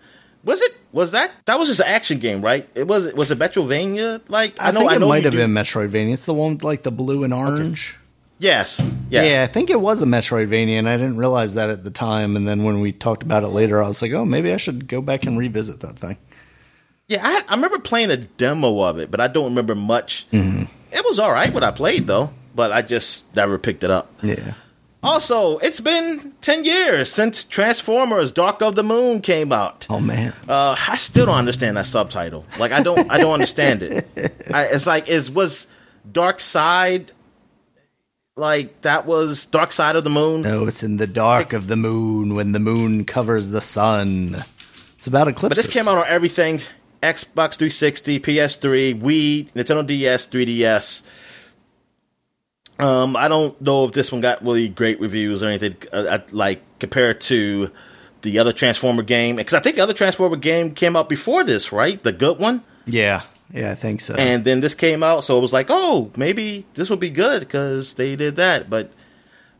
[0.44, 0.76] Was it?
[0.92, 1.30] Was that?
[1.46, 2.68] That was just an action game, right?
[2.74, 3.12] It was.
[3.14, 4.20] Was it Metrovania?
[4.28, 6.14] Like I, think it know might have do- been Metroidvania.
[6.14, 7.96] It's the one with like the blue and orange.
[8.38, 8.82] Yes.
[9.08, 9.22] Yeah.
[9.22, 9.42] Yeah.
[9.42, 12.36] I think it was a Metroidvania, and I didn't realize that at the time.
[12.36, 14.88] And then when we talked about it later, I was like, oh, maybe I should
[14.88, 16.18] go back and revisit that thing.
[17.08, 20.26] Yeah, I, I remember playing a demo of it, but I don't remember much.
[20.32, 20.64] Mm-hmm.
[20.92, 24.12] It was all right what I played though, but I just never picked it up.
[24.22, 24.54] Yeah.
[25.02, 29.86] Also, it's been ten years since Transformers: Dark of the Moon came out.
[29.88, 30.32] Oh man.
[30.48, 32.44] Uh, I still don't understand that subtitle.
[32.58, 34.08] Like, I don't, I don't understand it.
[34.52, 35.68] I, it's like, is was
[36.10, 37.12] Dark Side
[38.36, 40.42] like that was Dark Side of the Moon?
[40.42, 44.44] No, it's in the dark of the moon when the moon covers the sun.
[44.96, 45.48] It's about eclipses.
[45.48, 46.60] But this came out on everything:
[47.02, 51.02] Xbox 360, PS3, Wii, Nintendo DS, 3DS.
[52.78, 56.18] Um, I don't know if this one got really great reviews or anything, uh, uh,
[56.30, 57.70] like compared to
[58.20, 59.36] the other Transformer game.
[59.36, 62.02] Because I think the other Transformer game came out before this, right?
[62.02, 63.22] The good one, Yeah.
[63.52, 64.14] Yeah, I think so.
[64.14, 67.40] and then this came out, so it was like, oh, maybe this will be good
[67.40, 68.68] because they did that.
[68.68, 68.90] But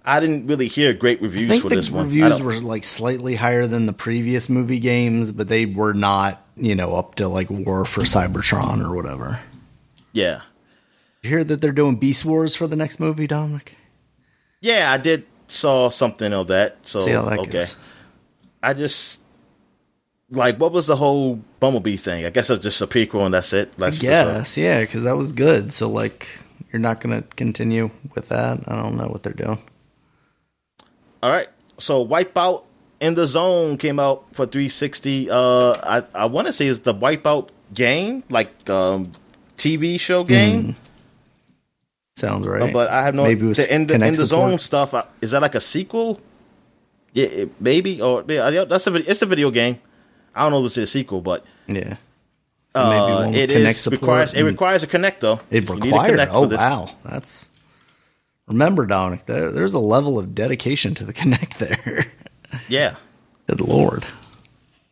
[0.05, 2.05] I didn't really hear great reviews for this one.
[2.07, 6.75] Reviews were like slightly higher than the previous movie games, but they were not, you
[6.75, 9.41] know, up to like War for Cybertron or whatever.
[10.13, 10.43] yeah.
[11.23, 13.75] You hear that they're doing Beast Wars for the next movie, Dominic?
[14.61, 16.79] Yeah, I did saw something of that.
[16.87, 17.75] So See how that okay, goes.
[18.63, 19.21] I just
[20.31, 22.25] like what was the whole Bumblebee thing?
[22.25, 23.77] I guess it's just a prequel and that's it.
[23.79, 25.73] That's just a- yeah, because that was good.
[25.73, 26.29] So like,
[26.73, 28.61] you're not going to continue with that.
[28.69, 29.59] I don't know what they're doing.
[31.23, 31.49] all right.
[31.79, 32.65] So Wipeout
[33.01, 35.31] in the Zone came out for 360.
[35.31, 35.37] Uh,
[35.83, 39.13] I I want to say it's the Wipeout game, like um
[39.57, 40.77] TV show game.
[42.17, 42.73] Sounds Uh, right.
[42.73, 43.25] but I have no.
[43.25, 44.25] Maybe it was the, in the, in the.
[44.27, 44.95] Zone stuff.
[44.95, 46.21] Uh, is that like a sequel?
[47.13, 49.79] Yeah, it- maybe or yeah, that's a it's a video game.
[50.37, 51.97] I don't know if it's a sequel, but Yeah.
[52.73, 55.41] So Uh, it is requires it requires a Kinect though.
[55.51, 55.83] It requires.
[55.83, 56.19] need a required.
[56.19, 57.49] Kinect Oh wow, that's.
[58.47, 62.13] Remember, Dominic, there, there's a level of dedication to the Kinect there.
[62.69, 62.97] Yeah.
[63.49, 64.05] Good lord.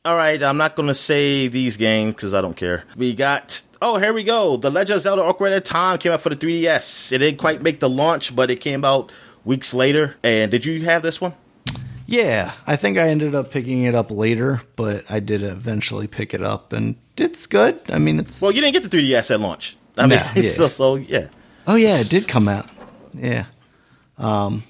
[0.05, 0.43] All right.
[0.43, 2.85] I'm not going to say these games because I don't care.
[2.97, 3.61] We got.
[3.81, 4.57] Oh, here we go.
[4.57, 7.13] The Legend of Zelda: Ocarina of Time came out for the 3DS.
[7.13, 9.13] It didn't quite make the launch, but it came out
[9.45, 10.17] weeks later.
[10.25, 11.35] And did you have this one?
[12.07, 16.35] Yeah, I think I ended up picking it up later, but I did eventually pick
[16.35, 17.81] it up, and it's good.
[17.89, 18.43] I mean, it's.
[18.43, 19.77] Well, you didn't get the 3DS at launch.
[19.97, 20.43] I mean, yeah.
[20.51, 21.29] so, so yeah.
[21.67, 22.71] oh yeah, it did come out.
[23.15, 23.47] Yeah.
[24.19, 24.65] Um.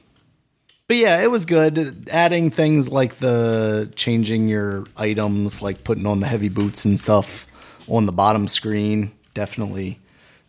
[0.87, 2.09] But yeah, it was good.
[2.11, 7.47] Adding things like the changing your items, like putting on the heavy boots and stuff
[7.89, 9.99] on the bottom screen, definitely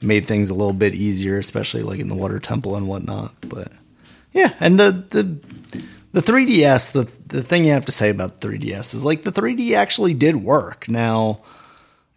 [0.01, 3.33] made things a little bit easier, especially like in the water temple and whatnot.
[3.41, 3.71] But
[4.33, 5.81] yeah, and the the
[6.15, 9.33] the 3DS, the the thing you have to say about the 3DS is like the
[9.33, 10.87] 3D actually did work.
[10.87, 11.41] Now,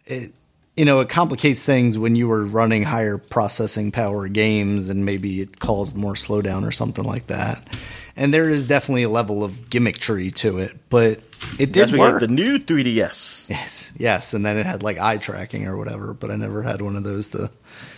[0.05, 0.31] it
[0.77, 5.41] you know it complicates things when you were running higher processing power games, and maybe
[5.41, 7.77] it caused more slowdown or something like that.
[8.15, 11.19] And there is definitely a level of gimmickry to it, but
[11.57, 12.21] it did That's work.
[12.21, 13.49] the new 3DS.
[13.49, 16.81] Yes, yes, and then it had like eye tracking or whatever, but I never had
[16.81, 17.51] one of those to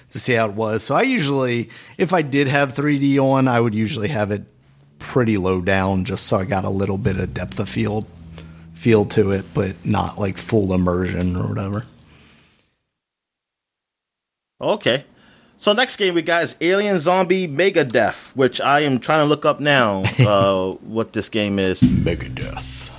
[0.09, 0.81] to see how it was.
[0.81, 1.69] So I usually,
[1.99, 4.45] if I did have 3D on, I would usually have it
[5.01, 8.05] pretty low down, just so I got a little bit of depth of field
[8.73, 11.85] feel to it, but not like full immersion or whatever.
[14.59, 15.05] Okay.
[15.57, 19.25] So next game we got is Alien Zombie Mega Death, which I am trying to
[19.25, 20.03] look up now.
[20.19, 21.83] uh, what this game is.
[21.83, 22.89] Mega Death.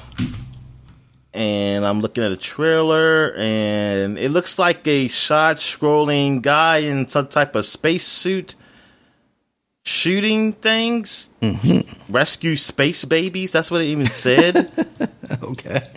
[1.35, 7.27] and I'm looking at a trailer, and it looks like a side-scrolling guy in some
[7.27, 8.55] type of spacesuit
[9.85, 12.13] shooting things, Mm-hmm.
[12.13, 13.51] rescue space babies.
[13.53, 14.71] That's what it even said.
[15.43, 15.89] Okay.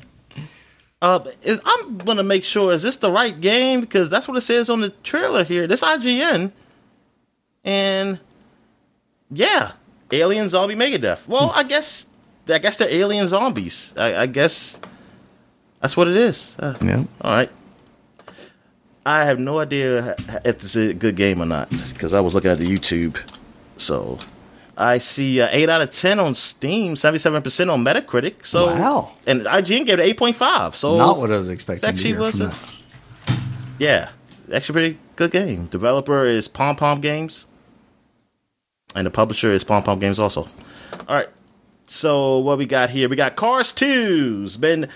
[1.02, 4.42] uh, is, I'm gonna make sure is this the right game because that's what it
[4.42, 5.68] says on the trailer here.
[5.68, 6.52] This IGN,
[7.64, 8.20] and
[9.30, 9.74] yeah,
[10.12, 11.28] Alien Zombie Megadeath.
[11.28, 12.08] Well, I guess
[12.48, 13.94] I guess they're alien zombies.
[13.98, 14.80] I, I guess
[15.82, 16.56] that's what it is.
[16.58, 17.04] Uh, Yeah.
[17.22, 17.52] all right.
[19.06, 20.16] I have no idea
[20.46, 23.20] if this is a good game or not because I was looking at the YouTube.
[23.78, 24.18] So
[24.78, 28.46] I see uh, eight out of ten on Steam, seventy-seven percent on Metacritic.
[28.46, 29.12] So Wow.
[29.26, 30.76] and IGN gave it eight point five.
[30.76, 31.82] So Not what I was it's expecting.
[31.82, 33.40] to actually hear was from a, that.
[33.80, 34.10] yeah,
[34.54, 35.68] actually pretty good game.
[35.68, 37.46] Developer is Pom Pom Games,
[38.96, 40.48] and the publisher is Pom Pom Games also.
[41.08, 41.30] All right,
[41.88, 43.08] so what we got here?
[43.08, 44.42] We got Cars 2.
[44.46, 44.90] It's been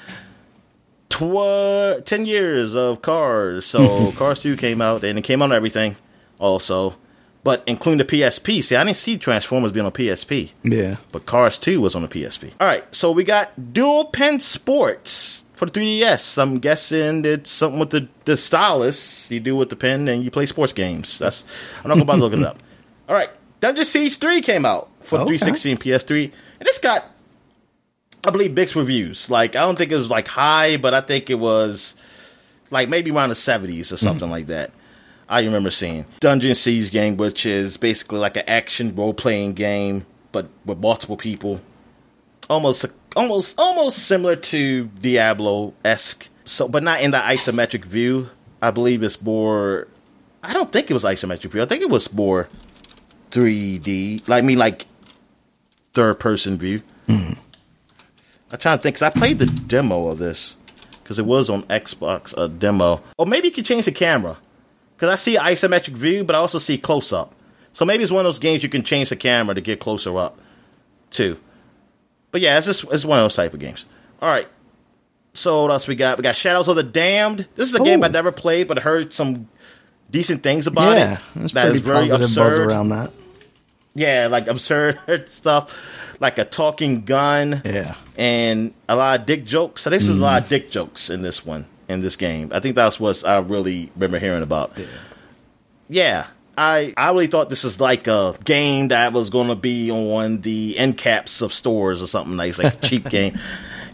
[1.10, 3.66] tw- ten years of Cars.
[3.66, 5.96] So Cars Two came out, and it came out on everything
[6.40, 6.96] also,
[7.44, 8.64] but including the PSP.
[8.64, 10.98] See, I didn't see Transformers being on PSP Yeah.
[11.11, 12.52] but Cars 2 was on the PSP.
[12.60, 16.38] All right, so we got Dual Pen Sports for the 3DS.
[16.41, 20.32] I'm guessing it's something with the, the stylus you do with the pen and you
[20.32, 21.18] play sports games.
[21.20, 21.44] That's
[21.84, 22.60] I'm not gonna bother looking it up.
[23.10, 23.30] All right,
[23.60, 25.38] Dungeon Siege 3 came out for the Okay.
[25.38, 26.24] 360 and PS3,
[26.60, 27.06] and it's got
[28.26, 29.30] I believe mixed reviews.
[29.30, 31.95] Like I don't think it was like high, but I think it was
[32.72, 34.32] like maybe around the 70s or something mm.
[34.32, 34.72] like that.
[35.30, 40.08] I remember seeing Dungeon Siege game, which is basically like an action role playing game,
[40.32, 41.62] but with multiple people.
[42.50, 46.30] Almost, almost, almost similar to Diablo esque.
[46.46, 48.30] So, but not in the isometric view.
[48.60, 49.88] I believe it's more.
[50.42, 51.62] I don't think it was isometric view.
[51.62, 52.50] I think it was more
[53.30, 54.28] 3D.
[54.28, 54.88] Like I mean, like
[55.94, 56.82] third person view.
[57.08, 57.40] Mm-hmm.
[58.52, 58.96] I'm trying to think.
[58.96, 60.58] Cause I played the demo of this
[61.04, 63.04] because it was on Xbox a demo.
[63.18, 64.36] Or maybe you could change the camera
[65.00, 67.34] because I see isometric view, but I also see close up.
[67.72, 70.18] So maybe it's one of those games you can change the camera to get closer
[70.18, 70.38] up,
[71.10, 71.40] too.
[72.32, 73.86] But yeah, it's just it's one of those type of games.
[74.22, 74.50] All right.
[75.34, 76.18] So what else we got?
[76.18, 77.48] We got Shadows of the Damned.
[77.56, 79.48] This is a game I never played, but heard some
[80.12, 81.20] decent things about yeah, it.
[81.34, 82.68] there's That pretty is very positive buzz absurd.
[82.68, 83.14] around that.
[83.96, 85.00] Yeah, like absurd
[85.30, 85.78] stuff,
[86.20, 87.62] like a talking gun.
[87.64, 87.96] Yeah.
[88.18, 89.88] and a lot of dick jokes.
[89.88, 90.50] I think there's a lot of mm.
[90.50, 92.52] dick jokes in this one in this game.
[92.53, 94.72] I think that's what I really remember hearing about.
[95.90, 96.28] Yeah.
[96.57, 100.41] I, I really thought this was like a game that was going to be on
[100.41, 103.40] the end caps of stores or something nice, like a cheap game.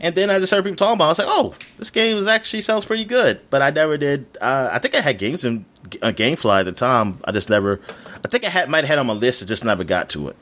[0.01, 1.05] And then I just heard people talking about.
[1.05, 1.07] it.
[1.07, 4.25] I was like, "Oh, this game is actually sounds pretty good." But I never did.
[4.41, 5.65] Uh, I think I had games in
[6.01, 7.21] uh, GameFly at the time.
[7.23, 7.79] I just never.
[8.23, 9.41] I think I had might have had on my list.
[9.41, 10.35] I just never got to it.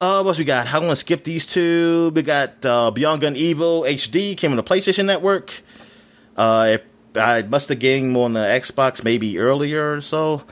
[0.00, 0.66] Uh, what else we got?
[0.72, 2.10] I'm gonna skip these two.
[2.14, 5.62] We got uh, Beyond Good and Evil HD came on the PlayStation Network.
[6.36, 6.86] Uh, it,
[7.18, 10.42] I must have gained on the Xbox maybe earlier or so.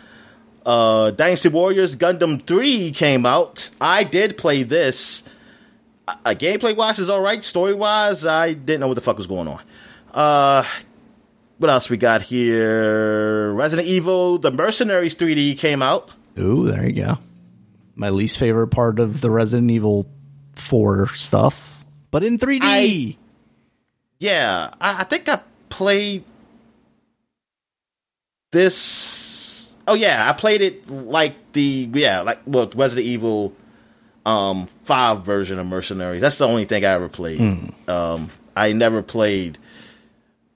[0.65, 3.71] Uh, Dynasty Warriors Gundam 3 came out.
[3.81, 5.25] I did play this.
[6.09, 7.45] Uh, gameplay wise is alright.
[7.45, 9.61] Story wise, I didn't know what the fuck was going on.
[10.13, 10.65] Uh,
[11.59, 13.53] what else we got here?
[13.53, 16.11] Resident Evil The Mercenaries 3D came out.
[16.39, 17.19] Ooh, there you go.
[17.95, 20.07] My least favorite part of the Resident Evil
[20.57, 22.59] 4 stuff, but in 3D.
[22.63, 23.17] I-
[24.19, 25.41] Yeah, I, I think I
[25.75, 26.25] played
[28.53, 29.71] this.
[29.87, 33.55] Oh yeah, I played it like the yeah like well Resident Evil
[34.25, 36.21] um five version of Mercenaries.
[36.21, 37.41] That's the only thing I ever played.
[37.89, 39.59] Um, I never played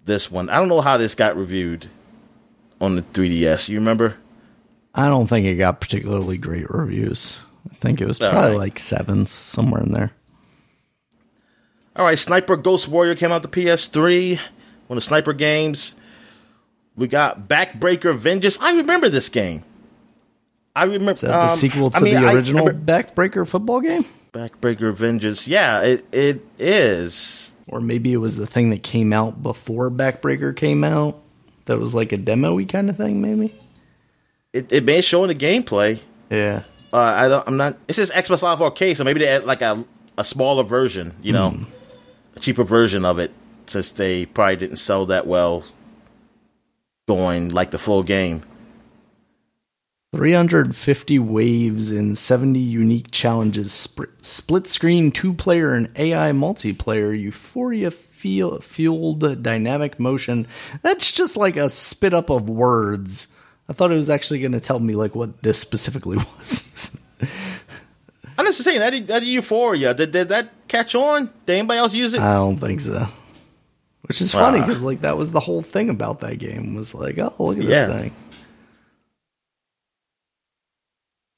[0.05, 0.49] this one.
[0.49, 1.89] I don't know how this got reviewed
[2.81, 3.69] on the 3DS.
[3.69, 4.17] You remember?
[4.95, 7.39] I don't think it got particularly great reviews.
[7.71, 8.59] I think it was All probably right.
[8.59, 10.13] like sevens somewhere in there.
[11.95, 14.41] All right, Sniper Ghost Warrior came out the PS3.
[14.89, 15.95] One of the sniper games.
[16.97, 18.59] We got Backbreaker Vengeance.
[18.61, 19.63] I remember this game.
[20.75, 23.81] I remember Is that the um, sequel to I mean, the I original Backbreaker football
[23.81, 24.05] game?
[24.33, 25.47] Backbreaker Vengeance.
[25.49, 27.53] Yeah, it it is.
[27.69, 31.21] Or maybe it was the thing that came out before Backbreaker came out.
[31.67, 33.55] That was like a demo-y kind of thing, maybe.
[34.53, 36.03] It it may show in the gameplay.
[36.31, 36.63] Yeah.
[36.93, 37.47] Uh, I don't.
[37.47, 37.77] I'm not.
[37.87, 39.85] It says Xbox Live Arcade, so maybe they had like a
[40.17, 41.15] a smaller version.
[41.23, 41.65] You know, Hmm.
[42.37, 43.31] a cheaper version of it,
[43.69, 45.65] since they probably didn't sell that well.
[47.07, 48.43] Going like the full game.
[50.15, 57.91] 350 waves in 70 unique challenges, sp- split screen two player and AI multiplayer, euphoria
[57.91, 60.47] feel- fueled dynamic motion.
[60.81, 63.29] That's just like a spit up of words.
[63.69, 66.97] I thought it was actually going to tell me like what this specifically was.
[68.39, 71.27] I'm just saying that that Euphoria did, did that catch on?
[71.45, 72.21] Did anybody else use it?
[72.21, 73.07] I don't think so.
[74.09, 77.19] Which is funny because like that was the whole thing about that game was like,
[77.19, 77.85] oh look at Yeah.
[77.87, 78.13] this thing.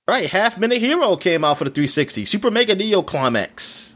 [0.08, 2.24] All right, Half Minute Hero came out for the 360.
[2.24, 3.94] Super Mega Neo Climax.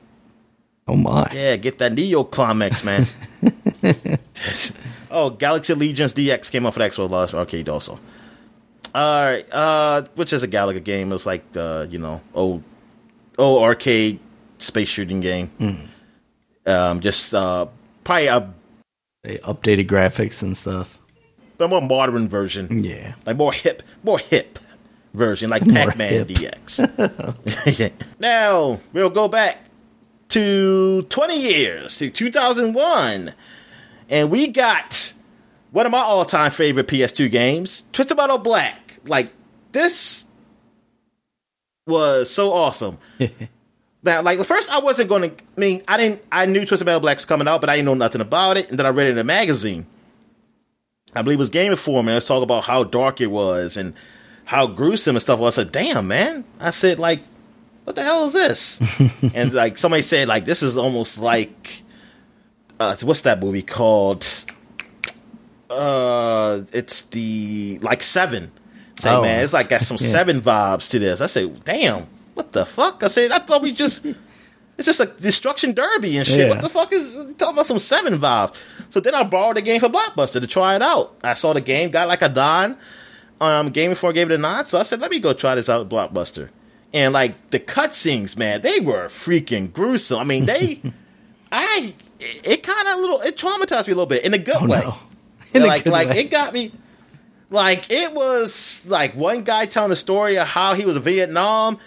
[0.87, 1.29] Oh my!
[1.33, 3.07] Yeah, get that Neo Climax, man.
[5.11, 7.99] oh, Galaga Legions DX came out for the Xbox Live Arcade also.
[8.95, 11.11] All right, uh, which is a Galaga game.
[11.13, 12.63] It's like the you know old
[13.39, 14.21] old arcade
[14.59, 15.89] space shooting game.
[16.67, 17.67] Um, just uh,
[18.05, 18.53] probably a,
[19.25, 20.99] They updated graphics and stuff.
[21.59, 22.85] a more modern version.
[22.85, 23.15] Yeah.
[23.25, 24.59] like more hip, more hip
[25.15, 26.27] version, like Pac Man.
[26.27, 27.79] DX.
[27.79, 27.89] Yeah.
[28.21, 29.65] Now we'll go back
[30.29, 33.33] to 20 years to 2001,
[34.11, 35.15] and we got
[35.71, 39.01] one of my all-time favorite PS2 games, Twisted Metal Black.
[39.07, 39.33] Like
[39.73, 40.27] this
[41.87, 42.99] was so awesome.
[44.05, 45.31] Now, like first, I wasn't going to.
[45.57, 46.23] I mean, I didn't.
[46.31, 48.69] I knew Twisted Metal Black was coming out, but I didn't know nothing about it.
[48.69, 49.87] And then I read it in a magazine.
[51.15, 52.11] I believe it was Game Informer.
[52.11, 53.95] And let's talk about how dark it was and
[54.45, 55.59] how gruesome and stuff was.
[55.59, 57.21] I said, "Damn, man!" I said, "Like,
[57.85, 58.83] what the hell is this?"
[59.35, 61.83] and like somebody said, "Like this is almost like
[62.79, 64.27] uh, what's that movie called?
[65.71, 68.53] Uh, it's the like Seven.
[68.99, 69.23] Say, Oh.
[69.23, 70.09] man, it's like got some Yeah.
[70.09, 71.21] Seven vibes to this.
[71.21, 73.03] I said, damn, what the fuck?
[73.03, 74.07] I said, I thought we just.
[74.77, 76.41] It's just a destruction derby and shit.
[76.41, 76.49] Yeah.
[76.49, 78.61] What the fuck is talking about some seven vibes?
[78.89, 81.15] So then I borrowed the game for Blockbuster to try it out.
[81.23, 82.77] I saw the game, got like a don.
[83.41, 85.55] Um, game before I gave it a nine, so I said, let me go try
[85.55, 86.49] this out at Blockbuster.
[86.93, 90.19] And like the cutscenes, man, they were freaking gruesome.
[90.19, 90.81] I mean, they,
[91.53, 94.63] I, it, it kind of little, it traumatized me a little bit in a good
[94.63, 94.83] way.
[94.85, 94.97] Oh, no.
[95.61, 96.19] In like, good like way.
[96.19, 96.73] it got me.
[97.49, 101.79] Like it was like one guy telling a story of how he was in Vietnam,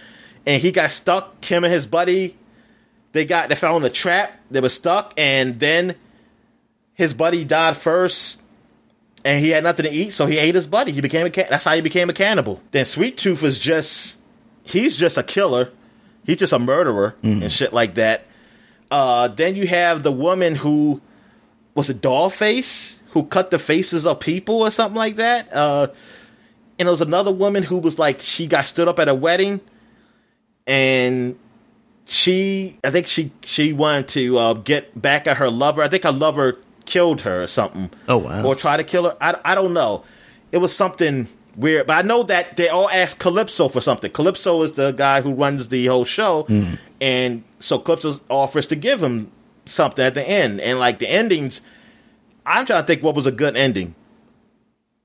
[0.47, 1.43] and he got stuck.
[1.45, 2.35] Him and his buddy,
[3.11, 4.31] they got they fell in a trap.
[4.49, 5.95] They were stuck, and then
[6.95, 8.41] his buddy died first,
[9.23, 10.91] and he had nothing to eat, so he ate his buddy.
[10.93, 12.63] He became a that's how he became a cannibal.
[12.71, 14.19] Then Sweet Tooth was just
[14.63, 15.71] he's just a killer.
[16.25, 18.25] He's just a murderer and shit like that.
[18.89, 21.01] Uh, then you have the woman who
[21.73, 25.53] was a doll face who cut the faces of people or something like that.
[25.53, 25.87] Uh,
[26.77, 29.61] and there was another woman who was like she got stood up at a wedding,
[30.67, 31.37] and
[32.05, 35.81] she I think she she wanted to uh, get back at her lover.
[35.81, 37.89] I think her lover killed her or something.
[38.07, 38.45] Oh, wow.
[38.45, 39.17] Or tried to kill her.
[39.19, 40.03] I I don't know.
[40.51, 44.11] It was something weird, but I know that they all asked Calypso for something.
[44.11, 46.75] Calypso is the guy who runs the whole show, Hmm.
[47.01, 49.31] and so Calypso offers to give him
[49.65, 51.61] something at the end, and like the endings.
[52.45, 53.93] I'm trying to think what was a good ending.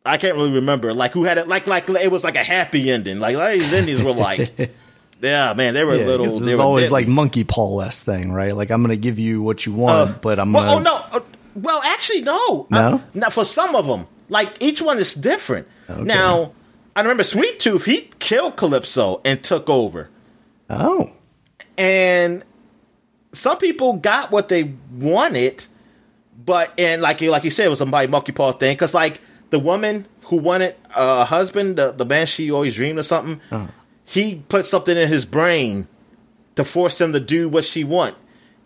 [0.06, 0.94] I can't really remember.
[0.94, 1.48] Like who had it?
[1.48, 3.18] Like like it was like a happy ending.
[3.18, 4.52] Like, like these endings were like,
[5.22, 6.38] yeah, man, they were Yeah, little.
[6.40, 7.02] there's always deadly.
[7.04, 8.54] like monkey paw less thing, right?
[8.54, 10.90] Like I'm gonna give you what you want, Uh, but I'm well, gonna.
[10.90, 11.18] oh no.
[11.18, 11.22] Uh,
[11.54, 12.66] well, actually, no.
[12.70, 12.78] No?
[12.96, 14.06] Uh, not for some of them.
[14.28, 15.68] Like each one is different.
[15.88, 16.02] Okay.
[16.02, 16.52] Now,
[16.96, 17.84] I remember Sweet Tooth.
[17.84, 20.08] He killed Calypso and took over.
[20.70, 21.10] Oh,
[21.78, 22.44] and
[23.32, 25.66] some people got what they wanted,
[26.44, 29.20] but and like you like you said, it was a monkey paw thing because like
[29.50, 33.40] the woman who wanted a husband, the, the man she always dreamed of something,
[34.12, 35.88] he put something in his brain
[36.56, 38.14] to force him to do what she want,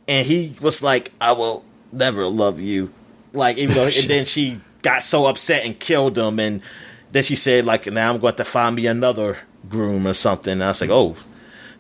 [0.09, 2.93] and he was like, "I will never love you,"
[3.33, 6.63] like even though, and then she got so upset and killed him, and
[7.13, 10.65] then she said like, "Now I'm going to find me another groom or something." And
[10.65, 11.17] I was like, "Oh."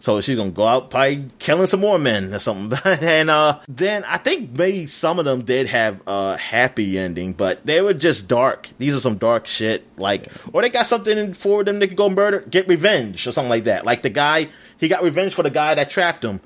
[0.00, 2.78] So she's gonna go out probably killing some more men or something.
[2.84, 7.64] and uh, then I think maybe some of them did have a happy ending, but
[7.66, 8.68] they were just dark.
[8.78, 9.84] These are some dark shit.
[9.98, 13.32] Like, or they got something in for them they could go murder, get revenge or
[13.32, 13.84] something like that.
[13.86, 14.48] Like the guy,
[14.78, 16.40] he got revenge for the guy that trapped him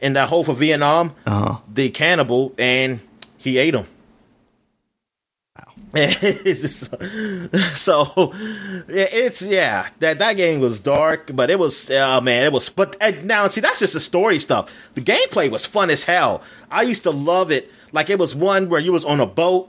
[0.00, 1.58] in that hole for Vietnam, Uh-huh.
[1.72, 3.00] the cannibal, and
[3.38, 3.86] he ate him.
[5.94, 6.90] Just-
[7.74, 8.32] so
[8.88, 12.68] yeah, it's yeah that that game was dark, but it was oh man, it was.
[12.68, 14.72] But and now see that's just the story stuff.
[14.94, 16.42] The gameplay was fun as hell.
[16.70, 17.70] I used to love it.
[17.92, 19.68] Like it was one where you was on a boat,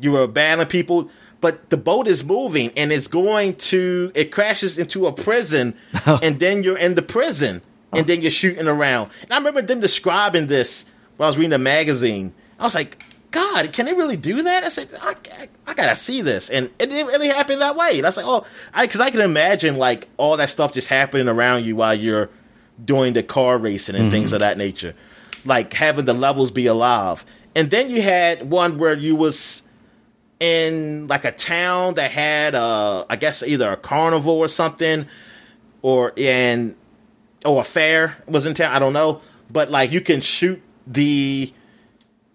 [0.00, 1.08] you were battling people,
[1.40, 5.74] but the boat is moving and it's going to it crashes into a prison,
[6.06, 9.10] and then you're in the prison, and then you're shooting around.
[9.22, 10.84] And I remember them describing this
[11.16, 12.34] when I was reading a magazine.
[12.58, 14.64] I was like, God, can they really do that?
[14.64, 17.96] I said, I, I, I gotta see this, and it didn't really happen that way.
[17.96, 18.44] And I was like, oh,
[18.80, 22.30] because I, can imagine like all that stuff just happening around you while you're
[22.84, 24.94] doing the car racing and things of that nature,
[25.44, 27.24] like having the levels be alive.
[27.54, 29.62] And then you had one where you was
[30.38, 35.06] in like a town that had, uh, I guess either a carnival or something,
[35.82, 36.76] or in
[37.44, 38.74] or a fair was in town.
[38.74, 39.20] I don't know,
[39.50, 41.52] but like you can shoot the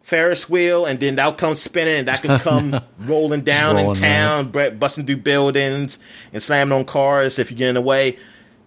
[0.06, 3.95] Ferris wheel, and then that'll come spinning, and that can come rolling down rolling in
[3.95, 5.98] town, busting through buildings
[6.32, 8.19] and slamming on cars if you get in the way.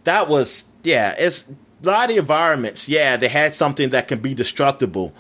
[0.02, 1.14] That was yeah.
[1.16, 1.44] It's
[1.84, 2.88] a lot of the environments.
[2.88, 5.14] Yeah, they had something that can be destructible,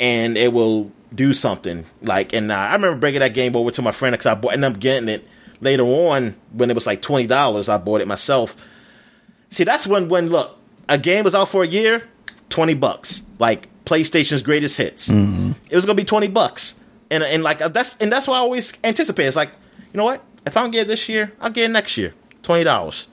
[0.00, 1.84] and it will do something.
[2.00, 4.54] Like, and uh, I remember bringing that game over to my friend because I bought,
[4.54, 5.24] ended up getting it
[5.60, 7.68] later on when it was like twenty dollars.
[7.68, 8.56] I bought it myself.
[9.50, 10.58] See, that's when when look
[10.88, 12.02] a game was out for a year,
[12.48, 13.22] twenty bucks.
[13.38, 15.08] Like PlayStation's greatest hits.
[15.08, 16.76] It was gonna be twenty bucks,
[17.10, 19.26] and and like uh, that's and that's what I always anticipate.
[19.26, 19.50] It's like
[19.92, 20.22] you know what?
[20.46, 22.14] If I don't get it this year, I'll get it next year.
[22.42, 23.08] Twenty dollars,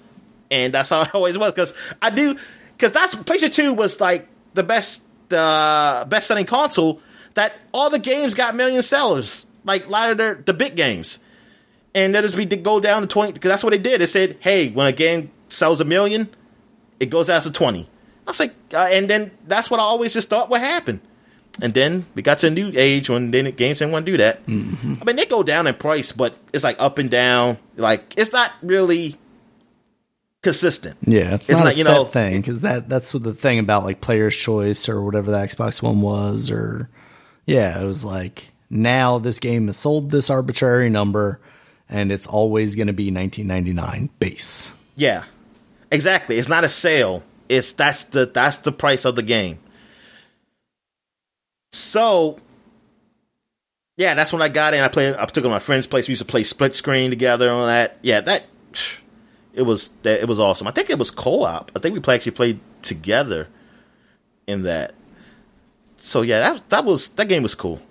[0.50, 2.36] and that's how it always was because I do
[2.76, 7.02] because that's PlayStation Two was like the best the best selling console
[7.36, 9.46] that all the games got million sellers.
[9.64, 11.20] Like a lot of their the big games
[11.94, 14.02] and that is we go down to 20 because that's what they did.
[14.02, 16.30] They said, hey, when a game sells a million,
[17.00, 17.90] it goes down to 20.
[18.30, 21.01] I was like, uh, and then that's what I always just thought would happen.
[21.64, 24.18] And then we got to a new age when then games didn't want to do
[24.19, 24.45] that.
[24.45, 24.95] Mm-hmm.
[25.01, 27.57] I mean, they go down in price, but it's like up and down.
[27.76, 29.15] Like it's not really
[30.43, 30.97] consistent.
[31.01, 33.57] Yeah, it's, It's not, not, a you know- thing because that that's what the thing
[33.57, 36.88] about like player's choice or whatever the Xbox One was, or
[37.47, 41.41] Yeah, it was like now this game is sold this arbitrary number,
[41.89, 44.72] and it's always going to be 1999 base.
[44.95, 45.23] Yeah,
[45.91, 46.38] exactly.
[46.38, 47.23] It's not a sale.
[47.49, 49.59] It's that's the that's the price of the game.
[51.71, 52.38] So,
[53.97, 54.81] yeah, that's when I got in.
[54.81, 55.15] I played.
[55.15, 56.07] I took it to my friend's place.
[56.07, 57.97] We used to play split screen together and all that.
[58.01, 58.43] Yeah, that
[59.53, 60.67] it was that it was awesome.
[60.67, 61.71] I think it was co op.
[61.76, 63.47] I think we play, actually played together
[64.47, 64.93] in that.
[65.97, 67.81] So yeah, that that was that game was cool.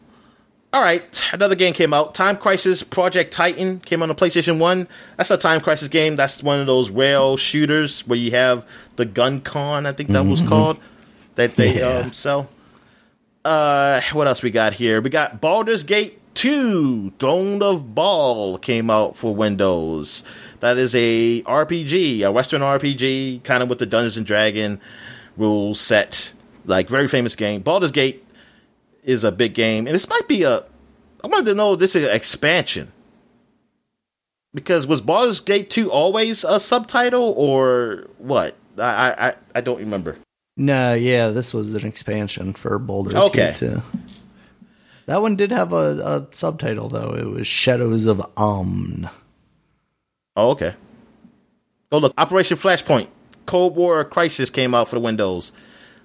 [0.71, 2.15] All right, another game came out.
[2.15, 4.87] Time Crisis Project Titan came on the PlayStation 1.
[5.17, 6.15] That's a Time Crisis game.
[6.17, 8.67] That's one of those rail shooters where you have
[8.97, 10.49] the gun con, I think that was Mm-hmm.
[10.51, 10.79] called,
[11.37, 12.01] that they Yeah.
[12.01, 12.51] um, sell.
[13.47, 15.01] Uh, what else we got here?
[15.01, 20.23] We got Baldur's Gate 2, Throne of Bhaal came out for Windows.
[20.61, 24.81] That is a RPG, a Western RPG, kind of with the Dungeons and Dragon
[25.39, 26.35] rule set.
[26.67, 27.63] Like, very famous game.
[27.63, 28.23] Baldur's Gate
[29.09, 30.65] is a big game, and this might be a.
[31.25, 32.93] I wanted to know if this is an expansion
[34.55, 38.55] because was Baldur's Gate two always a subtitle or what?
[38.77, 40.19] I I I don't remember.
[40.57, 43.53] No, yeah, this was an expansion for Baldur's Okay.
[43.53, 43.83] Gate 2.
[45.07, 47.15] That one did have a, a subtitle though.
[47.15, 49.09] It was Shadows of Amn.
[50.37, 50.75] Oh, okay.
[51.91, 53.07] Oh, look, Operation Flashpoint,
[53.47, 55.53] Cold War Crisis came out for the Windows.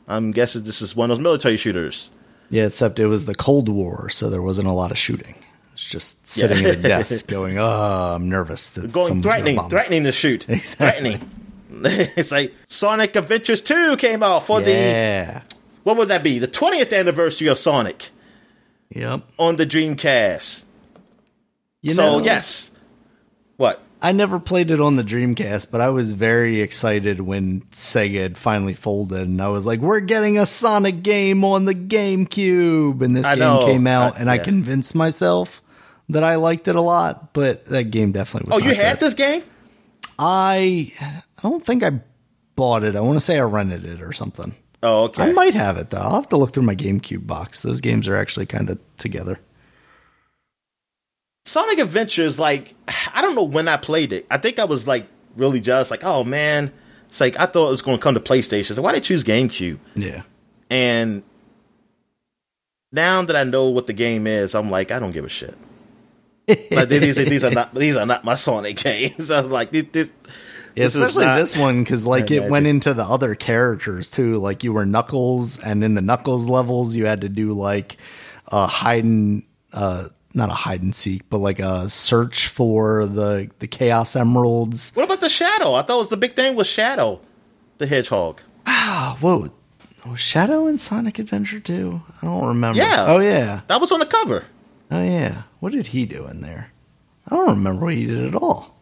[0.08, 2.10] I'm guessing this is one of those military shooters.
[2.54, 5.34] Yeah, except it was the Cold War, so there wasn't a lot of shooting.
[5.74, 6.70] It's just sitting Yeah.
[6.70, 7.66] at a desk going, "Oh,
[8.16, 11.18] I'm nervous." Going threatening, threatening to shoot, Exactly.
[11.18, 11.30] threatening.
[12.16, 15.42] it's like Sonic Adventures 2 came out for the Yeah.
[15.82, 16.38] what would that be?
[16.38, 18.10] The 20th anniversary of Sonic
[18.90, 19.24] Yep.
[19.40, 20.62] on the Dreamcast.
[21.82, 22.70] You so know, yes,
[23.58, 23.82] what?
[24.04, 28.38] I never played it on the Dreamcast, but I was very excited when Sega had
[28.38, 33.16] finally folded, and I was like, "We're getting a Sonic game on the GameCube!" And
[33.16, 33.66] this I game know.
[33.66, 35.62] came out, I- and I convinced myself
[36.10, 37.32] that I liked it a lot.
[37.34, 38.62] But that game definitely was.
[38.62, 39.06] Oh, you had good.
[39.08, 39.42] this game?
[40.20, 40.92] I
[41.38, 42.02] I don't think I
[42.56, 42.96] bought it.
[42.96, 44.54] I want to say I rented it or something.
[44.84, 45.24] Oh, okay.
[45.24, 46.00] I might have it though.
[46.00, 47.62] I'll have to look through my GameCube box.
[47.62, 49.40] Those games are actually kind of together.
[51.46, 52.76] Sonic Adventures, like,
[53.14, 54.26] I don't know when I played it.
[54.32, 56.72] I think I was like really just like, oh man,
[57.08, 58.74] it's like I thought it was going to come to PlayStation.
[58.76, 59.80] So why did they choose GameCube?
[59.96, 60.22] Yeah.
[60.70, 61.24] And
[62.92, 65.56] now that I know what the game is, I'm like, I don't give a shit.
[66.72, 69.32] like these, these are not these are not my Sonic games.
[69.32, 69.86] I'm like this.
[69.92, 70.10] this
[70.76, 74.10] Yeah, this is especially not- this one because like it went into the other characters
[74.10, 74.36] too.
[74.38, 77.98] Like you were Knuckles, and in the Knuckles levels, you had to do like
[78.48, 83.50] a hide and uh, not a hide and seek, but like a search for the
[83.60, 84.92] the Chaos Emeralds.
[84.96, 85.74] What about the Shadow?
[85.74, 87.22] I thought it was the big thing was Shadow,
[87.78, 88.42] the Hedgehog.
[88.66, 89.52] Oh, whoa!
[90.06, 92.02] Was Shadow in Sonic Adventure 2?
[92.22, 92.78] I don't remember.
[92.78, 93.06] Yeah.
[93.08, 93.62] Oh yeah.
[93.68, 94.44] That was on the cover.
[94.92, 95.44] Oh yeah.
[95.60, 96.72] What did he do in there?
[97.28, 98.76] I don't remember what he did at all.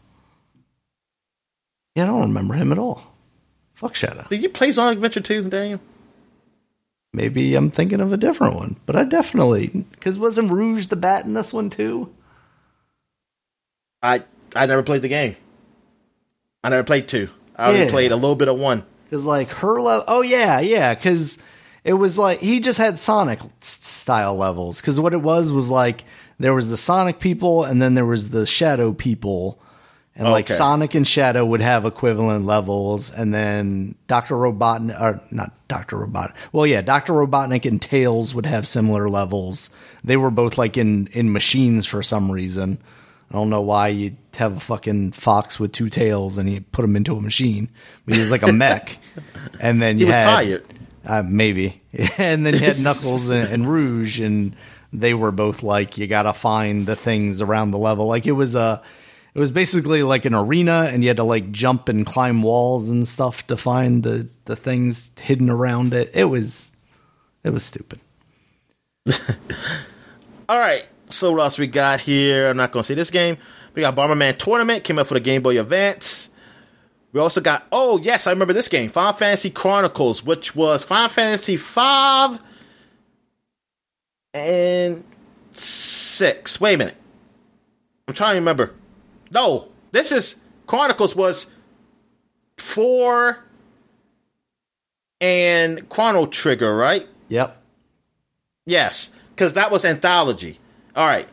[1.95, 3.03] Yeah, I don't remember him at all.
[3.73, 4.26] Fuck Shadow.
[4.30, 5.82] Did you play Sonic Adventure 2, Daniel?
[7.14, 11.26] Maybe I'm thinking of a different one, but I definitely because wasn't Rouge the Bat
[11.26, 12.14] in this one too?
[14.02, 14.24] I
[14.56, 15.36] I never played the game.
[16.64, 17.30] I never played two.
[17.56, 17.90] I only Yeah.
[17.90, 18.86] played a little bit of one.
[19.10, 21.38] Because like her level, oh yeah, yeah, because
[21.84, 24.80] it was like he just had Sonic style levels.
[24.80, 26.06] Because what it was was like
[26.40, 29.61] there was the Sonic people, and then there was the Shadow people,
[30.16, 30.56] and like Okay.
[30.56, 36.34] Sonic and Shadow would have equivalent levels, and then Doctor Robotnik, or not Doctor Robotnik,
[36.52, 39.70] well yeah, Doctor Robotnik and Tails would have similar levels.
[40.04, 42.80] They were both like in in machines for some reason.
[43.30, 46.84] I don't know why you'd have a fucking fox with two tails and you put
[46.84, 47.70] him into a machine.
[48.06, 48.98] But he was like a mech.
[49.60, 50.66] And then you was had, tired.
[51.06, 51.82] Uh, maybe.
[52.18, 54.56] and then you had Knuckles and, and Rouge, and
[54.94, 58.06] they were both like, you gotta find the things around the level.
[58.08, 58.82] Like it was a,
[59.34, 62.90] it was basically like an arena, and you had to like jump and climb walls
[62.90, 66.12] and stuff to find the the things hidden around it.
[66.14, 66.72] It was,
[67.44, 67.99] it was stupid.
[70.49, 70.86] All right.
[71.08, 72.49] So what else we got here?
[72.49, 73.38] I'm not to say this game.
[73.74, 76.30] We got Bomberman Tournament came out for the Game Boy Advance.
[77.14, 81.10] We also got oh yes, I remember this game, Final Fantasy Chronicles, which was Final
[81.10, 82.41] Fantasy five
[84.34, 85.03] and
[85.52, 86.60] six.
[86.62, 86.95] Wait a minute,
[88.08, 88.74] I'm trying to remember.
[89.32, 90.36] No, this is
[90.68, 91.48] Chronicles was
[92.58, 93.40] four
[95.20, 97.08] and Chrono Trigger, right?
[97.30, 97.58] Yep.
[98.66, 100.60] Yes, because that was anthology.
[100.95, 101.28] All right.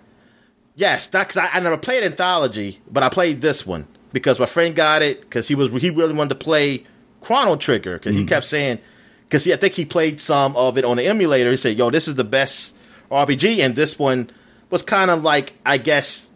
[0.77, 4.75] Yes, that's I, I never played anthology, but I played this one because my friend
[4.75, 6.87] got it because he was he really wanted to play
[7.21, 8.29] Chrono Trigger because he mm-hmm.
[8.29, 8.79] kept saying
[9.25, 11.51] because he I think he played some of it on the emulator.
[11.51, 12.77] He said, "Yo, this is the best
[13.11, 14.31] RPG, and this one
[14.71, 16.28] was kind of like I guess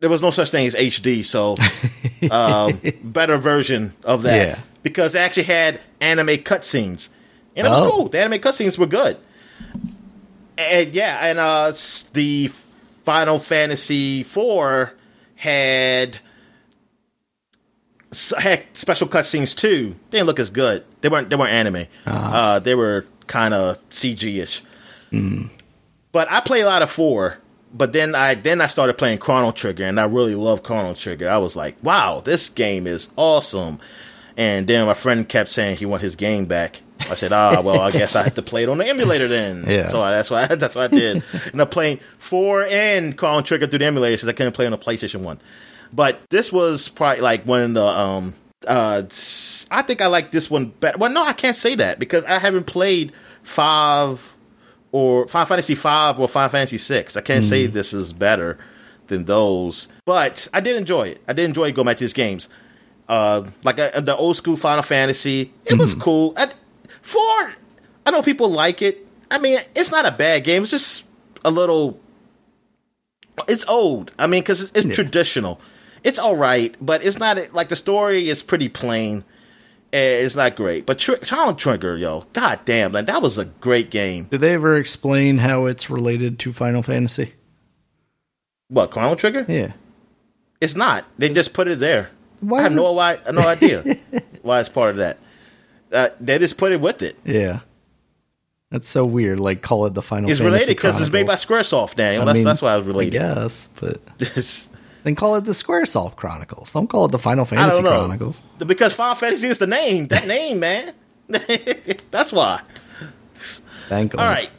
[0.00, 1.56] there was no such thing as HD, so
[2.30, 4.58] um, better version of that Yeah.
[4.82, 7.08] because they actually had anime cutscenes,
[7.56, 7.90] and it was Oh.
[7.90, 8.08] cool.
[8.08, 9.16] The anime cutscenes were good,
[10.58, 11.72] and yeah, and uh,
[12.12, 12.50] the
[13.04, 14.90] Final Fantasy IV
[15.36, 16.18] had
[18.38, 19.94] had special cutscenes too.
[20.10, 20.84] They didn't look as good.
[21.00, 21.30] They weren't.
[21.30, 21.86] They weren't anime.
[22.06, 24.62] Uh, they were kind of CG ish.
[26.12, 27.38] But I play a lot of four.
[27.72, 31.28] But then I then I started playing Chrono Trigger, and I really love Chrono Trigger.
[31.28, 33.78] I was like, "Wow, this game is awesome!"
[34.36, 36.82] And then my friend kept saying he want his game back.
[37.08, 39.64] I said, "Ah, well, I guess I have to play it on the emulator then."
[39.68, 39.88] Yeah.
[39.88, 41.22] So that's why that's what I did.
[41.52, 44.72] and I'm playing four and Chrono Trigger through the emulator because I couldn't play on
[44.72, 45.38] the PlayStation One.
[45.92, 48.34] But this was probably like one of the um
[48.66, 49.02] uh
[49.70, 50.98] I think I like this one better.
[50.98, 53.12] Well, no, I can't say that because I haven't played
[53.44, 54.34] five
[54.92, 57.16] or Final Fantasy five or Final Fantasy six.
[57.16, 58.58] I can't say this is better
[59.08, 61.22] than those, but I did enjoy it.
[61.28, 62.48] I did enjoy going back to these games.
[63.08, 66.32] Uh, like uh, the old school Final Fantasy, it was cool.
[66.36, 66.46] I,
[67.02, 67.52] four,
[68.06, 69.04] I know people like it.
[69.30, 70.62] I mean, it's not a bad game.
[70.62, 71.04] It's just
[71.44, 71.98] a little.
[73.48, 74.12] It's old.
[74.18, 74.94] I mean, because it's, it's Yeah.
[74.94, 75.60] traditional.
[76.04, 79.24] It's all right, but it's not like the story is pretty plain.
[79.92, 83.46] Eh, It's not great, but Tr- Chrono Trigger, yo, god damn, man, that was a
[83.46, 84.24] great game.
[84.30, 87.34] Did they ever explain how it's related to Final Fantasy?
[88.68, 89.44] What Chrono Trigger?
[89.48, 89.72] Yeah.
[90.60, 91.04] It's not.
[91.18, 92.10] They just put it there.
[92.40, 93.82] Why I have is no why, no idea
[94.42, 95.18] why it's part of that.
[95.92, 97.16] Uh, they just put it with it.
[97.24, 97.60] Yeah.
[98.70, 99.40] That's so weird.
[99.40, 101.34] Like, call it the Final It's Fantasy related because it's made by.
[101.34, 102.22] SquareSoft, Daniel.
[102.22, 103.12] I That's mean, that's why I was I related.
[103.14, 104.00] guess, but
[105.02, 106.72] then call it the Squaresoft Chronicles.
[106.72, 108.42] Don't call it the Final Fantasy Chronicles.
[108.58, 110.08] because Final Fantasy is the name.
[110.08, 110.94] That name, man.
[112.10, 112.60] that's why.
[113.88, 114.20] Thank God.
[114.20, 114.50] All right.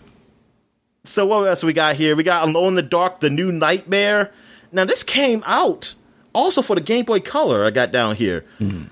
[1.04, 2.16] So what else we got here?
[2.16, 4.32] We got Alone in the Dark: The New Nightmare.
[4.72, 5.96] Now this came out
[6.34, 7.66] also for the Game Boy Color.
[7.66, 8.46] I got down here.
[8.60, 8.86] Mm-hmm.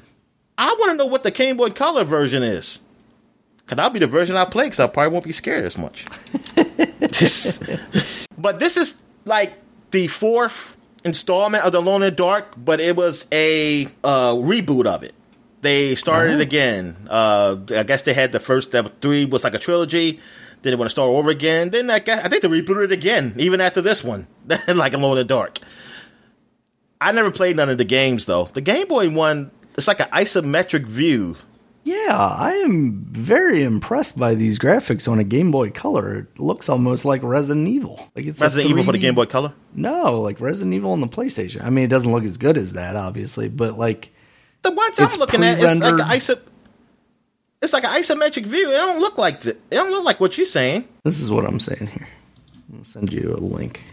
[0.58, 2.80] I want to know what the Game Boy Color version is.
[3.68, 4.68] Cause I'll be the version I play.
[4.68, 6.06] Cause I probably won't be scared as much.
[8.38, 9.54] but this is like
[9.92, 14.86] the fourth installment of the Alone in the Dark, but it was a uh, reboot
[14.86, 15.14] of it.
[15.62, 17.08] They started it again.
[17.10, 20.20] Uh, I guess they had the first step three was like a trilogy.
[20.62, 21.70] Then they want to start over again.
[21.70, 24.28] Then I, guess, I think they rebooted it again, even after this one,
[24.68, 25.60] like Alone in the Dark.
[27.02, 28.46] I never played none of the games though.
[28.46, 31.38] The Game Boy one, it's like an isometric view.
[31.90, 36.20] Yeah, I am very impressed by these graphics on a Game Boy Color.
[36.20, 38.12] It looks almost like Resident Evil.
[38.16, 39.54] Like it's Resident Evil for the Game Boy Color.
[39.74, 41.66] No, like Resident Evil on the PlayStation.
[41.66, 44.14] I mean, it doesn't look as good as that, obviously, but like,
[44.62, 46.40] The ones I'm looking at, it's like an iso.
[47.60, 48.70] It's like an isometric view.
[48.70, 50.88] It don't look like the, It don't look like what you're saying.
[51.04, 52.08] this is what I'm saying here.
[52.78, 53.84] I'll send you a link.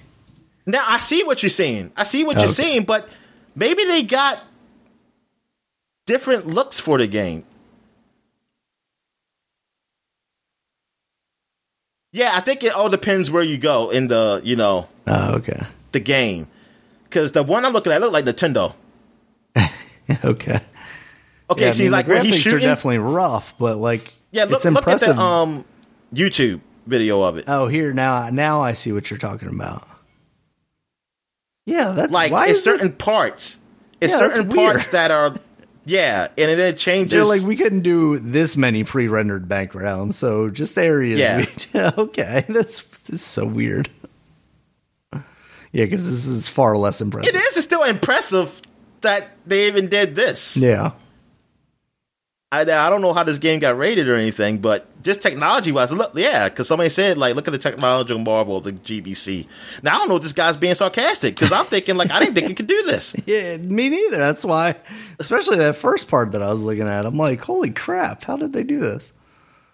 [0.66, 1.93] Now I see what you're saying.
[1.97, 3.09] I see what you're saying, but
[3.55, 4.43] maybe they got
[6.05, 7.44] different looks for the game.
[12.16, 15.66] Yeah, I think it all depends where you go in the you know Oh, okay,
[15.93, 16.48] the game.
[17.05, 18.74] Because the one I'm looking at look like Nintendo.
[20.24, 20.60] okay.
[21.51, 24.14] Okay, yeah, I see, mean, like the where he's graphics are definitely rough, but like,
[24.32, 25.16] yeah, look, it's look at impressive.
[25.16, 25.64] the um
[26.14, 27.44] YouTube video of it.
[27.48, 29.86] oh, here now, now I see what you're talking about.
[31.66, 33.59] Yeah, that's like why it's certain it, parts.
[34.01, 35.34] It's Yeah, certain parts that are
[35.86, 37.12] yeah, and then it changes.
[37.12, 41.18] They're like we couldn't do this many pre-rendered backgrounds, so just areas.
[41.18, 41.44] Yeah.
[41.72, 43.88] we- okay, that's this so weird.
[45.12, 47.34] Yeah, because this is far less impressive.
[47.34, 47.56] it is.
[47.56, 48.60] It's still impressive
[49.02, 50.56] that they even did this.
[50.56, 50.92] Yeah,
[52.56, 55.92] I, I don't know how this game got rated or anything, but just technology wise,
[55.92, 59.46] look, yeah, because somebody said like, look at the technological marvel of the GBC.
[59.82, 62.34] Now I don't know if this guy's being sarcastic because I'm thinking like I didn't
[62.34, 63.14] think it could do this.
[63.26, 64.16] yeah, me neither.
[64.16, 64.76] That's why,
[65.18, 68.52] especially that first part that I was looking at, I'm like, holy crap, how did
[68.52, 69.12] they do this?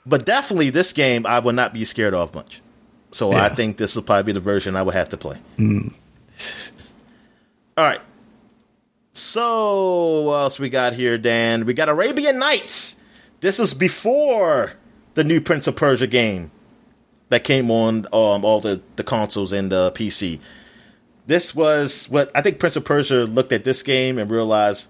[0.05, 2.61] But definitely, this game I would not be scared of much.
[3.13, 5.39] So I think this will probably be the version I would have to play.
[5.59, 5.93] Mm.
[7.77, 8.01] All right.
[9.33, 11.65] So what else we got here, Dan?
[11.65, 12.97] We got Arabian Nights.
[13.41, 14.75] This is before
[15.15, 16.51] the new Prince of Persia game
[17.31, 20.39] that came on um, all the, the consoles and the PC.
[21.27, 24.87] This was what I think Prince of Persia looked at this game and realized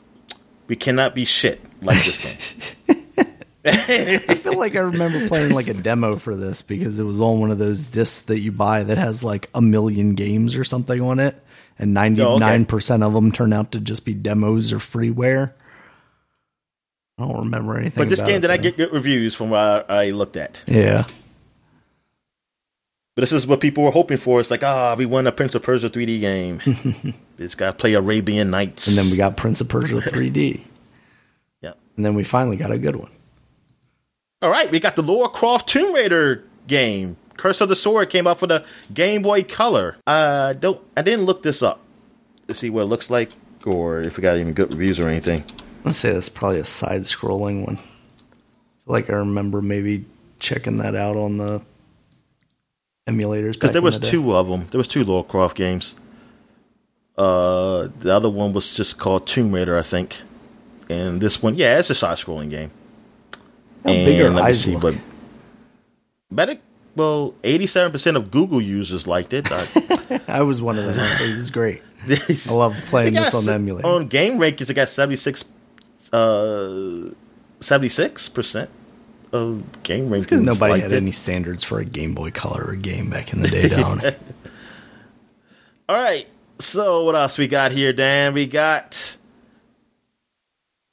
[0.67, 3.07] we cannot be shit like this game.
[3.65, 7.39] I feel like I remember playing like a demo for this because it was on
[7.39, 11.01] one of those discs that you buy that has like a million games or something
[11.01, 11.41] on it,
[11.79, 15.53] and ninety nine percent of them turn out to just be demos or freeware.
[17.19, 18.03] I don't remember anything.
[18.03, 20.63] But this game did I get good reviews from what I, I looked at.
[20.67, 21.05] Yeah,
[23.15, 24.41] But this is what people were hoping for.
[24.41, 27.15] It's like, ah, we won a Prince of Persia 3D game.
[27.39, 28.87] it's got to play Arabian Nights.
[28.89, 30.63] And then we got Prince of Persia 3D.
[31.61, 31.79] Yep.
[31.97, 33.11] And then we finally got a good one.
[34.41, 37.17] All right, we got the Lara Croft Tomb Raider game.
[37.37, 39.97] Curse of the Sword came out for the Game Boy Color.
[40.07, 41.81] Uh, don't I didn't look this up
[42.49, 43.31] to see what it looks like
[43.65, 45.45] or if we got any good reviews or anything.
[45.51, 47.79] I'm gonna say that's probably a side-scrolling one.
[48.87, 50.05] Like I remember maybe
[50.39, 51.63] checking that out on the
[53.09, 54.67] emulators Because there was the two of them.
[54.71, 55.97] There was two Lara Croft games.
[57.17, 60.23] Uh, the other one was just called Tomb Raider, I think,
[60.89, 62.71] and this one, yeah, it's a side-scrolling game.
[63.85, 64.95] How big are and let me see look?
[64.95, 64.99] what.
[66.31, 66.59] Better,
[66.95, 69.49] well, eighty-seven percent of Google users liked it.
[69.51, 70.99] I, I was one of them.
[70.99, 71.83] I was this is great.
[72.09, 73.87] I love playing this on the emulator.
[73.87, 75.45] On Game Rankings, it got 76
[76.13, 77.11] uh
[77.61, 78.69] 76%
[79.33, 80.23] of game rankings.
[80.23, 80.97] Because nobody liked had it.
[80.97, 84.01] any standards for a Game Boy Color game back in the day down.
[85.89, 86.27] All right.
[86.59, 88.35] So what else we got here, Dan?
[88.35, 89.17] We got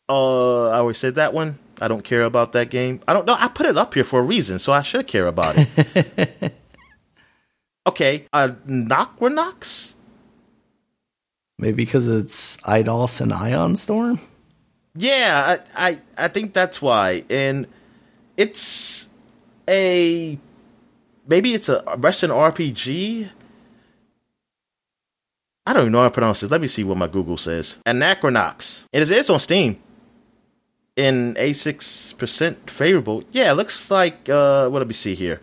[0.07, 1.57] uh I always said that one.
[1.81, 3.01] I don't care about that game.
[3.07, 3.35] I don't know.
[3.37, 6.53] I put it up here for a reason, so I should care about it.
[7.87, 8.25] okay.
[8.33, 9.95] Uh Knox?
[11.57, 14.19] Maybe because it's Eidos and Ion Storm?
[14.95, 17.23] Yeah, I, I I think that's why.
[17.29, 17.67] And
[18.37, 19.09] it's
[19.69, 20.37] a
[21.27, 23.29] maybe it's a Russian RPG.
[25.65, 26.49] I don't even know how to pronounce this.
[26.49, 27.77] Let me see what my Google says.
[27.85, 28.85] Anachronox.
[28.91, 29.79] It is it's on Steam.
[30.99, 33.23] In a six percent favorable.
[33.31, 35.39] Yeah, it looks like uh what do we see here?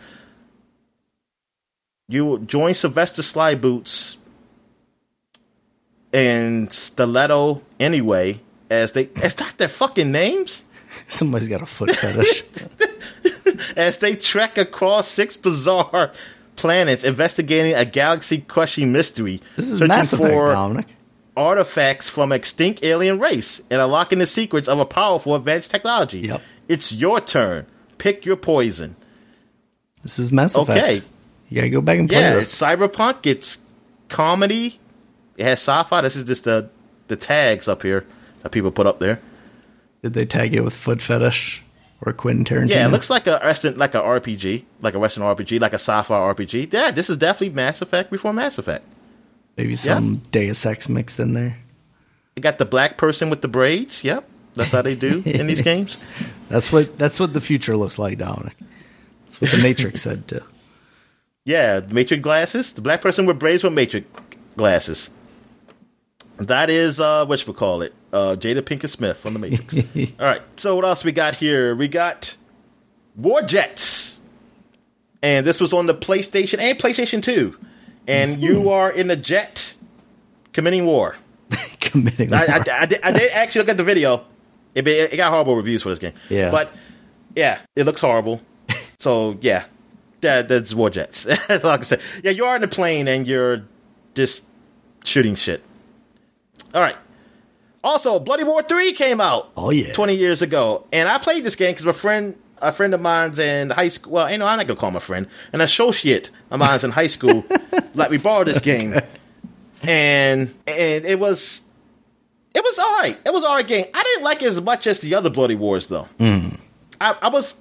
[2.08, 4.18] You join Sylvester Sly Boots
[6.12, 10.64] and Stiletto Anyway, as they is that their fucking names?
[11.08, 12.44] Somebody's got a foot fetish.
[13.76, 16.12] as they trek across six bizarre
[16.56, 20.86] planets, investigating a galaxy-crushing mystery, This is searching Mass Effect, for Dominic.
[21.36, 26.20] Artifacts from extinct alien race, and unlocking the secrets of a powerful advanced technology.
[26.20, 26.42] Yep.
[26.68, 27.66] It's your turn.
[27.98, 28.96] Pick your poison.
[30.02, 30.80] This is Mass Effect.
[30.80, 31.02] Okay.
[31.48, 32.48] You gotta go back and play Yeah, this.
[32.48, 33.24] it's cyberpunk.
[33.26, 33.58] It's
[34.08, 34.78] comedy.
[35.36, 36.00] It has sci-fi.
[36.00, 36.70] This is just the
[37.08, 38.04] the tags up here
[38.42, 39.20] that people put up there.
[40.02, 41.62] Did they tag it with foot fetish
[42.00, 42.70] or Quentin Tarantino?
[42.70, 45.76] Yeah, it looks like a Western, like a RPG, like a Western RPG, like a
[45.78, 46.72] sci-fi RPG.
[46.72, 48.84] Yeah, this is definitely Mass Effect before Mass Effect.
[49.56, 51.58] Maybe some Deus Ex mixed in there.
[52.36, 54.04] You got the black person with the braids.
[54.04, 55.98] Yep, that's how they do in these games.
[56.48, 58.56] That's what that's what the future looks like, Dominic.
[59.22, 60.42] That's what the Matrix said too.
[61.44, 62.72] Yeah, the Matrix glasses.
[62.72, 64.06] The black person with braids with Matrix
[64.56, 65.10] glasses.
[66.38, 67.94] That is uh what we call it.
[68.12, 69.74] Uh Jada Pinkett Smith from the Matrix.
[70.20, 70.42] All right.
[70.56, 71.74] So what else we got here?
[71.74, 72.36] We got
[73.16, 74.20] War Jets.
[75.22, 77.56] And this was on the PlayStation and PlayStation 2.
[78.06, 79.74] And you are in a jet
[80.52, 81.16] committing war.
[81.80, 82.32] Committing.
[82.32, 82.64] I, I, war.
[82.70, 84.24] I, did, I did actually look at the video.
[84.74, 86.12] It, it got horrible reviews for this game.
[86.28, 86.50] Yeah.
[86.50, 86.70] But
[87.34, 88.40] yeah, it looks horrible.
[88.98, 89.64] so yeah,
[90.20, 91.24] that, that's war jets.
[91.24, 92.00] that's all I can say.
[92.24, 93.64] Yeah, you are in the plane and you're
[94.14, 94.44] just
[95.04, 95.62] shooting shit.
[96.74, 96.96] All right.
[97.84, 99.52] Also, Bloody Roar Three came out.
[99.56, 99.92] Oh, yeah.
[99.92, 103.38] twenty years ago, and I played this game because my friend, a friend of mine's
[103.38, 104.12] in high school.
[104.12, 106.92] Well, you know, I'm not gonna call him a friend, an associate of mine's in
[106.92, 107.44] high school.
[107.94, 108.94] let me borrow this game,
[109.82, 111.62] and and it was
[112.54, 113.18] it was all right.
[113.24, 113.86] It was all right game.
[113.92, 116.08] I didn't like it as much as the other Bloody Roars though.
[116.18, 116.58] Mm.
[117.00, 117.54] I, I was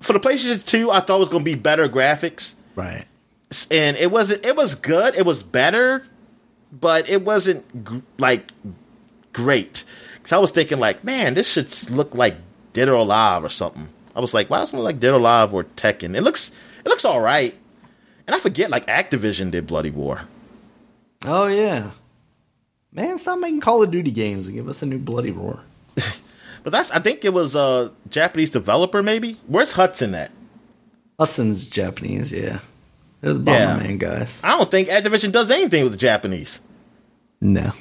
[0.00, 0.90] for the PlayStation Two.
[0.90, 3.04] I thought it was going to be better graphics, right.
[3.70, 4.46] and it wasn't.
[4.46, 5.14] It was good.
[5.14, 6.04] It was better,
[6.72, 8.50] but it wasn't g- like
[9.34, 9.84] great.
[10.14, 12.36] Because I was thinking like, man, this should look like
[12.72, 13.88] Dead or Alive or something.
[14.20, 16.14] I was like, why doesn't it look like Dead or Alive or Tekken?
[16.16, 16.52] It looks
[16.84, 17.54] it looks all right.
[18.26, 20.22] And I forget like Activision did Bloody Roar.
[21.24, 21.92] Oh yeah.
[22.92, 25.60] Man, stop making Call of Duty games and give us a new Bloody Roar.
[26.62, 29.38] But that's I think it was a Japanese developer maybe.
[29.46, 30.30] Where's Hudson at?
[31.18, 32.58] Hudson's Japanese, yeah.
[33.22, 33.78] They're the Yeah.
[33.80, 34.28] Bomberman guys.
[34.44, 36.60] I don't think Activision does anything with the Japanese
[37.40, 37.72] No.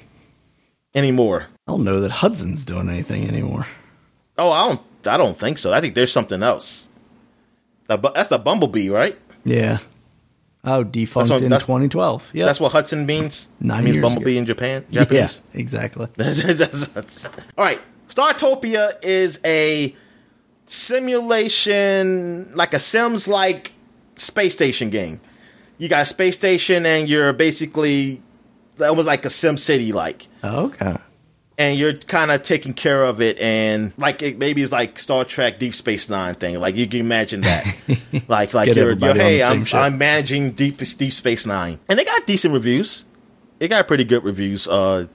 [0.95, 1.47] anymore.
[1.67, 3.65] I don't know that Hudson's doing anything anymore.
[4.37, 4.81] Oh, I don't.
[5.05, 5.71] I don't think so.
[5.73, 6.87] I think there's something else.
[7.87, 9.17] That's the Bumblebee, right?
[9.45, 9.79] Yeah.
[10.63, 12.29] Oh, defunct what- in 2012.
[12.33, 12.45] Yeah.
[12.45, 13.47] That's what Hudson means.
[13.61, 14.39] Nine it means Bumblebee ago.
[14.39, 14.85] in Japan.
[14.91, 15.41] Yeah, Japanese.
[15.53, 16.07] exactly.
[16.17, 17.25] That's- that's-
[17.57, 17.79] All right.
[18.09, 19.95] Startopia is a
[20.67, 23.73] simulation, like a Sims like
[24.15, 25.21] space station game.
[25.77, 28.21] You got a space station, and you're basically
[28.81, 30.27] almost like a Sim City like.
[30.43, 30.97] Oh, okay.
[31.59, 35.25] And you're kind of taking care of it, and like it, maybe it's like Star
[35.25, 36.57] Trek Deep Space Nine thing.
[36.57, 37.65] Like you can imagine that,
[38.27, 39.65] like like you're, you're hey, I'm.
[39.73, 43.03] I'm managing Deep Deep Space Nine, and they got decent reviews.
[43.59, 44.67] it got pretty good reviews.
[44.67, 45.07] Uh,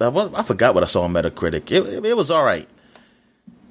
[0.00, 1.70] I forgot what I saw on Metacritic.
[1.70, 2.68] It, it, it was all right.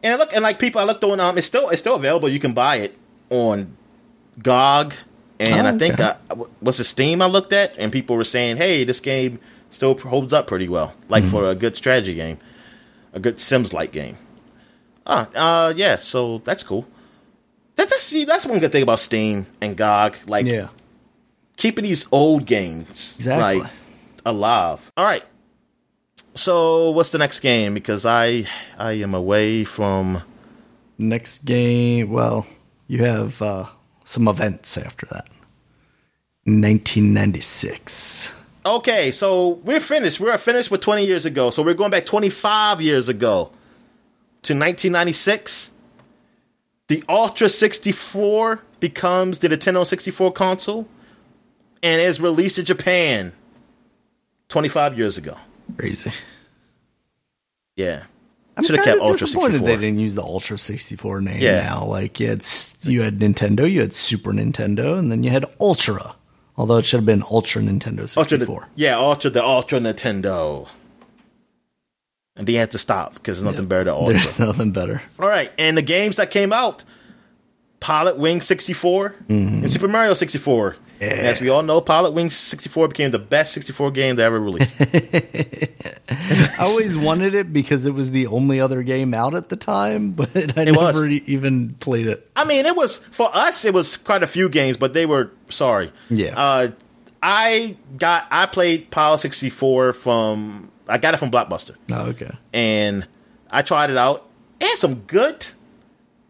[0.04, 1.20] And I look and like people, I looked on.
[1.20, 2.30] Um, it's still it's still available.
[2.30, 2.98] You can buy it
[3.30, 3.76] on
[4.42, 4.94] GOG,
[5.40, 6.14] and Oh, I think okay.
[6.62, 9.40] what's the Steam I looked at, and people were saying, "Hey, this game
[9.70, 11.32] still holds up pretty well, like Mm-hmm.
[11.32, 12.38] for a good strategy game,
[13.14, 14.18] a good Sims like game."
[15.06, 15.30] Ah,
[15.68, 15.98] uh, yeah.
[15.98, 16.86] So that's cool.
[17.76, 20.68] That, that's see, that's one good thing about Steam and GOG, like Yeah.
[21.58, 23.62] keeping these old games Exactly.
[23.62, 23.72] like
[24.26, 24.92] alive.
[24.98, 25.24] All right.
[26.36, 27.74] So what's the next game?
[27.74, 30.22] Because I I am away from.
[31.00, 32.48] Next game, well,
[32.88, 33.68] you have uh,
[34.04, 35.28] some events after that.
[36.46, 38.34] 1996.
[38.68, 40.20] Okay, so we're finished.
[40.20, 41.52] We're finished with 20 years ago.
[41.52, 43.46] So we're going back 25 years ago
[44.44, 45.72] to 1996.
[46.90, 50.88] The Ultra 64 becomes the Nintendo 64 console
[51.82, 53.32] and is released in Japan
[54.50, 55.38] 25 years ago.
[55.78, 56.12] Crazy.
[57.78, 58.04] Yeah.
[58.58, 59.68] I'm Should have kept Ultra disappointed 64.
[59.78, 61.64] they didn't use the Ultra 64 name Yeah.
[61.64, 61.86] now.
[61.86, 62.46] Like had,
[62.82, 66.16] you had Nintendo, you had Super Nintendo, and then you had Ultra.
[66.58, 68.22] Although it should have been Ultra Nintendo 64.
[68.22, 70.68] Ultra, the, yeah, Ultra, the Ultra Nintendo.
[72.38, 74.14] And they had to stop because there's nothing better than Ultra.
[74.14, 75.02] There's nothing better.
[75.20, 76.84] All right, and the games that came out:
[77.80, 79.64] Pilot Wing 64 mm-hmm.
[79.64, 80.76] and Super Mario 64.
[81.00, 81.08] Yeah.
[81.08, 84.74] As we all know, Pilot Wings 64 became the best 64 game they ever released.
[86.10, 90.12] I always wanted it because it was the only other game out at the time,
[90.14, 92.30] but I It never e- even played it.
[92.36, 93.66] I mean, it was for us.
[93.66, 95.92] It was quite a few games, but they were sorry.
[96.10, 96.34] Yeah.
[96.36, 96.72] Uh,
[97.22, 102.32] I got I played Pilot 64 from I got it from Blockbuster, Oh, okay.
[102.54, 103.08] and
[103.52, 104.28] I tried it out.
[104.60, 105.46] It had some good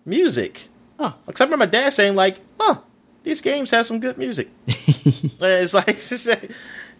[0.05, 0.67] music.
[0.99, 1.13] Huh.
[1.27, 2.83] Except for my dad saying, like, "Oh,
[3.27, 5.97] these games have some good music." it's like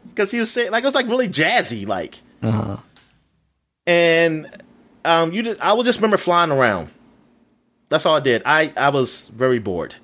[0.09, 2.77] because he was saying like it was like really jazzy, like, Uh-huh.
[3.85, 4.47] and
[5.05, 6.89] um, you just, I will just remember flying around.
[7.89, 8.41] That's all I did.
[8.45, 9.95] I I was very bored,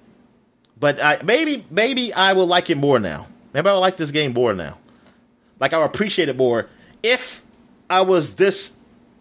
[0.80, 3.28] but I maybe maybe I will like it more now.
[3.54, 4.78] Maybe I will like this game more now.
[5.60, 6.70] Like I will appreciate it more
[7.04, 7.44] if
[7.90, 8.74] I was this.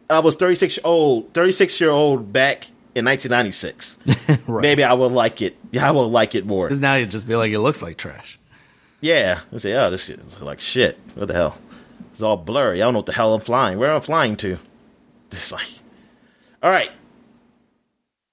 [0.09, 3.99] I was thirty six old, thirty six year old back in nineteen ninety six.
[4.47, 4.63] Right.
[4.63, 5.57] Maybe I will like it.
[5.71, 6.67] Yeah, I will like it more.
[6.67, 8.39] Because now you'd just be like, it looks like trash.
[9.01, 10.99] Yeah, I say, oh, this is like shit.
[11.15, 11.59] What the hell?
[12.13, 12.81] It's all blurry.
[12.81, 13.79] I don't know what the hell I'm flying.
[13.79, 14.59] Where am I flying to?
[15.33, 15.67] It's like,
[16.63, 16.91] all right.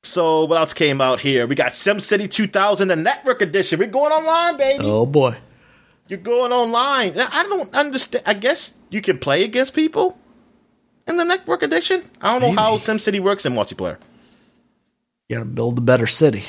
[0.03, 1.48] So what else came out here?
[1.48, 3.80] We got SimCity 2000, the Network Edition.
[3.80, 4.84] We're going online, baby.
[4.84, 5.38] Oh, boy.
[6.10, 7.15] You're going online.
[7.15, 8.23] Now, I don't understand.
[8.26, 10.18] I guess you can play against people
[11.07, 12.10] in the Network Edition.
[12.22, 13.98] I don't know how SimCity works in multiplayer.
[15.30, 16.45] You got to build a better city.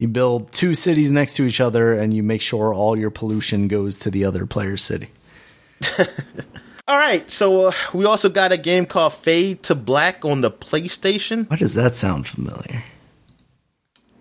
[0.00, 3.68] You build two cities next to each other, and you make sure all your pollution
[3.68, 5.08] goes to the other player's city.
[6.86, 10.50] All right, so uh, we also got a game called Fade to Black on the
[10.50, 11.48] PlayStation.
[11.48, 12.82] Why does that sound familiar?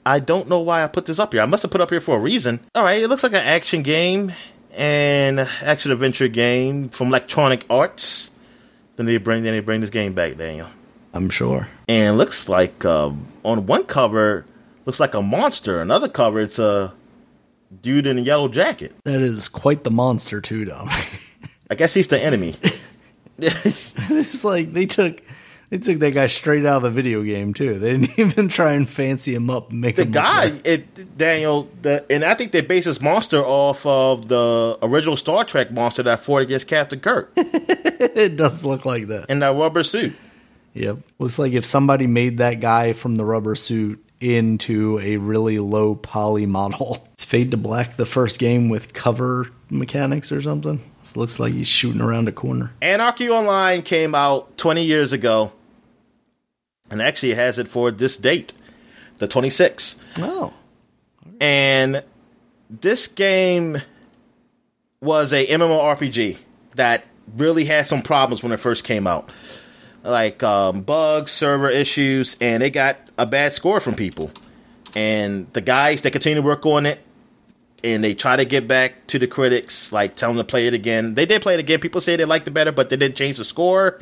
[0.06, 1.42] I don't know why I put this up here.
[1.42, 2.60] I must have put it up here for a reason.
[2.76, 4.32] All right, it looks like an action game
[4.72, 8.32] and action adventure game from Electronic Arts.
[8.96, 10.68] Then they bring then they bring this game back, Daniel.
[11.14, 11.68] I'm sure.
[11.88, 14.46] And it looks like um, on one cover
[14.86, 15.82] looks like a monster.
[15.82, 16.94] Another cover it's a
[17.82, 18.96] dude in a yellow jacket.
[19.06, 20.90] That is quite the monster, too, Dom.
[21.70, 22.56] I guess he's the enemy.
[23.40, 25.20] it's like they took
[25.72, 27.80] they took that guy straight out of the video game too.
[27.80, 31.18] They didn't even try and fancy him up, and make the him guy, like- it
[31.18, 35.72] Daniel, the, and I think they base this monster off of the original Star Trek
[35.72, 39.32] monster that fought against Captain Kirk it does look like that.
[39.32, 40.14] in that rubber suit.
[40.74, 45.60] Yep, looks like if somebody made that guy from the rubber suit into a really
[45.60, 47.08] low poly model.
[47.14, 50.82] It's Fade to Black, the first game with cover mechanics or something.
[51.04, 52.72] It looks like he's shooting around a corner.
[52.82, 55.52] Anarchy Online came out 20 years ago,
[56.90, 58.52] and actually has it for this date,
[59.20, 59.98] the 26th.
[60.18, 60.54] Oh,
[61.40, 62.04] And
[62.70, 63.78] this game
[65.02, 66.40] was a MMORPG
[66.76, 67.04] that
[67.38, 69.30] really had some problems when it first came out,
[70.04, 74.32] like um, bugs, server issues, and it got a bad score from people.
[74.96, 77.00] And the guys that continue to work on it,
[77.84, 80.74] and they try to get back to the critics, like tell them to play it
[80.74, 81.16] again.
[81.16, 81.80] They did play it again.
[81.80, 84.00] People say they liked it better, but they didn't change the score.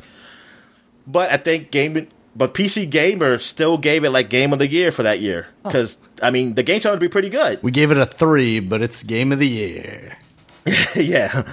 [1.06, 4.92] But I think game, but PC Gamer still gave it like game of the year
[4.92, 7.62] for that year because I mean the game turned out to be pretty good.
[7.62, 10.16] we gave it a three, but it's game of the year.
[10.94, 11.52] yeah.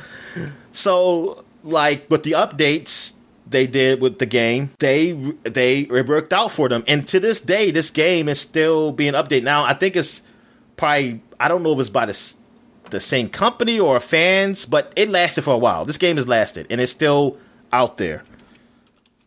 [0.71, 3.13] So like with the updates
[3.49, 5.11] they did with the game, they
[5.43, 6.84] they it worked out for them.
[6.88, 9.43] And to this day, this game is still being updated.
[9.43, 10.21] Now, I think it's
[10.77, 12.34] probably I don't know if it's by the
[12.89, 15.85] the same company or fans, but it lasted for a while.
[15.85, 17.38] This game has lasted, and it's still
[17.71, 18.23] out there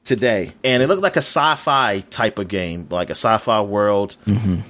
[0.05, 0.53] today.
[0.65, 4.17] And it looked like a sci-fi type of game, like a sci-fi world.
[4.27, 4.61] Mm-hmm.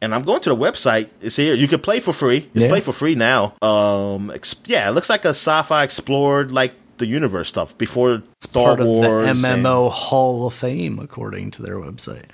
[0.00, 1.08] And I'm going to the website.
[1.20, 1.54] It's here.
[1.54, 2.48] You can play for free.
[2.54, 2.70] It's Yeah.
[2.70, 3.54] play for free now.
[3.62, 8.64] Um, ex- yeah, it looks like a sci-fi explored like the universe stuff before Star
[8.76, 9.22] Part of Wars.
[9.22, 12.30] the and- MMO Hall of Fame, according to their website.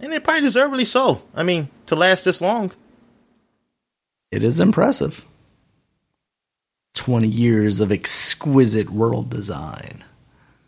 [0.00, 1.22] and it probably deservedly so.
[1.34, 2.72] I mean, to last this long.
[4.30, 5.24] It is impressive.
[6.94, 10.04] 20 years of exquisite world design.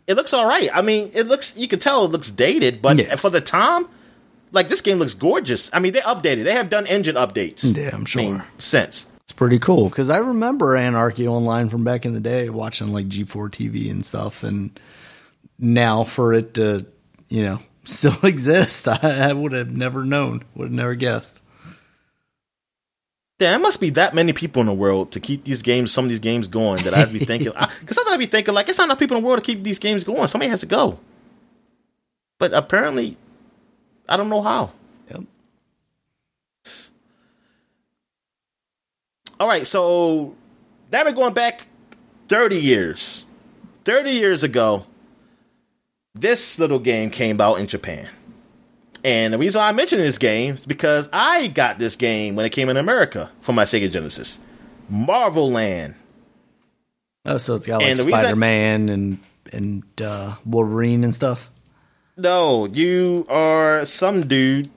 [0.07, 0.69] It looks all right.
[0.73, 1.55] I mean, it looks.
[1.55, 3.15] You can tell it looks dated, but Yeah.
[3.15, 3.85] for the time,
[4.51, 5.69] like this game looks gorgeous.
[5.73, 6.43] I mean, they updated.
[6.43, 7.63] They have done engine updates.
[7.77, 8.45] Yeah, I'm I mean, sure.
[8.57, 9.05] since.
[9.41, 13.49] Pretty cool because I remember Anarchy Online from back in the day, watching like G4
[13.49, 14.79] TV and stuff, and
[15.57, 16.85] now for it to,
[17.27, 21.41] you know, still exist, I, I would have never known, would have never guessed.
[23.39, 26.09] There must be that many people in the world to keep these games, some of
[26.09, 26.83] these games going.
[26.83, 29.23] That I'd be thinking, because sometimes I'd be thinking like, it's not enough people in
[29.23, 30.27] the world to keep these games going.
[30.27, 30.99] Somebody has to go.
[32.37, 33.17] But apparently,
[34.07, 34.73] I don't know how.
[35.09, 35.23] Yep.
[39.41, 40.35] All right, so
[40.91, 41.65] now we're going back
[42.27, 43.23] 30 years.
[43.85, 44.85] 30 years ago,
[46.13, 48.07] this little game came out in Japan.
[49.03, 52.45] And the reason why I mention this game is because I got this game when
[52.45, 54.37] it came in America for my Sega Genesis.
[54.87, 55.95] Marvel Land.
[57.25, 59.17] Oh, so it's got like And the reason- Spider Man and
[59.51, 61.49] and uh, Wolverine and stuff.
[62.15, 64.69] No, you are some dude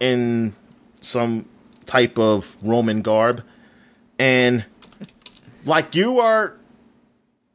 [0.00, 0.56] in
[1.00, 1.44] some
[1.86, 3.44] type of Roman garb,
[4.18, 4.64] and
[5.64, 6.54] like you are,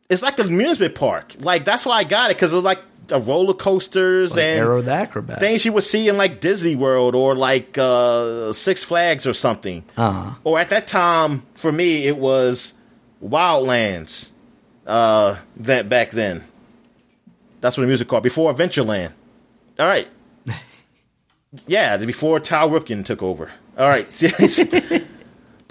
[0.10, 1.36] it's like an amusement park.
[1.40, 2.80] Like that's why I got it because it was like
[3.12, 5.40] a roller coasters Like and Aero the Acro-Bat.
[5.40, 9.84] things you would see in like Disney World or like uh, Six Flags or something.
[9.98, 10.36] Uh-huh.
[10.44, 12.74] Or at that time, for me, it was
[13.24, 14.30] Wildlands.
[14.86, 16.44] Uh, that back then,
[17.62, 19.14] that's what the music called before Adventureland.
[19.80, 20.10] All right,
[21.68, 23.50] yeah, before Cal Ripken took over.
[23.78, 24.06] All right,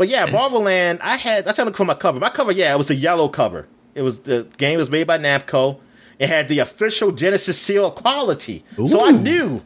[0.02, 0.98] but yeah, Marvel Land.
[1.00, 1.46] I had.
[1.46, 2.18] I tried to look for my cover.
[2.18, 3.68] My cover, yeah, it was the yellow cover.
[3.94, 5.78] It was the game was made by Namco.
[6.18, 8.64] It had the official Genesis seal of quality.
[8.84, 9.62] So I knew,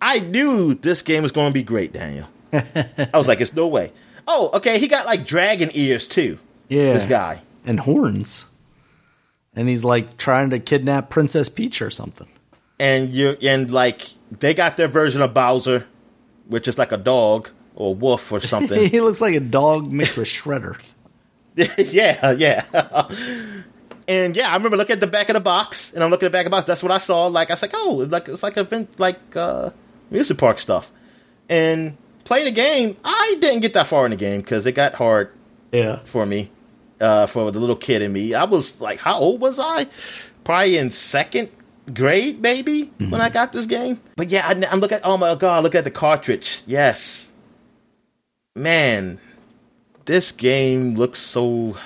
[0.00, 2.28] I knew this game was going to be great, Daniel.
[2.54, 3.92] I was like, it's no way.
[4.26, 4.78] Oh, okay.
[4.78, 6.38] He got like dragon ears too.
[6.68, 6.94] Yeah.
[6.94, 7.42] this guy.
[7.66, 8.46] and horns.
[9.54, 12.28] And he's like trying to kidnap Princess Peach or something.
[12.80, 15.86] and you and like they got their version of Bowser,
[16.46, 18.86] which is like a dog or a wolf or something.
[18.90, 20.78] he looks like a dog mixed with Shredder.
[21.54, 22.64] yeah, yeah.
[24.06, 26.32] and yeah, I remember looking at the back of the box, and I'm looking at
[26.32, 26.66] the back of the box.
[26.66, 27.26] That's what I saw.
[27.26, 29.70] Like I was like, oh, like it's like event like uh,
[30.10, 30.90] music park stuff.
[31.48, 34.94] And playing the game, I didn't get that far in the game because it got
[34.94, 35.30] hard
[35.72, 36.00] Yeah.
[36.04, 36.50] for me,
[37.00, 38.34] uh, for the little kid in me.
[38.34, 39.86] I was like, how old was I?
[40.44, 41.48] Probably in second
[41.92, 44.00] grade, maybe, when I got this game.
[44.16, 46.62] But yeah, I, I'm looking at, oh my god, look at the cartridge.
[46.66, 47.27] Yes.
[48.58, 49.18] Man,
[50.04, 51.76] this game looks so.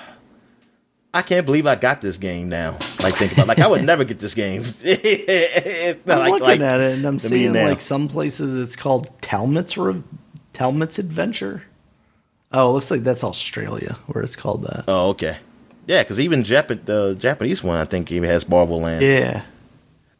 [1.13, 2.79] I can't believe I got this game now.
[3.01, 4.63] Like, think about Like, I would never get this game.
[4.83, 4.89] I'm
[6.05, 10.01] like- looking like at it and I'm seeing like some places it's called Talmit's Re-
[10.53, 11.63] Talmit's Adventure.
[12.51, 14.85] Oh, it looks like that's Australia where it's called that.
[14.87, 15.37] Oh, okay.
[15.87, 19.03] Yeah, because even Jap- the Japanese one, I think, even has Marvel Land.
[19.03, 19.43] Yeah.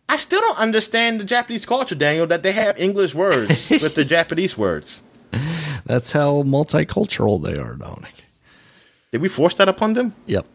[0.09, 4.03] I still don't understand the Japanese culture, Daniel, that they have English words with the
[4.05, 5.01] Japanese words.
[5.85, 8.23] That's how multicultural they are, Dominic.
[9.11, 10.15] Did we force that upon them?
[10.27, 10.45] Yep.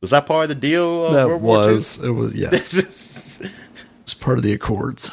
[0.00, 1.72] Was that part of the deal of That World War II?
[1.74, 3.40] was it was yes.
[4.02, 5.10] It's part of the Accords.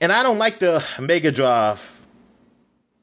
[0.00, 1.90] and I don't like the Mega Drive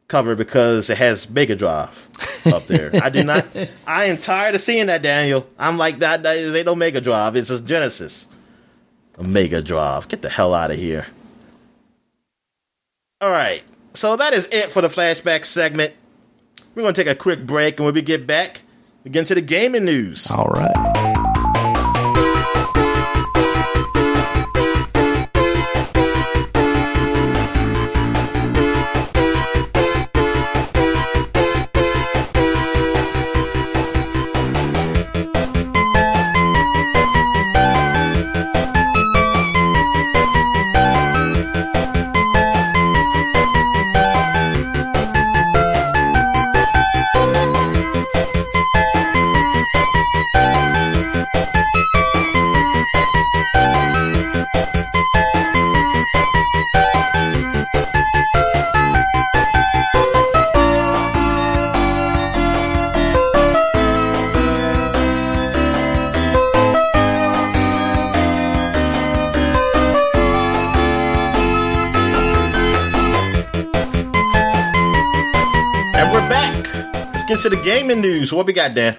[0.07, 2.07] cover because it has Mega Drive
[2.45, 2.91] up there.
[2.93, 3.45] I do not.
[3.87, 5.47] I am tired of seeing that, Daniel.
[5.57, 6.21] I'm like that.
[6.23, 7.35] That is ain't no Mega Drive.
[7.35, 8.27] It's a Genesis.
[9.17, 10.07] A Mega Drive.
[10.07, 11.07] Get the hell out of here.
[13.19, 13.63] All right.
[13.93, 15.93] So that is it for the flashback segment.
[16.73, 18.61] We're going to take a quick break, and when we get back,
[19.03, 20.29] we get into the gaming news.
[20.31, 20.90] All right.
[77.51, 78.31] The gaming news.
[78.33, 78.97] What we got, Dan?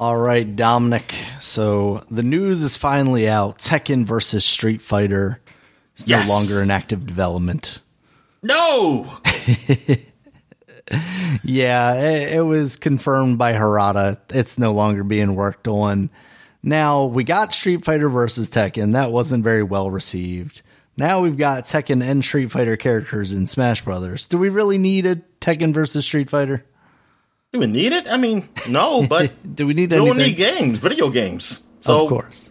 [0.00, 1.14] All right, Dominic.
[1.40, 3.58] So the news is finally out.
[3.58, 5.40] Tekken versus Street Fighter
[5.96, 6.26] is Yes.
[6.28, 7.80] no longer in active development.
[8.42, 9.18] No.
[11.42, 14.18] Yeah, it, it was confirmed by Harada.
[14.30, 16.10] It's no longer being worked on.
[16.62, 18.92] Now we got Street Fighter versus Tekken.
[18.92, 20.60] That wasn't very well received.
[20.98, 24.28] Now we've got Tekken and Street Fighter characters in Smash Brothers.
[24.28, 26.64] Do we really need a Tekken versus Street Fighter?
[27.54, 28.08] Do we need it?
[28.08, 31.62] I mean, no, but Do we need we don't need games, video games.
[31.82, 32.50] So of course.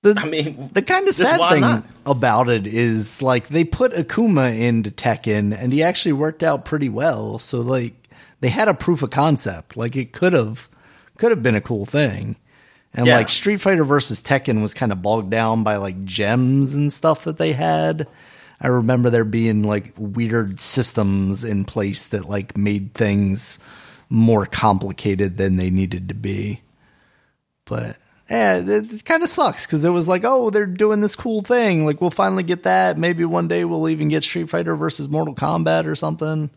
[0.00, 1.84] The, I mean, the kind of sad thing not?
[2.06, 6.88] about it is like they put Akuma into Tekken and he actually worked out pretty
[6.88, 7.38] well.
[7.38, 8.08] So like
[8.40, 9.76] they had a proof of concept.
[9.76, 10.68] Like it could have
[11.18, 12.36] could have been a cool thing.
[12.94, 13.16] And Yeah.
[13.16, 17.24] like Street Fighter versus Tekken was kind of bogged down by like gems and stuff
[17.24, 18.06] that they had.
[18.60, 23.58] I remember there being like weird systems in place that like made things
[24.08, 26.60] more complicated than they needed to be.
[27.64, 27.96] But
[28.30, 31.42] yeah, it, it kind of sucks because it was like, oh, they're doing this cool
[31.42, 31.84] thing.
[31.84, 32.98] Like we'll finally get that.
[32.98, 36.50] Maybe one day we'll even get Street Fighter versus Mortal Kombat or something.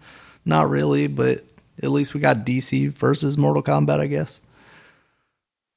[0.46, 1.44] Not really, but
[1.82, 4.40] at least we got DC versus Mortal Kombat, I guess.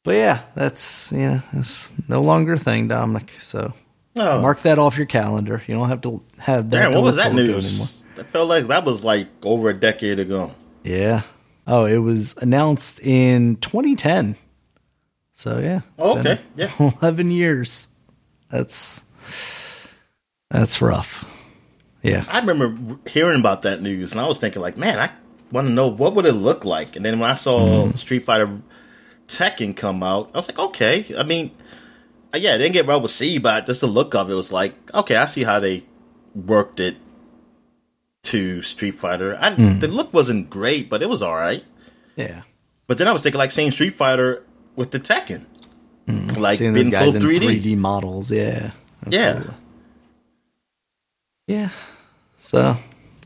[0.03, 3.33] But yeah, that's yeah, it's no longer a thing, Dominic.
[3.41, 3.75] So
[4.21, 5.63] oh, mark that off your calendar.
[5.67, 6.83] You don't have to have that.
[6.83, 8.03] damn, what was that news?
[8.17, 10.53] That felt like that was like over a decade ago.
[10.85, 11.23] Yeah.
[11.67, 14.37] Oh, it was announced in 2010.
[15.33, 15.81] So yeah.
[15.99, 16.71] Oh, okay, yeah.
[17.01, 17.89] 11 years.
[18.51, 19.03] That's
[20.51, 21.25] that's rough.
[22.03, 22.25] Yeah.
[22.29, 25.11] I remember hearing about that news, and I was thinking, like, man, I
[25.53, 26.97] want to know what would it look like.
[26.97, 27.97] And then when I saw Mm-hmm.
[27.97, 28.61] Street Fighter
[29.29, 31.05] Tekken come out, I was like, okay.
[31.17, 31.53] I mean,
[32.35, 35.17] yeah, it didn't get well received, but just the look of it was like, okay,
[35.17, 35.85] I see how they
[36.35, 36.97] worked it
[38.25, 39.37] to Street Fighter.
[39.41, 39.81] I, Mm.
[39.81, 41.65] The look wasn't great, but it was all right.
[42.17, 42.43] Yeah.
[42.87, 44.45] But then I was thinking, like, seeing Street Fighter
[44.77, 45.47] with the Tekken,
[46.37, 46.59] like Mm.
[46.59, 47.61] Seeing being full in 3D.
[47.63, 48.31] 3D models.
[48.31, 48.73] Yeah.
[49.09, 49.43] Yeah.
[51.47, 51.71] Yeah.
[52.39, 52.77] So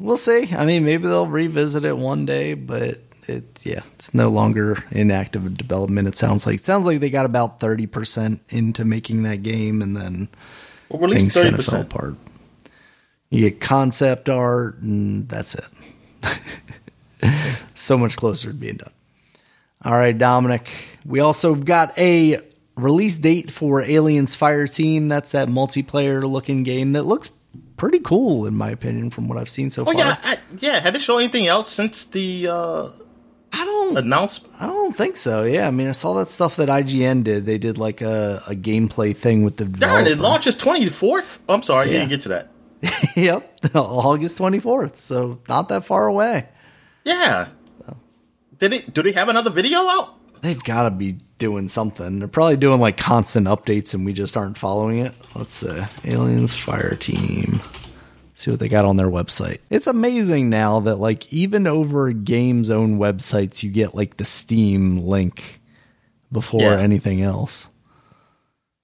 [0.00, 0.54] we'll see.
[0.54, 5.10] I mean, maybe they'll revisit it one day, but it yeah, it's no longer in
[5.10, 6.08] active development.
[6.08, 9.82] It sounds like it sounds like they got about thirty percent into making that game,
[9.82, 10.28] and then
[10.88, 12.16] Well, things kind of fell apart.
[13.30, 16.38] You get concept art, and that's it.
[17.74, 18.92] so much closer to being done.
[19.84, 20.70] All right, Dominic.
[21.04, 22.40] We also got a
[22.76, 25.08] release date for Aliens Fire Team.
[25.08, 27.30] That's that multiplayer looking game that looks
[27.76, 29.94] pretty cool, in my opinion, from what I've seen so far.
[29.94, 30.06] Oh far.
[30.06, 30.80] yeah, I, yeah.
[30.80, 32.88] Have they shown anything else since the uh,
[33.56, 34.52] I don't announcement?
[34.60, 35.44] I don't think so.
[35.44, 37.46] Yeah, I mean, I saw that stuff that IGN did.
[37.46, 41.38] They did like a, a gameplay thing with the Darn, it launches twenty fourth.
[41.48, 41.98] I'm sorry, you Yeah.
[42.00, 42.50] didn't get to that.
[43.16, 44.96] yep, August 24th.
[44.96, 46.46] So not that far away.
[47.04, 47.48] Yeah.
[48.58, 48.92] Did it?
[48.94, 50.14] Do they have another video out?
[50.42, 52.18] They've got to be doing something.
[52.18, 55.12] They're probably doing like constant updates and we just aren't following it.
[55.34, 55.82] Let's see.
[56.04, 57.60] Aliens Fire Team.
[58.36, 59.58] See what they got on their website.
[59.70, 64.98] It's amazing now that like even over games own websites you get like the Steam
[64.98, 65.60] link
[66.32, 66.78] before Yeah.
[66.80, 67.68] anything else.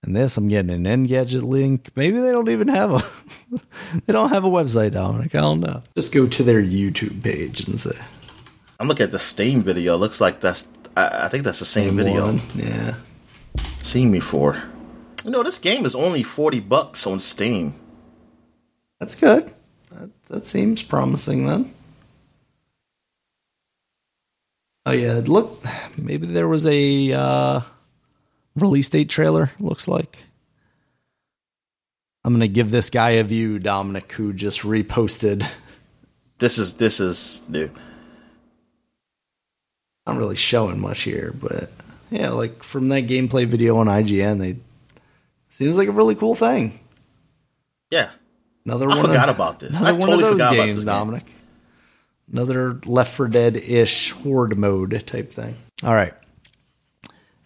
[0.02, 1.90] And this I'm getting an Engadget link.
[1.97, 3.05] Maybe they don't even have a
[4.06, 5.35] they don't have a website, Dominic.
[5.35, 5.82] I don't know.
[5.97, 7.98] Just go to their YouTube page and say
[8.78, 9.97] I'm looking at the Steam video.
[9.98, 10.66] Looks like that's.
[10.97, 12.24] I, I think that's the same video.
[12.27, 12.40] one.
[12.55, 12.94] Yeah.
[13.82, 14.62] Seen before.
[15.24, 17.74] You know, this game is only forty bucks on Steam.
[19.01, 19.52] That's good.
[19.90, 21.74] That, that seems promising then.
[24.86, 25.62] Oh yeah, look,
[25.98, 27.60] maybe there was a uh,
[28.55, 29.51] release date trailer.
[29.59, 30.18] Looks like.
[32.22, 35.47] I'm gonna give this guy a view, Dominic, who just reposted.
[36.39, 37.70] This is this is new.
[40.06, 41.70] Not really showing much here, but
[42.10, 44.56] yeah, like from that gameplay video on IGN, they
[45.51, 46.81] seems like a really cool thing.
[47.90, 48.10] Yeah,
[48.64, 49.70] Another I one forgot of, about this.
[49.70, 50.94] Another I one totally of those forgot about games, this game.
[50.94, 51.24] Dominic.
[52.32, 55.56] Another Left 4 Dead ish horde mode type thing.
[55.82, 56.14] All right.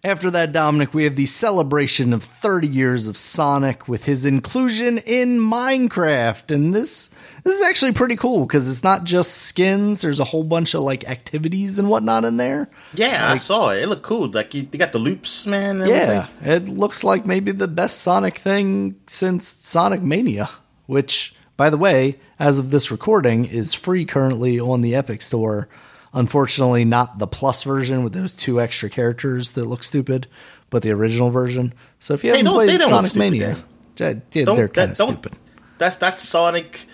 [0.02, 4.98] After that, Dominic, we have the celebration of 30 years of Sonic with his inclusion
[4.98, 6.54] in Minecraft.
[6.54, 7.08] And this
[7.42, 10.82] this is actually pretty cool because it's not just skins, there's a whole bunch of
[10.82, 12.68] like activities and whatnot in there.
[12.92, 13.82] yeah, I saw it.
[13.82, 14.30] It looked cool.
[14.30, 15.78] Like you, they got the loops, man.
[15.78, 16.52] Yeah, everything.
[16.52, 20.50] it looks like maybe the best Sonic thing since Sonic Mania,
[20.86, 25.69] which, by the way, as of this recording, is free currently on the Epic Store.
[26.12, 30.28] Unfortunately, not the Plus version with those two extra characters that look stupid,
[30.70, 31.74] but the original version.
[31.98, 33.56] So if you haven't played Sonic Mania,
[33.97, 35.32] yeah, they're kind of stupid.
[35.78, 36.86] That's that's Sonic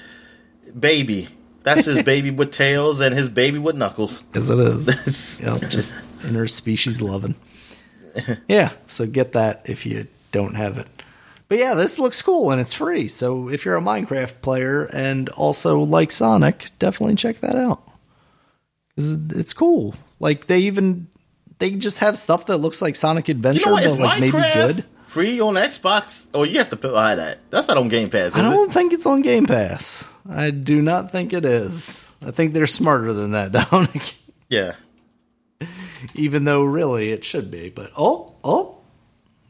[0.78, 1.28] baby.
[1.62, 4.22] That's his baby with tails and his baby with knuckles.
[4.34, 4.86] As it is.
[5.68, 7.34] Just interspecies loving.
[8.48, 10.88] Yeah, so get that if you don't have it.
[11.50, 13.08] But yeah, this looks cool and it's free.
[13.08, 17.82] So if you're a Minecraft player and also like Sonic, definitely check that out.
[18.96, 19.96] It's cool.
[20.20, 21.08] Like they even
[21.58, 23.84] they just have stuff that looks like Sonic Adventure, You know what?
[23.84, 24.84] But like maybe Minecraft good.
[25.02, 26.26] free on Xbox?
[26.32, 27.40] Or you have to buy that.
[27.50, 30.06] That's not on Game Pass, is I don't think it's on Game Pass.
[30.30, 32.06] I do not think it is.
[32.22, 34.14] I think they're smarter than that, Dominic.
[34.48, 34.74] Yeah.
[36.14, 37.70] Even though really it should be.
[37.70, 38.79] But oh, oh,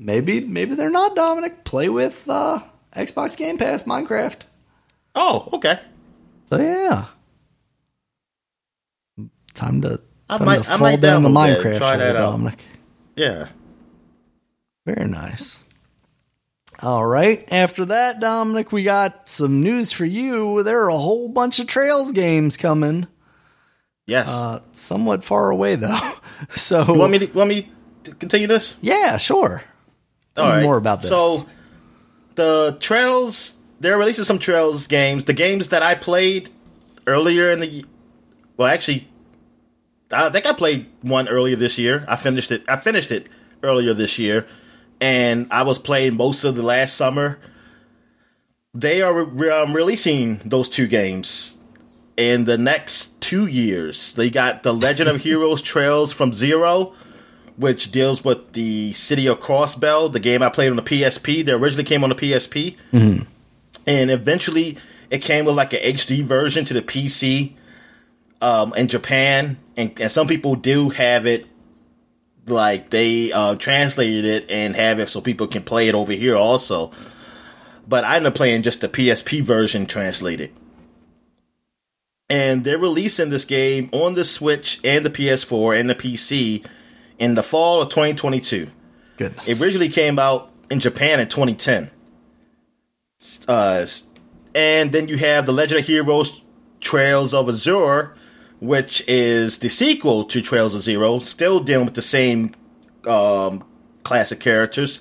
[0.00, 1.62] maybe maybe they're not, Dominic.
[1.64, 2.60] Play with uh,
[2.96, 4.40] Xbox Game Pass Minecraft.
[5.14, 5.78] Oh, okay.
[6.48, 7.04] So yeah.
[9.54, 12.32] Time to, I time might- to I fall might down the Minecraft try that out.
[12.32, 12.58] Dominic.
[13.16, 13.46] Yeah.
[14.86, 15.62] Very nice.
[16.82, 17.46] All right.
[17.52, 20.62] After that, Dominic, we got some news for you.
[20.62, 23.06] There are a whole bunch of Trails games coming.
[24.06, 24.28] Yes.
[24.28, 25.98] Uh, somewhat far away though.
[26.48, 27.70] So you want me to, want me
[28.04, 28.78] to continue this?
[28.80, 29.62] yeah, sure.
[30.40, 30.64] Tell All me right.
[30.64, 31.10] more about this.
[31.10, 31.46] So,
[32.34, 35.26] the Trails, they're releasing some Trails games.
[35.26, 36.48] The games that I played
[37.06, 37.84] earlier in the,
[38.56, 39.08] well, actually,
[40.12, 42.04] I think I played one earlier this year.
[42.08, 42.64] I finished it.
[42.68, 43.28] I finished it
[43.62, 44.46] earlier this year,
[45.00, 47.38] and I was playing most of the last summer.
[48.74, 51.58] They are re- um, releasing those two games
[52.16, 54.14] in the next two years.
[54.14, 56.94] They got the Legend of Heroes Trails from Zero,
[57.60, 61.44] which deals with the city of Crossbell, the game I played on the PSP.
[61.44, 62.76] They originally came on the PSP,
[63.86, 64.78] and eventually
[65.10, 67.52] it came with like an HD version to the PC
[68.40, 71.46] um, in Japan, and, and some people do have it.
[72.46, 76.36] Like they uh, translated it and have it so people can play it over here
[76.36, 76.90] also.
[77.86, 80.50] But I ended up playing just the PSP version translated
[82.30, 86.64] and they're releasing this game on the Switch and the PS4 and the PC
[87.20, 88.68] in the fall of 2022.
[89.18, 89.48] Goodness.
[89.48, 91.90] It originally came out in Japan in 2010.
[93.46, 93.86] Uh,
[94.54, 96.40] and then you have the Legend of Heroes
[96.80, 98.14] Trails of Azure,
[98.60, 102.52] which is the sequel to Trails of Zero, still dealing with the same
[103.06, 103.62] um,
[104.02, 105.00] classic characters,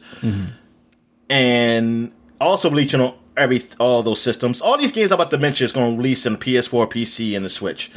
[1.30, 4.62] and also releasing on every all those systems.
[4.62, 7.36] All these games I'm about to mention is going to release in the PS4, PC,
[7.36, 7.90] and the Switch,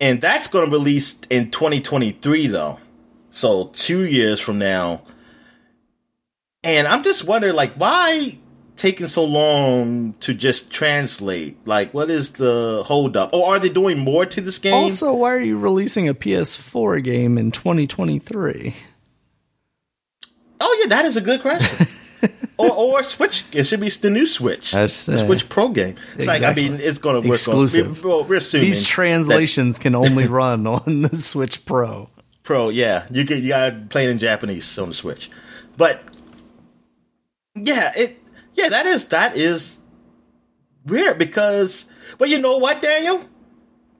[0.00, 2.78] and that's going to release in 2023 though,
[3.38, 5.02] so two years from now.
[6.64, 8.38] And I'm just wondering, like, why
[8.74, 11.56] taking so long to just translate?
[11.64, 13.32] Like, what is the holdup?
[13.32, 14.74] Or are they doing more to this game?
[14.74, 18.74] also, why are you releasing a PS4 game in 2023?
[20.60, 21.86] Oh yeah, that is a good question.
[22.58, 23.44] or or Switch.
[23.52, 24.72] It should be the new Switch.
[24.72, 25.94] That's, the uh, Switch Pro game.
[26.16, 27.36] It's like I mean, it's going to work.
[27.36, 28.04] Exclusive.
[28.04, 32.10] On, we're, we're assuming These translations can only run on the Switch Pro.
[32.48, 32.70] Pro.
[32.70, 35.30] Yeah, you get you got playing in Japanese on the Switch,
[35.76, 36.02] but
[37.54, 38.18] yeah, it
[38.54, 39.80] yeah that is that is
[40.86, 41.84] weird because
[42.18, 43.22] well you know what Daniel,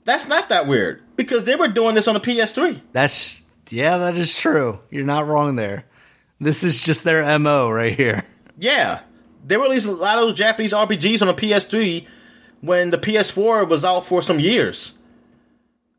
[0.04, 2.80] that's not that weird because they were doing this on the PS3.
[2.92, 4.80] That's yeah, that is true.
[4.88, 5.84] You're not wrong there.
[6.40, 8.24] This is just their MO right here.
[8.60, 9.02] Yeah,
[9.44, 12.06] they released a lot of those Japanese RPGs on the PS3
[12.60, 14.94] when the PS4 was out for some years.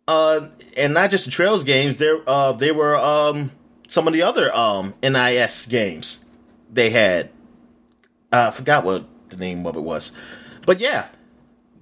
[0.10, 1.98] Uh, and not just the Trails games.
[1.98, 3.52] There, uh, they were um
[3.88, 6.26] some of the other um NIS games
[6.74, 7.30] they had.
[8.32, 10.12] I forgot what the name of it was,
[10.66, 11.10] but yeah.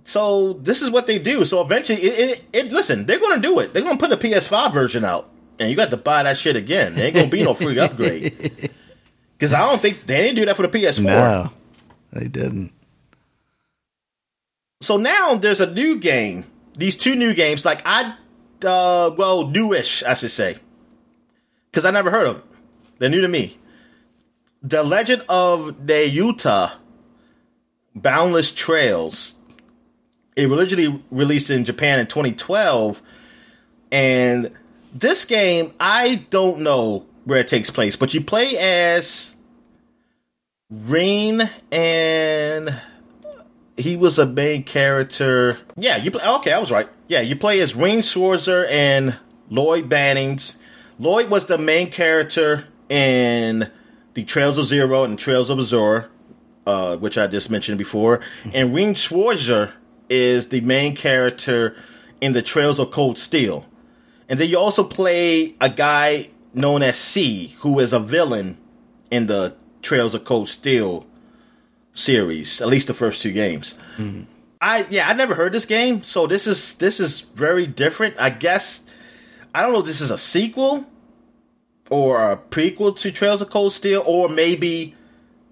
[0.04, 1.45] So this is what they do.
[1.45, 3.72] So eventually, it, it, it listen, they're going to do it.
[3.72, 6.58] They're going to put a PS5 version out, and you got to buy that shit
[6.58, 6.95] again.
[6.95, 8.72] There ain't going to be no free upgrade.
[9.38, 11.04] Because I don't think they didn't do that for the PS4.
[11.04, 11.49] No,
[12.12, 12.74] they didn't.
[14.82, 16.44] So now there's a new game.
[16.78, 18.14] These two new games, like I,
[18.64, 20.58] uh, well, newish, I should say,
[21.72, 22.44] because I never heard of it.
[22.99, 23.58] They're new to me.
[24.62, 26.74] The Legend of Nayuta
[27.95, 29.36] Boundless Trails.
[30.36, 33.02] It originally released in Japan in 2012,
[33.91, 34.52] and
[34.94, 39.36] this game I don't know where it takes place, but you play as
[40.70, 42.82] Rean and
[43.78, 45.60] he was a main character.
[45.76, 46.26] Yeah, you play.
[46.26, 46.90] Okay, I was right.
[47.08, 49.18] Yeah, you play as Rean Schwarzer and
[49.49, 50.56] Lloyd Bannings.
[50.99, 53.70] Lloyd was the main character in
[54.16, 56.10] the Trails of Zero and Trails of Azure,
[56.66, 58.20] uh, which I just mentioned before.
[58.52, 59.74] And Rean Schwarzer
[60.10, 61.76] is the main character
[62.20, 63.66] in the Trails of Cold Steel.
[64.28, 68.58] And then you also play a guy known as C, who is a villain
[69.12, 71.06] in the Trails of Cold Steel
[71.98, 73.76] series, at least the first two games.
[74.61, 78.15] I yeah, I never heard this game, so this is this is very different.
[78.18, 78.84] I guess
[79.53, 79.80] I don't know.
[79.80, 80.86] if This is a sequel
[81.90, 84.95] or a prequel to Trails of Cold Steel, or maybe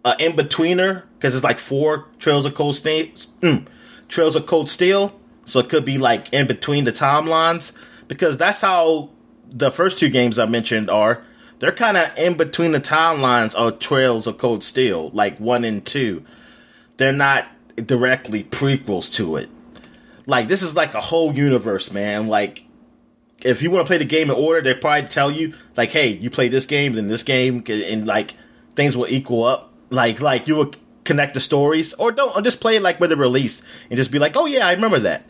[0.04, 3.08] a in betweener because it's like four Trails of Cold Steel,
[3.42, 3.66] mm,
[4.08, 5.20] Trails of Cold Steel.
[5.46, 7.72] So it could be like in between the timelines
[8.08, 9.12] because that's how
[9.48, 11.24] the first two games I mentioned are.
[11.60, 15.86] They're kind of in between the timelines of Trails of Cold Steel, like one and
[15.86, 16.24] two.
[16.98, 17.46] They're not
[17.76, 19.50] directly prequels to it.
[20.26, 22.28] Like this is like a whole universe, man.
[22.28, 22.66] Like
[23.44, 26.08] if you want to play the game in order, they probably tell you like, "Hey,
[26.08, 28.34] you play this game, then this game, and like
[28.76, 30.74] things will equal up." Like like you will
[31.04, 34.12] connect the stories, or don't or just play it like when they're released and just
[34.12, 35.26] be like, "Oh yeah, I remember that."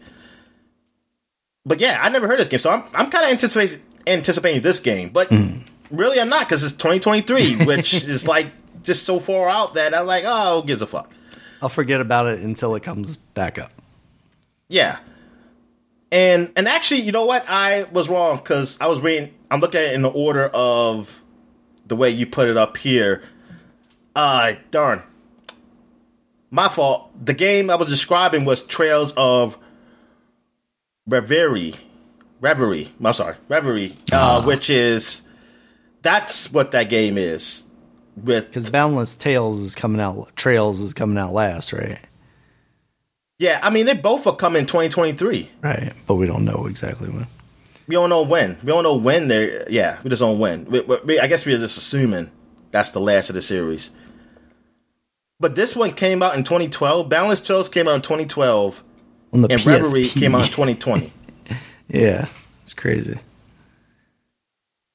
[1.65, 4.79] But yeah, I never heard this game, so I'm I'm kind of anticipating anticipating this
[4.79, 5.59] game, but hmm.
[5.91, 8.47] really I'm not because it's 2023, which is like
[8.83, 11.11] just so far out that I'm like, oh, who gives a fuck?
[11.65, 13.71] I'll forget about it until it comes back up.
[14.67, 14.99] Yeah.
[16.11, 17.43] And and actually, you know what?
[17.49, 19.33] I was wrong because I was reading.
[19.49, 21.23] I'm looking at it in the order of
[21.87, 23.23] the way you put it up here.
[24.15, 25.01] Uh darn.
[26.51, 27.09] My fault.
[27.25, 29.57] The game I was describing was Trails of
[31.07, 31.73] Reverie.
[32.41, 32.93] Reverie.
[33.03, 33.97] I'm sorry, Reverie.
[34.11, 35.23] Uh, which is
[36.03, 37.64] that's what that game is.
[38.15, 41.99] With Because Boundless Tales is coming out, Trails is coming out last, right?
[43.37, 45.49] yeah, I mean they both are coming 2023.
[45.61, 47.27] Right, but we don't know exactly when.
[47.87, 48.57] We don't know when.
[48.63, 49.69] We don't know when they're.
[49.69, 50.65] Yeah, we just don't know when.
[50.65, 52.31] We, we, I guess we're just assuming
[52.71, 53.91] that's the last of the series.
[55.39, 57.09] But this one came out in 2012.
[57.09, 58.83] Balance Trails came out in 2012,
[59.33, 59.65] and PSP.
[59.65, 61.11] Reverie came out in 2020.
[61.89, 62.27] yeah,
[62.63, 63.19] it's crazy.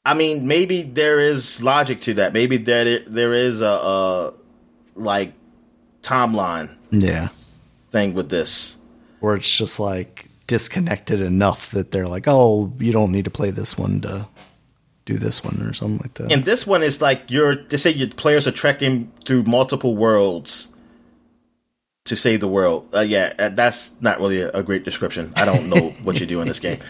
[0.04, 2.32] I mean, maybe there is logic to that.
[2.32, 4.32] Maybe there there is a, a
[4.94, 5.34] like
[6.02, 7.28] timeline Yeah,
[7.90, 8.76] thing with this.
[9.20, 13.50] where it's just like disconnected enough that they're like, oh, you don't need to play
[13.50, 14.26] this one to
[15.06, 16.32] do this one or something like that.
[16.32, 17.56] And this one is like you're.
[17.56, 20.68] They say your players are trekking through multiple worlds
[22.06, 22.88] to save the world.
[22.94, 25.32] Uh, yeah, uh, that's not really a, a great description.
[25.36, 26.80] I don't know what you do in this game,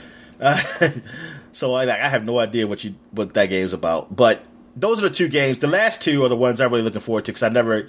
[0.40, 0.60] uh,
[1.52, 4.14] so I like I have no idea what you what that game's about.
[4.14, 4.42] But
[4.76, 5.58] those are the two games.
[5.58, 7.88] The last two are the ones I'm really looking forward to because I never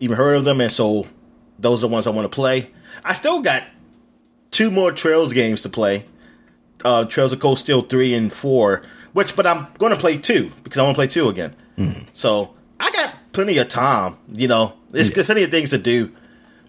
[0.00, 1.06] even heard of them, and so
[1.58, 2.70] those are the ones I want to play.
[3.04, 3.64] I still got
[4.50, 6.06] two more Trails games to play.
[6.84, 10.50] Uh, Trails of Cold Steel three and four, which but I'm going to play two
[10.62, 11.54] because I want to play two again.
[12.12, 14.18] So I got plenty of time.
[14.32, 16.12] You know, there's plenty of things to do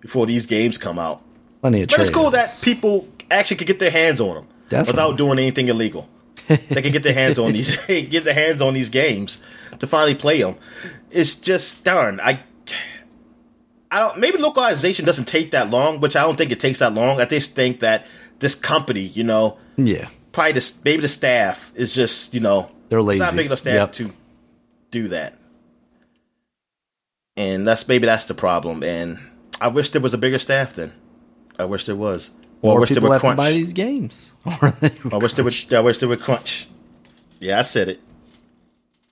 [0.02, 1.22] before these games come out.
[1.62, 4.92] Plenty of But it's cool that people actually can get their hands on them Definitely.
[4.92, 6.08] without doing anything illegal.
[6.48, 9.42] They can get their hands on these get their hands on these games
[9.80, 10.56] to finally play them.
[11.12, 12.20] It's just darn.
[12.20, 12.44] I
[13.92, 14.18] I don't.
[14.20, 17.22] Maybe localization doesn't take that long, which I don't think it takes that long.
[17.22, 18.06] I just think that
[18.40, 23.00] this company, you know, yeah, probably the maybe the staff is just you know They're
[23.00, 23.92] It's not big enough staff Yep.
[23.94, 24.12] to
[24.92, 25.38] do that,
[27.38, 28.84] and that's maybe that's the problem.
[28.84, 29.20] And
[29.62, 30.76] I wish there was a bigger staff.
[30.76, 30.94] Then
[31.58, 32.32] I wish there was.
[32.62, 33.38] Or I wish there people would have to crunch.
[33.38, 34.32] buy these games.
[34.46, 34.74] Or
[35.14, 35.74] I wish there would.
[35.74, 36.68] I wish there would crunch.
[37.40, 38.00] Yeah, I said it.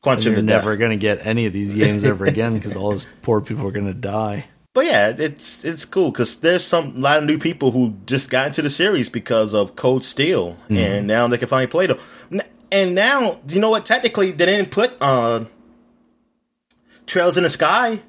[0.01, 0.79] Crunch and you're never death.
[0.79, 3.71] going to get any of these games ever again because all those poor people are
[3.71, 4.45] going to die.
[4.73, 8.29] But yeah, it's it's cool because there's some a lot of new people who just
[8.31, 10.77] got into the series because of Cold Steel, Mm-hmm.
[10.77, 11.99] and now they can finally play them.
[12.71, 13.85] And now, do you know what?
[13.85, 15.45] Technically, they didn't put uh,
[17.05, 18.01] Trails in the Sky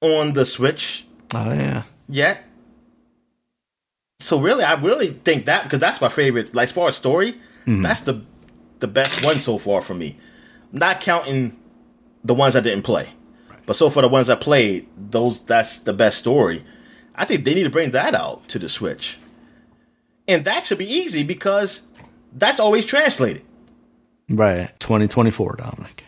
[0.00, 2.43] on the Switch Oh yeah, yet.
[4.20, 6.54] So really, I really think that because that's my favorite.
[6.54, 7.82] Like as far as story, mm-hmm.
[7.82, 8.22] that's the
[8.80, 10.18] the best one so far for me.
[10.72, 11.58] Not counting
[12.24, 13.10] the ones I didn't play,
[13.66, 16.64] but so far the ones I played, those that's the best story.
[17.14, 19.18] I think they need to bring that out to the Switch,
[20.26, 21.82] and that should be easy because
[22.32, 23.42] that's always translated.
[24.28, 24.72] right.
[24.80, 26.04] 2024, Dominic.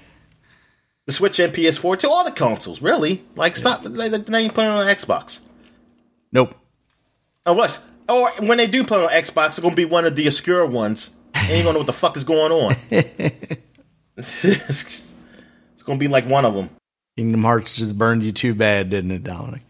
[1.07, 3.25] The Switch and PS4 to all the consoles, really.
[3.37, 5.41] Like stop, like, now you it on Xbox.
[6.33, 6.55] Nope.
[7.47, 7.81] Oh, what?
[8.09, 10.65] Or when they do put it on Xbox, it's gonna be one of the obscure
[10.67, 11.11] ones.
[11.35, 12.77] And you don't know what the fuck is going on.
[14.17, 15.13] it's
[15.85, 16.71] gonna be like one of them.
[17.17, 19.63] Kingdom Hearts just burned you too bad, didn't it, Dominic?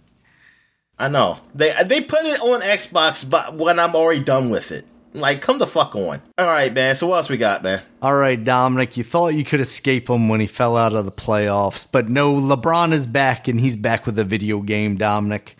[0.98, 4.86] I know they they put it on Xbox, but when I'm already done with it,
[5.12, 6.22] like come the fuck on.
[6.38, 6.96] All right, man.
[6.96, 7.82] So what else we got, man?
[8.00, 11.12] All right, Dominic, you thought you could escape him when he fell out of the
[11.12, 15.56] playoffs, but no, LeBron is back and he's back with a video game, Dominic.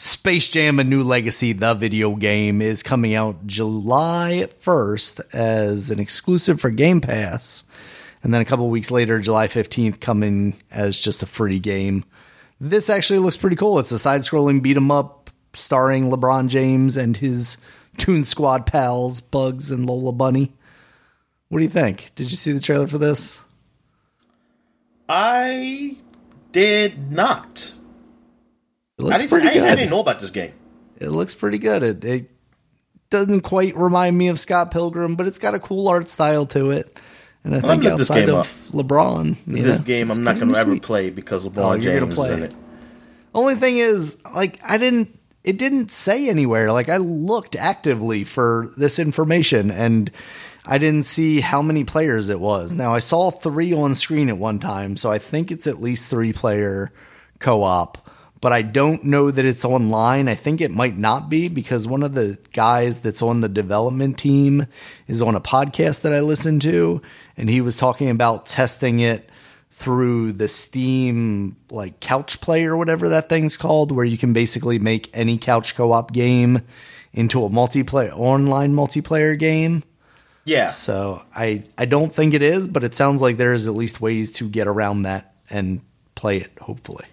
[0.00, 6.00] Space Jam A New Legacy, the video game, is coming out July 1st as an
[6.00, 7.64] exclusive for Game Pass.
[8.22, 12.06] And then a couple weeks later, July 15th, coming as just a free game.
[12.58, 13.78] This actually looks pretty cool.
[13.78, 17.58] It's a side scrolling beat 'em up starring LeBron James and his
[17.98, 20.54] Toon Squad pals, Bugs and Lola Bunny.
[21.50, 22.12] What do you think?
[22.16, 23.40] Did you see the trailer for this?
[25.10, 25.98] I
[26.52, 27.74] did not.
[29.00, 29.62] It looks I didn't, pretty I, good.
[29.64, 30.52] I didn't know about this game.
[30.98, 31.82] It looks pretty good.
[31.82, 32.30] It, it
[33.10, 36.70] doesn't quite remind me of Scott Pilgrim, but it's got a cool art style to
[36.70, 36.96] it.
[37.42, 40.10] And I I'm think gonna look this outside game of LeBron, you this know, game
[40.10, 42.52] I'm not going to ever play because LeBron Oh, James is in it.
[42.52, 42.54] it.
[43.34, 45.18] Only thing is, like, I didn't.
[45.42, 46.70] It didn't say anywhere.
[46.70, 50.10] Like, I looked actively for this information, and
[50.66, 52.74] I didn't see how many players it was.
[52.74, 56.10] Now, I saw three on screen at one time, so I think it's at least
[56.10, 56.92] three player
[57.38, 58.09] co op.
[58.40, 60.26] But I don't know that it's online.
[60.26, 64.18] I think it might not be because one of the guys that's on the development
[64.18, 64.66] team
[65.06, 67.02] is on a podcast that I listen to,
[67.36, 69.28] and he was talking about testing it
[69.70, 74.78] through the Steam like couch play or whatever that thing's called, where you can basically
[74.78, 76.62] make any couch co-op game
[77.12, 79.82] into a multiplayer online multiplayer game.
[80.44, 80.68] Yeah.
[80.68, 84.00] So I I don't think it is, but it sounds like there is at least
[84.00, 85.80] ways to get around that and
[86.14, 86.50] play it.
[86.60, 87.04] Hopefully,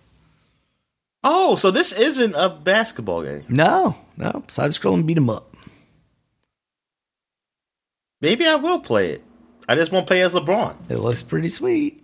[1.30, 3.44] Oh, so this isn't a basketball game.
[3.50, 5.54] no, no side scrolling beat 'em up.
[8.22, 9.24] Maybe I will play it.
[9.68, 10.90] I just won't play as LeBron.
[10.90, 12.02] It looks pretty sweet.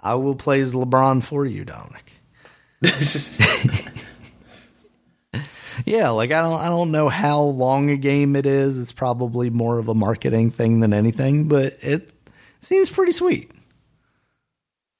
[0.00, 2.12] I will play as LeBron for you, Dominic.
[5.86, 8.78] Yeah, like I don't I don't know how long a game it is.
[8.80, 12.12] It's probably more of a marketing thing than anything, but it
[12.60, 13.50] seems pretty sweet.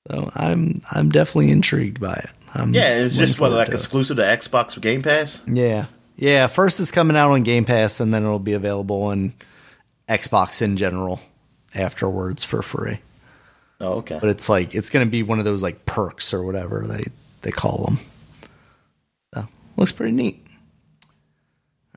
[0.09, 2.31] So I'm I'm definitely intrigued by it.
[2.55, 5.41] I'm yeah, it's just what like to exclusive to Xbox Game Pass.
[5.47, 5.87] Yeah.
[6.17, 9.33] Yeah, first it's coming out on Game Pass and then it'll be available on
[10.09, 11.21] Xbox in general
[11.75, 12.99] afterwards for free.
[13.81, 14.19] Oh, okay.
[14.21, 17.05] But it's like it's going to be one of those like perks or whatever they
[17.43, 17.99] they call them.
[19.35, 19.47] So,
[19.77, 20.45] looks pretty neat.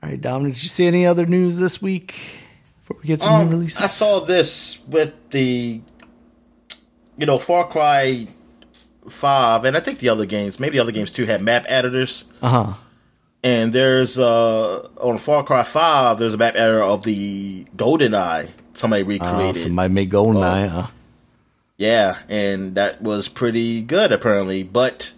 [0.02, 2.14] All right, Dom, did you see any other news this week
[2.80, 3.78] before we get to new Um, releases?
[3.78, 5.80] I saw this with the,
[7.18, 8.26] you know, Far Cry
[9.08, 12.24] Five, and I think the other games, maybe the other games too, had map editors.
[12.42, 12.72] Uh huh.
[13.42, 18.48] And there's uh on Far Cry Five, there's a map editor of the Golden Eye.
[18.72, 19.56] Somebody Uh, recreated.
[19.62, 20.42] somebody made GoldenEye.
[20.42, 20.66] Eye.
[20.68, 20.86] Uh,
[21.76, 24.62] yeah, and that was pretty good apparently.
[24.62, 25.12] But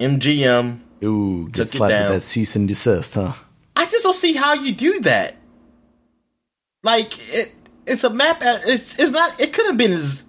[0.00, 3.32] MGM, ooh, Took get it slapped with that cease and desist, huh?
[3.76, 5.36] I just don't see how you do that.
[6.82, 7.54] Like it,
[7.86, 8.38] it's a map.
[8.42, 9.38] It's it's not.
[9.40, 10.24] It could have been as,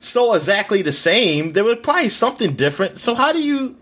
[0.00, 1.52] so exactly the same.
[1.52, 2.98] There was probably something different.
[3.00, 3.76] So how do you?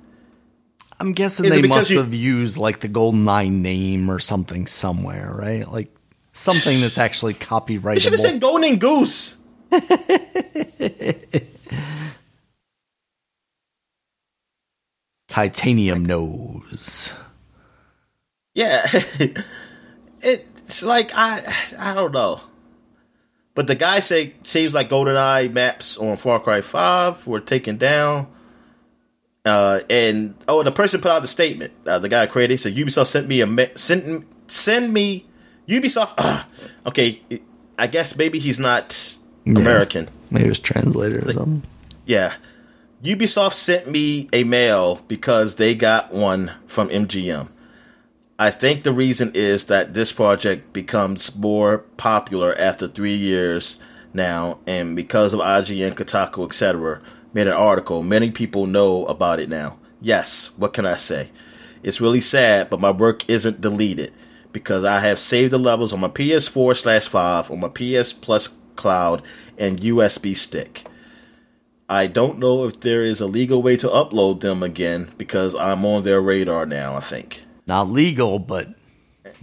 [0.98, 5.34] I'm guessing they must you- have used like the Golden GoldenEye name or something somewhere,
[5.38, 5.70] right?
[5.70, 5.94] Like
[6.32, 9.36] something that's actually You should have said Golden Goose.
[15.28, 17.12] Titanium nose.
[18.54, 18.86] Yeah,
[20.22, 22.40] it's like I I don't know.
[23.56, 28.28] But the guy say seems like GoldenEye maps on Far Cry Five were taken down.
[29.46, 31.72] Uh, and oh, the person put out the statement.
[31.86, 35.24] Uh, the guy created said Ubisoft sent me a me- sent send me
[35.66, 36.44] Ubisoft.
[36.86, 37.22] okay,
[37.78, 40.10] I guess maybe he's not American.
[40.30, 41.62] Maybe it was translated or something.
[42.04, 42.34] Yeah.
[43.02, 47.48] Ubisoft sent me a mail because they got one from MGM.
[48.38, 53.78] I think the reason is that this project becomes more popular after three years
[54.12, 57.00] now, and because of IGN, Kotaku, etc.,
[57.32, 58.02] made an article.
[58.02, 59.78] Many people know about it now.
[60.02, 61.30] Yes, what can I say?
[61.82, 64.12] It's really sad, but my work isn't deleted
[64.52, 68.48] because I have saved the levels on my PS4 slash 5, on my PS Plus
[68.74, 69.22] cloud,
[69.56, 70.84] and USB stick.
[71.88, 75.86] I don't know if there is a legal way to upload them again because I'm
[75.86, 77.45] on their radar now, I think.
[77.66, 78.68] Not legal, but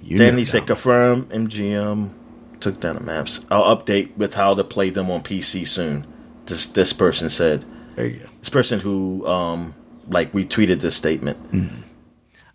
[0.02, 2.12] you then he said confirm MGM
[2.60, 3.46] took down the maps.
[3.52, 6.08] I'll update with how to play them on PC soon.
[6.46, 7.66] This this person said.
[7.96, 8.26] There you go.
[8.40, 9.76] This person who um
[10.08, 11.38] like retweeted this statement.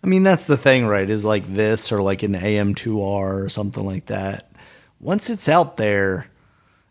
[0.03, 1.09] I mean, that's the thing, right?
[1.09, 4.49] Is like this or like an AM2R or something like that.
[4.99, 6.27] Once it's out there,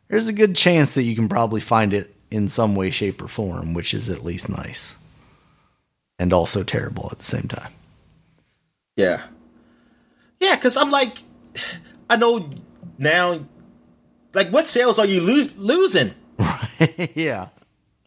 [0.09, 3.29] there's a good chance that you can probably find it in some way, shape, or
[3.29, 4.97] form, which is at least nice.
[6.19, 7.73] And also terrible at the same time.
[8.99, 9.23] Yeah.
[10.41, 11.19] Yeah, because I'm like,
[12.11, 12.51] I know
[12.99, 13.47] now,
[14.35, 16.15] like, what sales are you lo- losing?
[17.15, 17.49] yeah.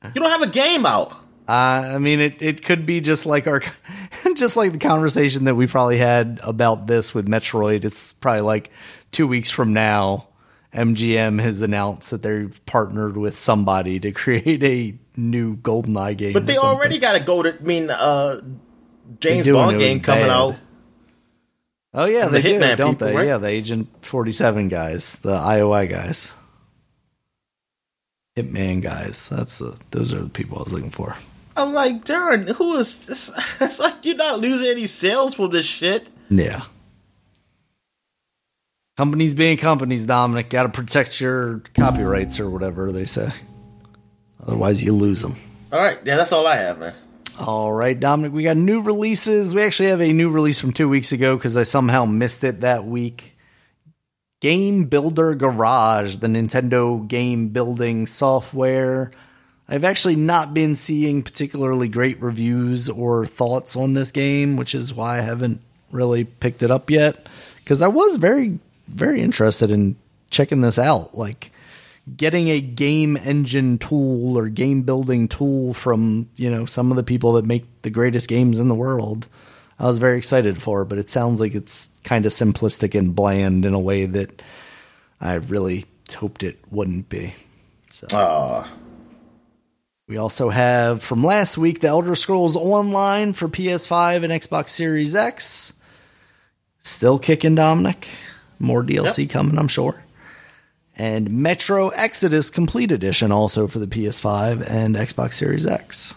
[0.03, 1.13] You don't have a game out.
[1.47, 3.61] Uh, I mean, it, it could be just like our,
[4.35, 7.83] just like the conversation that we probably had about this with Metroid.
[7.85, 8.69] It's probably like
[9.11, 10.27] two weeks from now.
[10.73, 16.33] MGM has announced that they've partnered with somebody to create a new GoldenEye game.
[16.33, 17.57] But they already got a golden.
[17.59, 18.41] I mean, uh,
[19.19, 20.29] James They do, and Bond game coming bad.
[20.29, 20.55] out.
[21.93, 23.15] Oh yeah, they the do, Hitman don't people, they?
[23.15, 23.27] right?
[23.27, 26.31] Yeah, the Agent Forty Seven guys, the IOI guys,
[28.37, 29.27] Hitman guys.
[29.29, 31.15] That's the those are the people I was looking for.
[31.57, 33.29] I'm like, darn, who is this?
[33.61, 36.07] It's like you're not losing any sales from this shit.
[36.29, 36.61] Yeah.
[38.97, 43.31] Companies being companies, Dominic, got to protect your copyrights or whatever they say.
[44.45, 45.35] Otherwise, you lose them.
[45.71, 46.93] All right, yeah, that's all I have, man.
[47.39, 49.55] All right, Dominic, we got new releases.
[49.55, 52.61] We actually have a new release from two weeks ago because I somehow missed it
[52.61, 53.35] that week.
[54.41, 59.11] Game Builder Garage, the Nintendo game building software.
[59.67, 64.93] I've actually not been seeing particularly great reviews or thoughts on this game, which is
[64.93, 65.61] why I haven't
[65.91, 67.27] really picked it up yet.
[67.57, 69.95] Because I was very, very interested in
[70.29, 71.17] checking this out.
[71.17, 71.51] Like,
[72.17, 77.03] getting a game engine tool or game building tool from you know some of the
[77.03, 79.27] people that make the greatest games in the world
[79.79, 83.65] i was very excited for but it sounds like it's kind of simplistic and bland
[83.65, 84.41] in a way that
[85.19, 87.35] i really hoped it wouldn't be
[87.89, 88.67] so Aw.
[90.07, 95.13] we also have from last week the elder scrolls online for ps5 and xbox series
[95.13, 95.71] x
[96.79, 98.07] still kicking dominic
[98.57, 99.29] more dlc Yep.
[99.29, 100.03] coming i'm sure
[101.01, 106.13] and Metro Exodus Complete Edition also for the PS5 and Xbox Series X.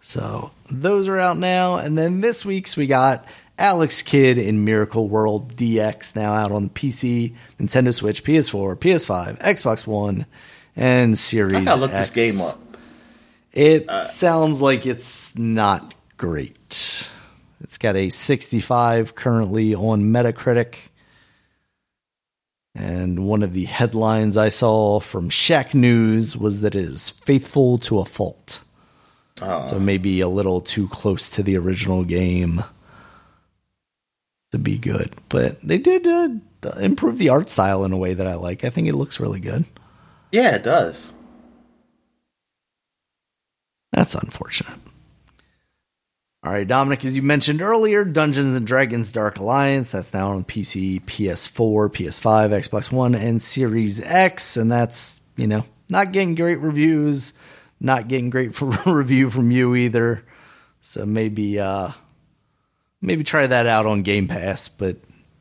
[0.00, 1.74] So those are out now.
[1.78, 3.24] And then this week's we got
[3.58, 9.40] Alex Kidd in Miracle World DX now out on the PC, Nintendo Switch, PS4, PS5,
[9.40, 10.26] Xbox One,
[10.76, 12.10] and Series I gotta look X.
[12.10, 12.60] this game up.
[13.52, 17.10] It uh, sounds like it's not great.
[17.60, 20.76] It's got a 65 currently on Metacritic.
[22.76, 27.98] And one of the headlines I saw from Shacknews was that it is faithful to
[28.00, 28.60] a fault.
[29.66, 32.62] So maybe a little too close to the original game
[34.52, 35.14] to be good.
[35.28, 36.28] But they did uh,
[36.78, 38.64] improve the art style in a way that I like.
[38.64, 39.64] I think it looks really good.
[40.32, 41.12] Yeah, it does.
[43.92, 44.78] That's unfortunate.
[46.46, 50.44] All right, Dominic, as you mentioned earlier, Dungeons and Dragons Dark Alliance, that's now on
[50.44, 54.56] PC, PS4, PS5, Xbox One, and Series X.
[54.56, 57.32] And that's, you know, not getting great reviews,
[57.80, 60.22] not getting great for review from you either.
[60.82, 61.90] So maybe uh
[63.02, 64.98] maybe try that out on Game Pass, but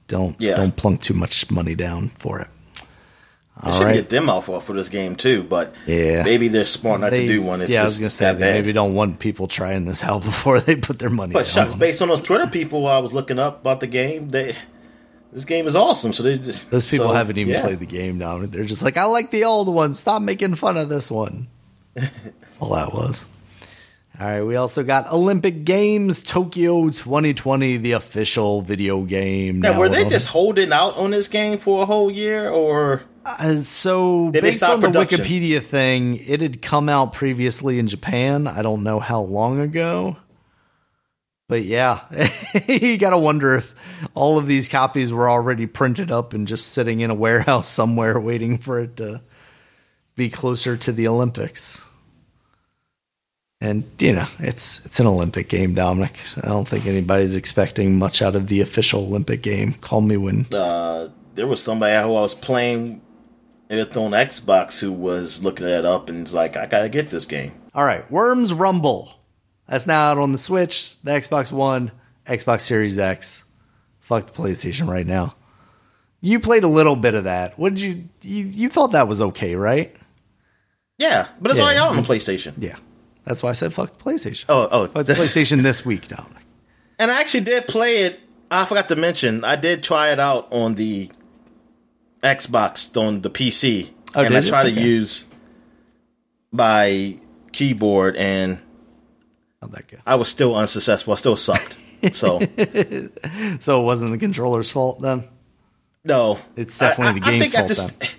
[0.08, 0.56] don't Yeah.
[0.56, 2.48] don't plunk too much money down for it.
[3.61, 3.93] I All should right.
[3.95, 6.24] get them off for this game too, but Yeah.
[6.24, 7.61] maybe they're smart not They- to do one.
[7.61, 10.24] If yeah, I was gonna say that they maybe don't want people trying this out
[10.25, 11.67] before they put their money But down.
[11.67, 14.56] shucks, based on those Twitter people I was looking up about the game, they
[15.32, 16.11] this game is awesome.
[16.14, 17.61] So they just Those people so, haven't even yeah.
[17.61, 18.40] played the game now.
[18.45, 19.93] They're just like, I like the old one.
[19.93, 21.48] Stop making fun of this one.
[21.95, 22.11] That's
[22.59, 23.25] all that was.
[24.19, 24.42] All right.
[24.42, 29.60] We also got Olympic Games Tokyo 2020, the official video game.
[29.60, 33.02] Now, now were they just holding out on this game for a whole year, or
[33.26, 34.88] Uh, so Did based on the?
[34.88, 38.48] Wikipedia thing, it had come out previously in Japan.
[38.48, 40.18] I don't know how long ago.
[41.48, 42.02] But yeah,
[42.68, 43.76] you got to wonder if
[44.16, 48.19] all of these copies were already printed up and just sitting in a warehouse somewhere
[48.22, 49.22] waiting for it to
[50.16, 51.84] be closer to the Olympics.
[53.66, 56.18] And you know, it's it's an Olympic game, Dominic.
[56.38, 59.74] I don't think anybody's expecting much out of the official Olympic game.
[59.82, 63.02] Call me when uh, there was somebody who I was playing
[63.69, 67.26] it on Xbox who was looking it up and was like, "I gotta get this
[67.26, 69.19] game." All right, Worms Rumble.
[69.68, 71.92] That's now out on the Switch, the Xbox One,
[72.27, 73.44] Xbox Series X.
[74.00, 75.34] Fuck the PlayStation right now.
[76.22, 77.58] You played a little bit of that.
[77.58, 79.95] What did you you, you thought that was okay, right?
[81.00, 81.64] Yeah, but it's Yeah.
[81.64, 82.53] already out on the PlayStation.
[82.60, 82.76] Yeah.
[83.26, 84.45] That's why I said fuck the PlayStation.
[84.50, 86.44] Oh, oh, Fuck the PlayStation this week, Dominic.
[87.00, 88.20] And I actually did play it.
[88.50, 91.10] I forgot to mention, I did try it out on the
[92.24, 95.26] Xbox on the PC, Oh, and I tried to use
[96.52, 97.18] my
[97.52, 98.60] keyboard, and
[99.62, 99.98] How'd that go?
[100.06, 101.14] I was still unsuccessful.
[101.14, 101.76] I still sucked.
[102.14, 102.40] so
[103.60, 105.28] So it wasn't the controller's fault then?
[106.04, 108.16] no, It's definitely the game's I fault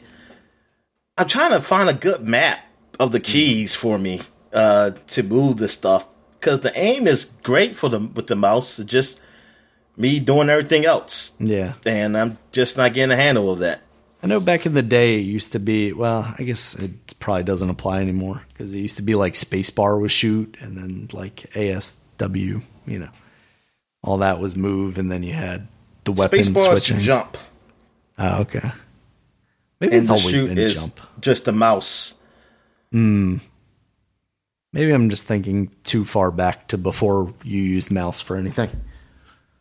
[1.19, 2.59] I'm trying to find a good map
[2.99, 4.21] of the keys for me
[4.57, 8.79] uh, to move this stuff because the aim is great for the with the mouse.
[8.81, 9.21] It's just
[9.97, 11.75] me doing everything else, Yeah.
[11.87, 13.83] and I'm just not getting a handle of that.
[14.23, 17.45] I know back in the day it used to be well, I guess it probably
[17.45, 21.37] doesn't apply anymore because it used to be like spacebar was shoot and then like
[21.55, 23.11] ASW, you know.
[24.03, 25.69] All that was move and then you had
[26.05, 27.01] the weapon Spacebar switching.
[27.01, 27.37] jump,
[28.19, 28.71] Oh, okay.
[29.81, 31.01] Maybe and it's the always shoot been jump.
[31.21, 32.15] just the mouse.
[34.77, 38.69] Maybe I'm just thinking too far back to before you used mouse for anything.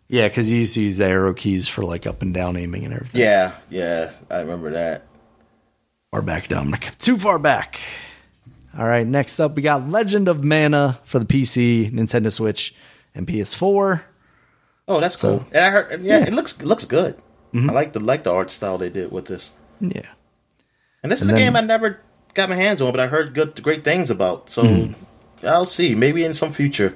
[0.09, 2.83] Yeah, because you used to use the arrow keys for like up and down aiming
[2.83, 3.21] and everything.
[3.21, 5.03] Yeah, yeah, I remember that.
[6.11, 6.91] Far back, Dominic.
[6.99, 7.79] Too far back.
[8.77, 12.75] All right, next up we got Legend of Mana for the PC, Nintendo Switch,
[13.15, 14.01] and PS4.
[14.89, 15.47] Oh, that's So- cool.
[15.53, 16.19] And I heard, yeah, Yeah.
[16.25, 16.27] Mm-hmm.
[16.27, 17.15] it looks it looks good.
[17.53, 19.53] I like the like the art style they did with this.
[19.79, 20.01] Yeah.
[21.01, 22.01] And this And is a game I never
[22.35, 24.49] got my hands on, but I heard good great things about.
[24.51, 24.93] So Hmm.
[25.43, 25.95] I'll see.
[25.95, 26.95] Maybe in some future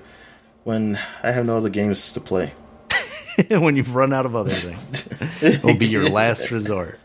[0.64, 2.54] when I have no other games to play.
[3.50, 5.08] when you've run out of other things.
[5.42, 7.00] it will be your last resort.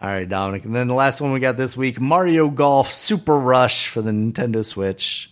[0.00, 0.64] All right, Dominic.
[0.64, 4.10] And then the last one we got this week Mario Golf Super Rush for the
[4.12, 5.30] Nintendo Switch.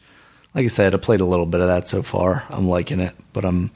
[0.54, 2.44] Like I said, I played a little bit of that so far.
[2.50, 3.70] I'm liking it, but I'm,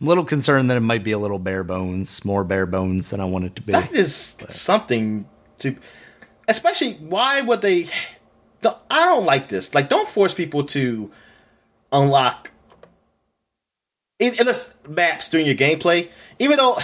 [0.00, 3.10] I'm a little concerned that it might be a little bare bones, more bare bones
[3.10, 3.72] than I want it to be.
[3.72, 5.26] That is something
[5.58, 5.76] to,
[6.48, 7.88] especially why would they?
[8.62, 9.72] the- I don't like this.
[9.74, 11.10] Like, don't force people to
[11.92, 12.50] unlock
[14.20, 16.10] unless maps during your gameplay.
[16.40, 16.78] Even though,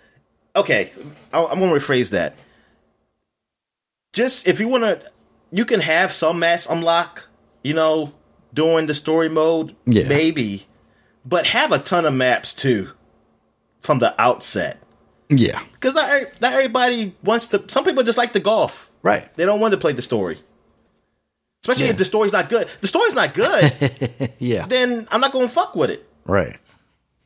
[0.56, 0.90] okay,
[1.32, 2.36] I, I'm gonna rephrase that.
[4.12, 5.00] Just if you want to,
[5.52, 7.28] you can have some maps unlock.
[7.62, 8.12] You know,
[8.54, 10.06] during the story mode, Yeah.
[10.06, 10.66] maybe,
[11.24, 12.90] but have a ton of maps too
[13.80, 14.78] from the outset.
[15.28, 15.60] Yeah.
[15.72, 17.64] Because not, not everybody wants to.
[17.66, 18.88] Some people just like the golf.
[19.06, 19.34] Right.
[19.36, 20.38] They don't want to play the story.
[21.62, 21.90] Especially Yeah.
[21.92, 22.62] if the story's not good.
[22.62, 24.66] If the story's not good, Yeah.
[24.66, 26.08] then I'm not going to fuck with it.
[26.26, 26.56] Right.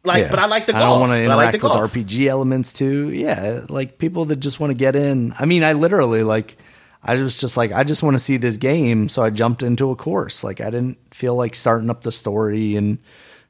[0.05, 0.31] Like, Yeah.
[0.31, 1.92] but I like the I don't want to like interact the with golf.
[1.92, 3.10] RPG elements too.
[3.10, 5.34] Yeah, like people that just want to get in.
[5.39, 6.57] I mean, I literally like.
[7.02, 9.91] I was just like, I just want to see this game, so I jumped into
[9.91, 10.44] a course.
[10.44, 12.99] Like, I didn't feel like starting up the story and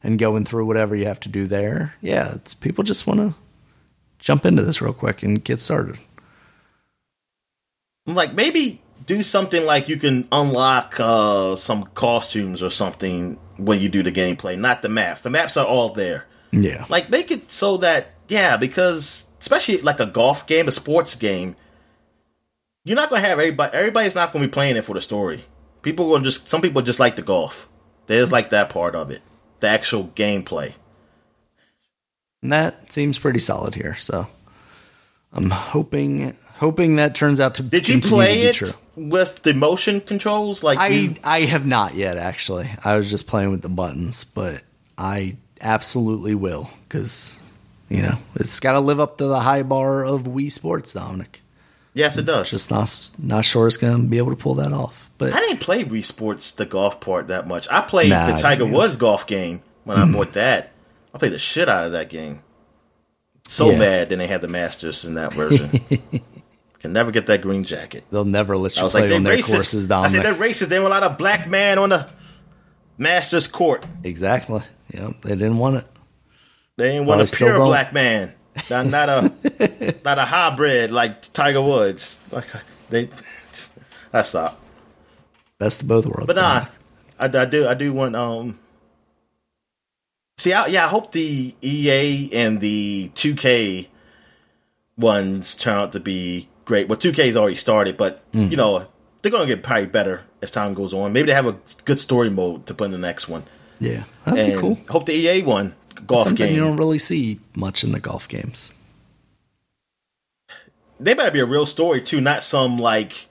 [0.05, 1.95] and going through whatever you have to do there.
[2.01, 3.35] Yeah, it's people just want to
[4.21, 5.99] jump into this real quick and get started.
[8.15, 13.89] Like maybe do something like you can unlock uh, some costumes or something when you
[13.89, 15.23] do the gameplay, not the maps.
[15.23, 16.27] The maps are all there.
[16.53, 21.15] Yeah, Like make it so that yeah, because especially like a golf game, a sports
[21.15, 21.55] game,
[22.85, 23.77] you're not gonna have everybody.
[23.77, 25.45] Everybody's not gonna be playing it for the story.
[25.83, 27.69] People are gonna just some people just like the golf.
[28.07, 29.23] They just like that part of it,
[29.61, 30.73] the actual gameplay.
[32.43, 33.97] and that seems pretty solid here.
[34.01, 34.27] So
[35.33, 37.63] I'm hoping hoping that turns out to.
[37.63, 38.69] Did you play it True.
[38.95, 40.63] with the motion controls?
[40.63, 42.71] Like I you, I have not yet actually.
[42.85, 44.63] I was just playing with the buttons, but
[44.97, 47.41] I absolutely will because
[47.89, 51.41] you know it's got to live up to the high bar of Wii Sports, Dominic.
[51.95, 52.51] yes, it does.
[52.51, 55.11] Just not not sure it's going to be able to pull that off.
[55.19, 57.67] But I didn't play Wii Sports, the golf part, that much.
[57.71, 60.13] I played Nah, the Tiger Woods golf game when I hmm.
[60.13, 60.73] bought that.
[61.13, 62.43] I played the shit out of that game.
[63.49, 63.79] So Yeah.
[63.79, 65.81] mad then they had the Masters in that version.
[66.81, 68.05] Can never get that green jacket.
[68.11, 69.53] they'll never let I you was play like, on their racist.
[69.53, 70.11] courses, I Dominic.
[70.13, 70.69] said, they're racist.
[70.69, 72.09] They want a lot of black man on the
[72.97, 73.85] Masters court.
[74.03, 74.63] exactly.
[74.93, 75.87] Yeah, they didn't want it.
[76.77, 78.35] They didn't want they a pure black man.
[78.69, 79.33] Not, not a
[80.05, 82.19] not a hybrid like Tiger Woods.
[82.33, 82.47] Like
[82.89, 83.09] they,
[84.13, 84.61] I stop.
[85.59, 86.27] Best of both worlds.
[86.27, 86.67] But nah,
[87.19, 88.59] I, I do I do want um.
[90.39, 93.89] See, I, yeah, I hope the EA and the 2K
[94.97, 96.89] ones turn out to be great.
[96.89, 98.47] Well, 2K's already started, but Hmm.
[98.51, 98.87] you know
[99.21, 101.13] they're gonna get probably better as time goes on.
[101.13, 103.43] Maybe they have a good story mode to put in the next one,
[103.81, 104.79] yeah, that'd be and cool.
[104.89, 105.75] hope the EA one
[106.07, 106.55] golf Something game.
[106.57, 108.73] you don't really see much in the golf games.
[110.99, 113.29] they better be a real story too, not some like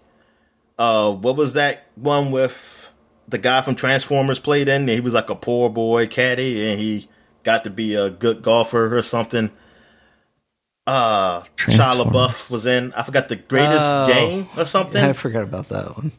[0.78, 2.92] uh what was that one with
[3.28, 4.88] the guy from Transformers played in?
[4.88, 7.08] He was like a poor boy caddy and he
[7.44, 9.52] got to be a good golfer or something.
[10.90, 14.08] Uh Shia LaBeouf was in I forgot the greatest Oh.
[14.08, 15.04] game or something.
[15.04, 16.12] I forgot about that one.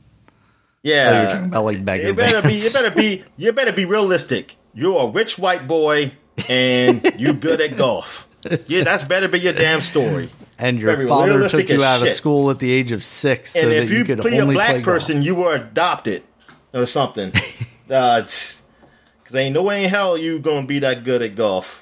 [0.83, 1.11] yeah.
[1.11, 3.85] Oh, you're talking about like beggar it better be it better be you better be
[3.85, 4.57] realistic.
[4.75, 6.13] You're a rich white boy
[6.49, 8.29] and you good at golf.
[8.67, 10.31] Yeah, that's better be your damn story.
[10.59, 12.17] And your Very father took you out of shit.
[12.17, 14.47] school at the age of six, so and that if you, you, could play a
[14.47, 16.23] black person, you were adopted
[16.73, 17.33] or something.
[17.87, 21.80] Because ain't no way in hell you gonna be that good at golf.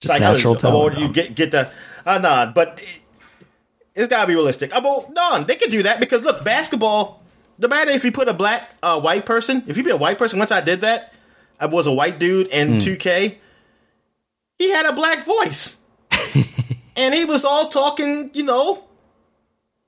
[0.00, 0.94] Just Like, natural how, how old talent.
[0.96, 1.72] do you get get that?
[2.04, 2.88] Uh, nah, but it,
[3.94, 4.74] it's gotta be realistic.
[4.74, 7.22] I'm old, no, they can do that because look, basketball.
[7.58, 10.18] No matter if you put a black, uh, white person, if you be a white
[10.18, 11.14] person, once I did that,
[11.58, 12.78] I was a white dude in Hmm.
[12.78, 13.36] 2K.
[14.58, 15.76] He had a black voice,
[16.96, 18.84] and he was all talking, you know,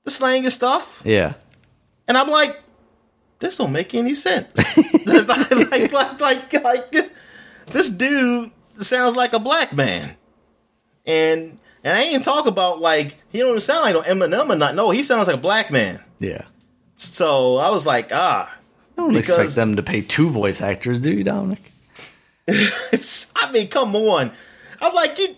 [0.03, 1.01] the slang and stuff.
[1.05, 1.33] yeah,
[2.07, 2.59] And I'm like,
[3.39, 4.51] this don't make any sense.
[5.05, 7.11] Like, like, like, like, like this,
[7.67, 8.51] this dude
[8.83, 10.15] sounds like a black man.
[11.05, 14.55] And and I ain't talk about like he don't even sound like no Eminem or
[14.55, 14.75] not.
[14.75, 16.01] No, he sounds like a black man.
[16.19, 16.43] yeah.
[16.97, 20.99] So I was like, ah, I don't Because- expect them to pay two voice actors,
[20.99, 21.71] do you, Dominic?
[22.47, 24.31] it's I mean, come on.
[24.81, 25.35] I'm like, you,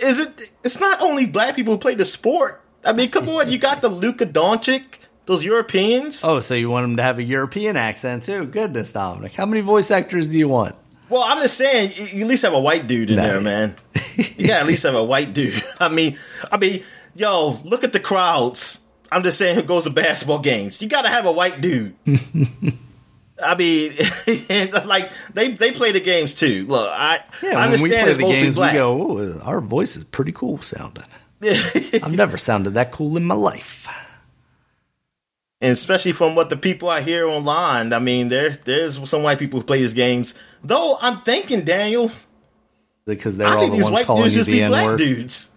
[0.00, 0.50] is it?
[0.64, 2.62] It's not only black people who play the sport.
[2.84, 3.50] I mean, come on.
[3.50, 4.82] You got the Luka Doncic,
[5.26, 6.22] those Europeans.
[6.24, 8.46] Oh, so you want him to have a European accent too?
[8.46, 9.34] Goodness, Dominic.
[9.34, 10.74] How many voice actors do you want?
[11.08, 13.22] Well, I'm just saying, you at least have a white dude in Nah.
[13.22, 13.76] there, man.
[14.16, 15.62] You gotta at least have a white dude.
[15.80, 16.18] I mean,
[16.50, 16.82] I mean,
[17.14, 18.80] yo, look at the crowds.
[19.12, 20.80] I'm just saying, who goes to basketball games?
[20.82, 21.94] You gotta have a white dude.
[23.42, 23.92] I mean,
[24.86, 26.64] like they they play the games too.
[26.66, 28.72] Look, I Yeah, I when we understand play it's the mostly games, black.
[28.72, 31.04] we go, "Oh, our voice is pretty cool sounding."
[31.44, 33.86] I've never sounded that cool in my life.
[35.60, 37.92] And especially from what the people I hear online.
[37.92, 40.34] I mean, there there's some white people who play these games.
[40.62, 42.10] Though I'm thinking, Daniel,
[43.06, 45.48] Because they're I all think the these white dudes just be N black dudes.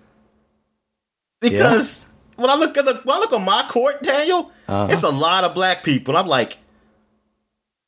[1.42, 2.06] Because
[2.36, 4.88] when I look at the when I look on my court, Daniel, Uh-huh.
[4.92, 6.16] it's a lot of black people.
[6.18, 6.58] I'm like,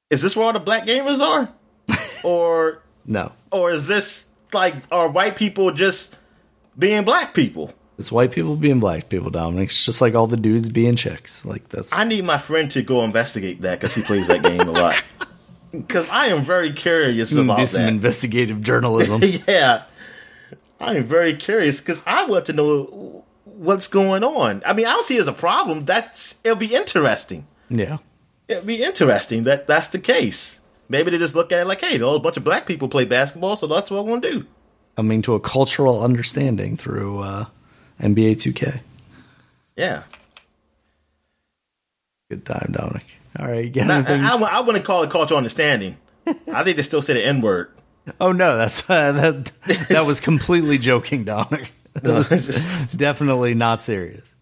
[0.09, 1.49] is this where all the black gamers are,
[2.23, 6.15] or No, or is this like are white people just
[6.77, 7.73] being black people?
[8.01, 9.69] It's white people being black people, Dominic.
[9.69, 11.45] It's just like all the dudes being chicks.
[11.45, 14.59] Like that's I need my friend to go investigate that because he plays that game
[14.61, 15.01] a lot.
[15.71, 17.87] Because I am very curious do about some that.
[17.89, 19.21] investigative journalism.
[19.47, 19.83] yeah,
[20.81, 24.61] I am very curious because I want to know what's going on.
[24.65, 25.85] I mean, I don't see it as a problem.
[25.85, 27.47] That's it'll be interesting.
[27.69, 27.99] yeah.
[28.49, 30.59] It'll be interesting that that's the case.
[30.89, 33.05] Maybe they just look at it like, hey, a whole bunch of black people play
[33.05, 34.45] basketball, so that's what I want to do.
[34.97, 37.45] I mean, to a cultural understanding through uh,
[38.01, 38.81] NBA 2K.
[39.77, 40.03] Yeah,
[42.31, 43.03] Good time, Dominic.
[43.37, 44.21] All right, I, anything?
[44.21, 45.97] I, I wouldn't call it cultural understanding.
[46.47, 47.71] I think they still say the N word.
[48.21, 49.51] oh no, that's uh, that.
[49.89, 51.73] That was completely joking, Dominic.
[52.03, 52.65] Was
[52.95, 54.33] definitely not serious.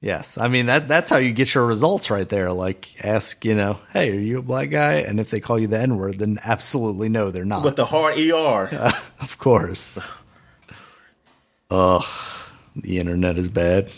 [0.00, 0.88] Yes, I mean that.
[0.88, 2.52] That's how you get your results right there.
[2.52, 4.94] Like, ask you know, hey, are you a black guy?
[4.94, 7.62] And if they call you the N word, then absolutely no, they're not.
[7.64, 8.92] with the hard ER.
[9.20, 10.00] Of course.
[11.70, 12.04] Ugh,
[12.76, 13.90] the internet is bad.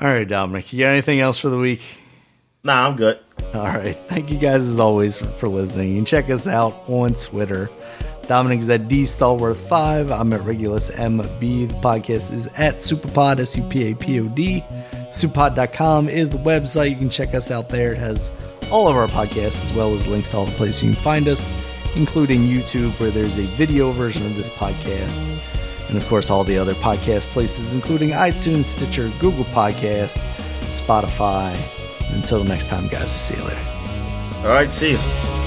[0.00, 1.80] All right, Dominic, you got anything else for the week?
[2.64, 3.18] nah, I'm good.
[3.52, 3.96] All right.
[4.08, 5.90] Thank you guys as always for listening.
[5.90, 7.70] You can check us out on Twitter.
[8.26, 10.10] Dominic is at D Stallworth5.
[10.10, 11.68] I'm at Regulus MB.
[11.68, 14.64] The podcast is at Supapod, S U P A P O D.
[15.10, 16.90] Supapod.com is the website.
[16.90, 17.92] You can check us out there.
[17.92, 18.32] It has
[18.72, 21.28] all of our podcasts as well as links to all the places you can find
[21.28, 21.52] us,
[21.94, 25.38] including YouTube, where there's a video version of this podcast.
[25.94, 30.26] And of course, all the other podcast places, including iTunes, Stitcher, Google Podcasts,
[30.62, 31.56] Spotify.
[32.12, 33.68] Until the next time, guys, see you later.
[34.38, 35.43] All right, see you.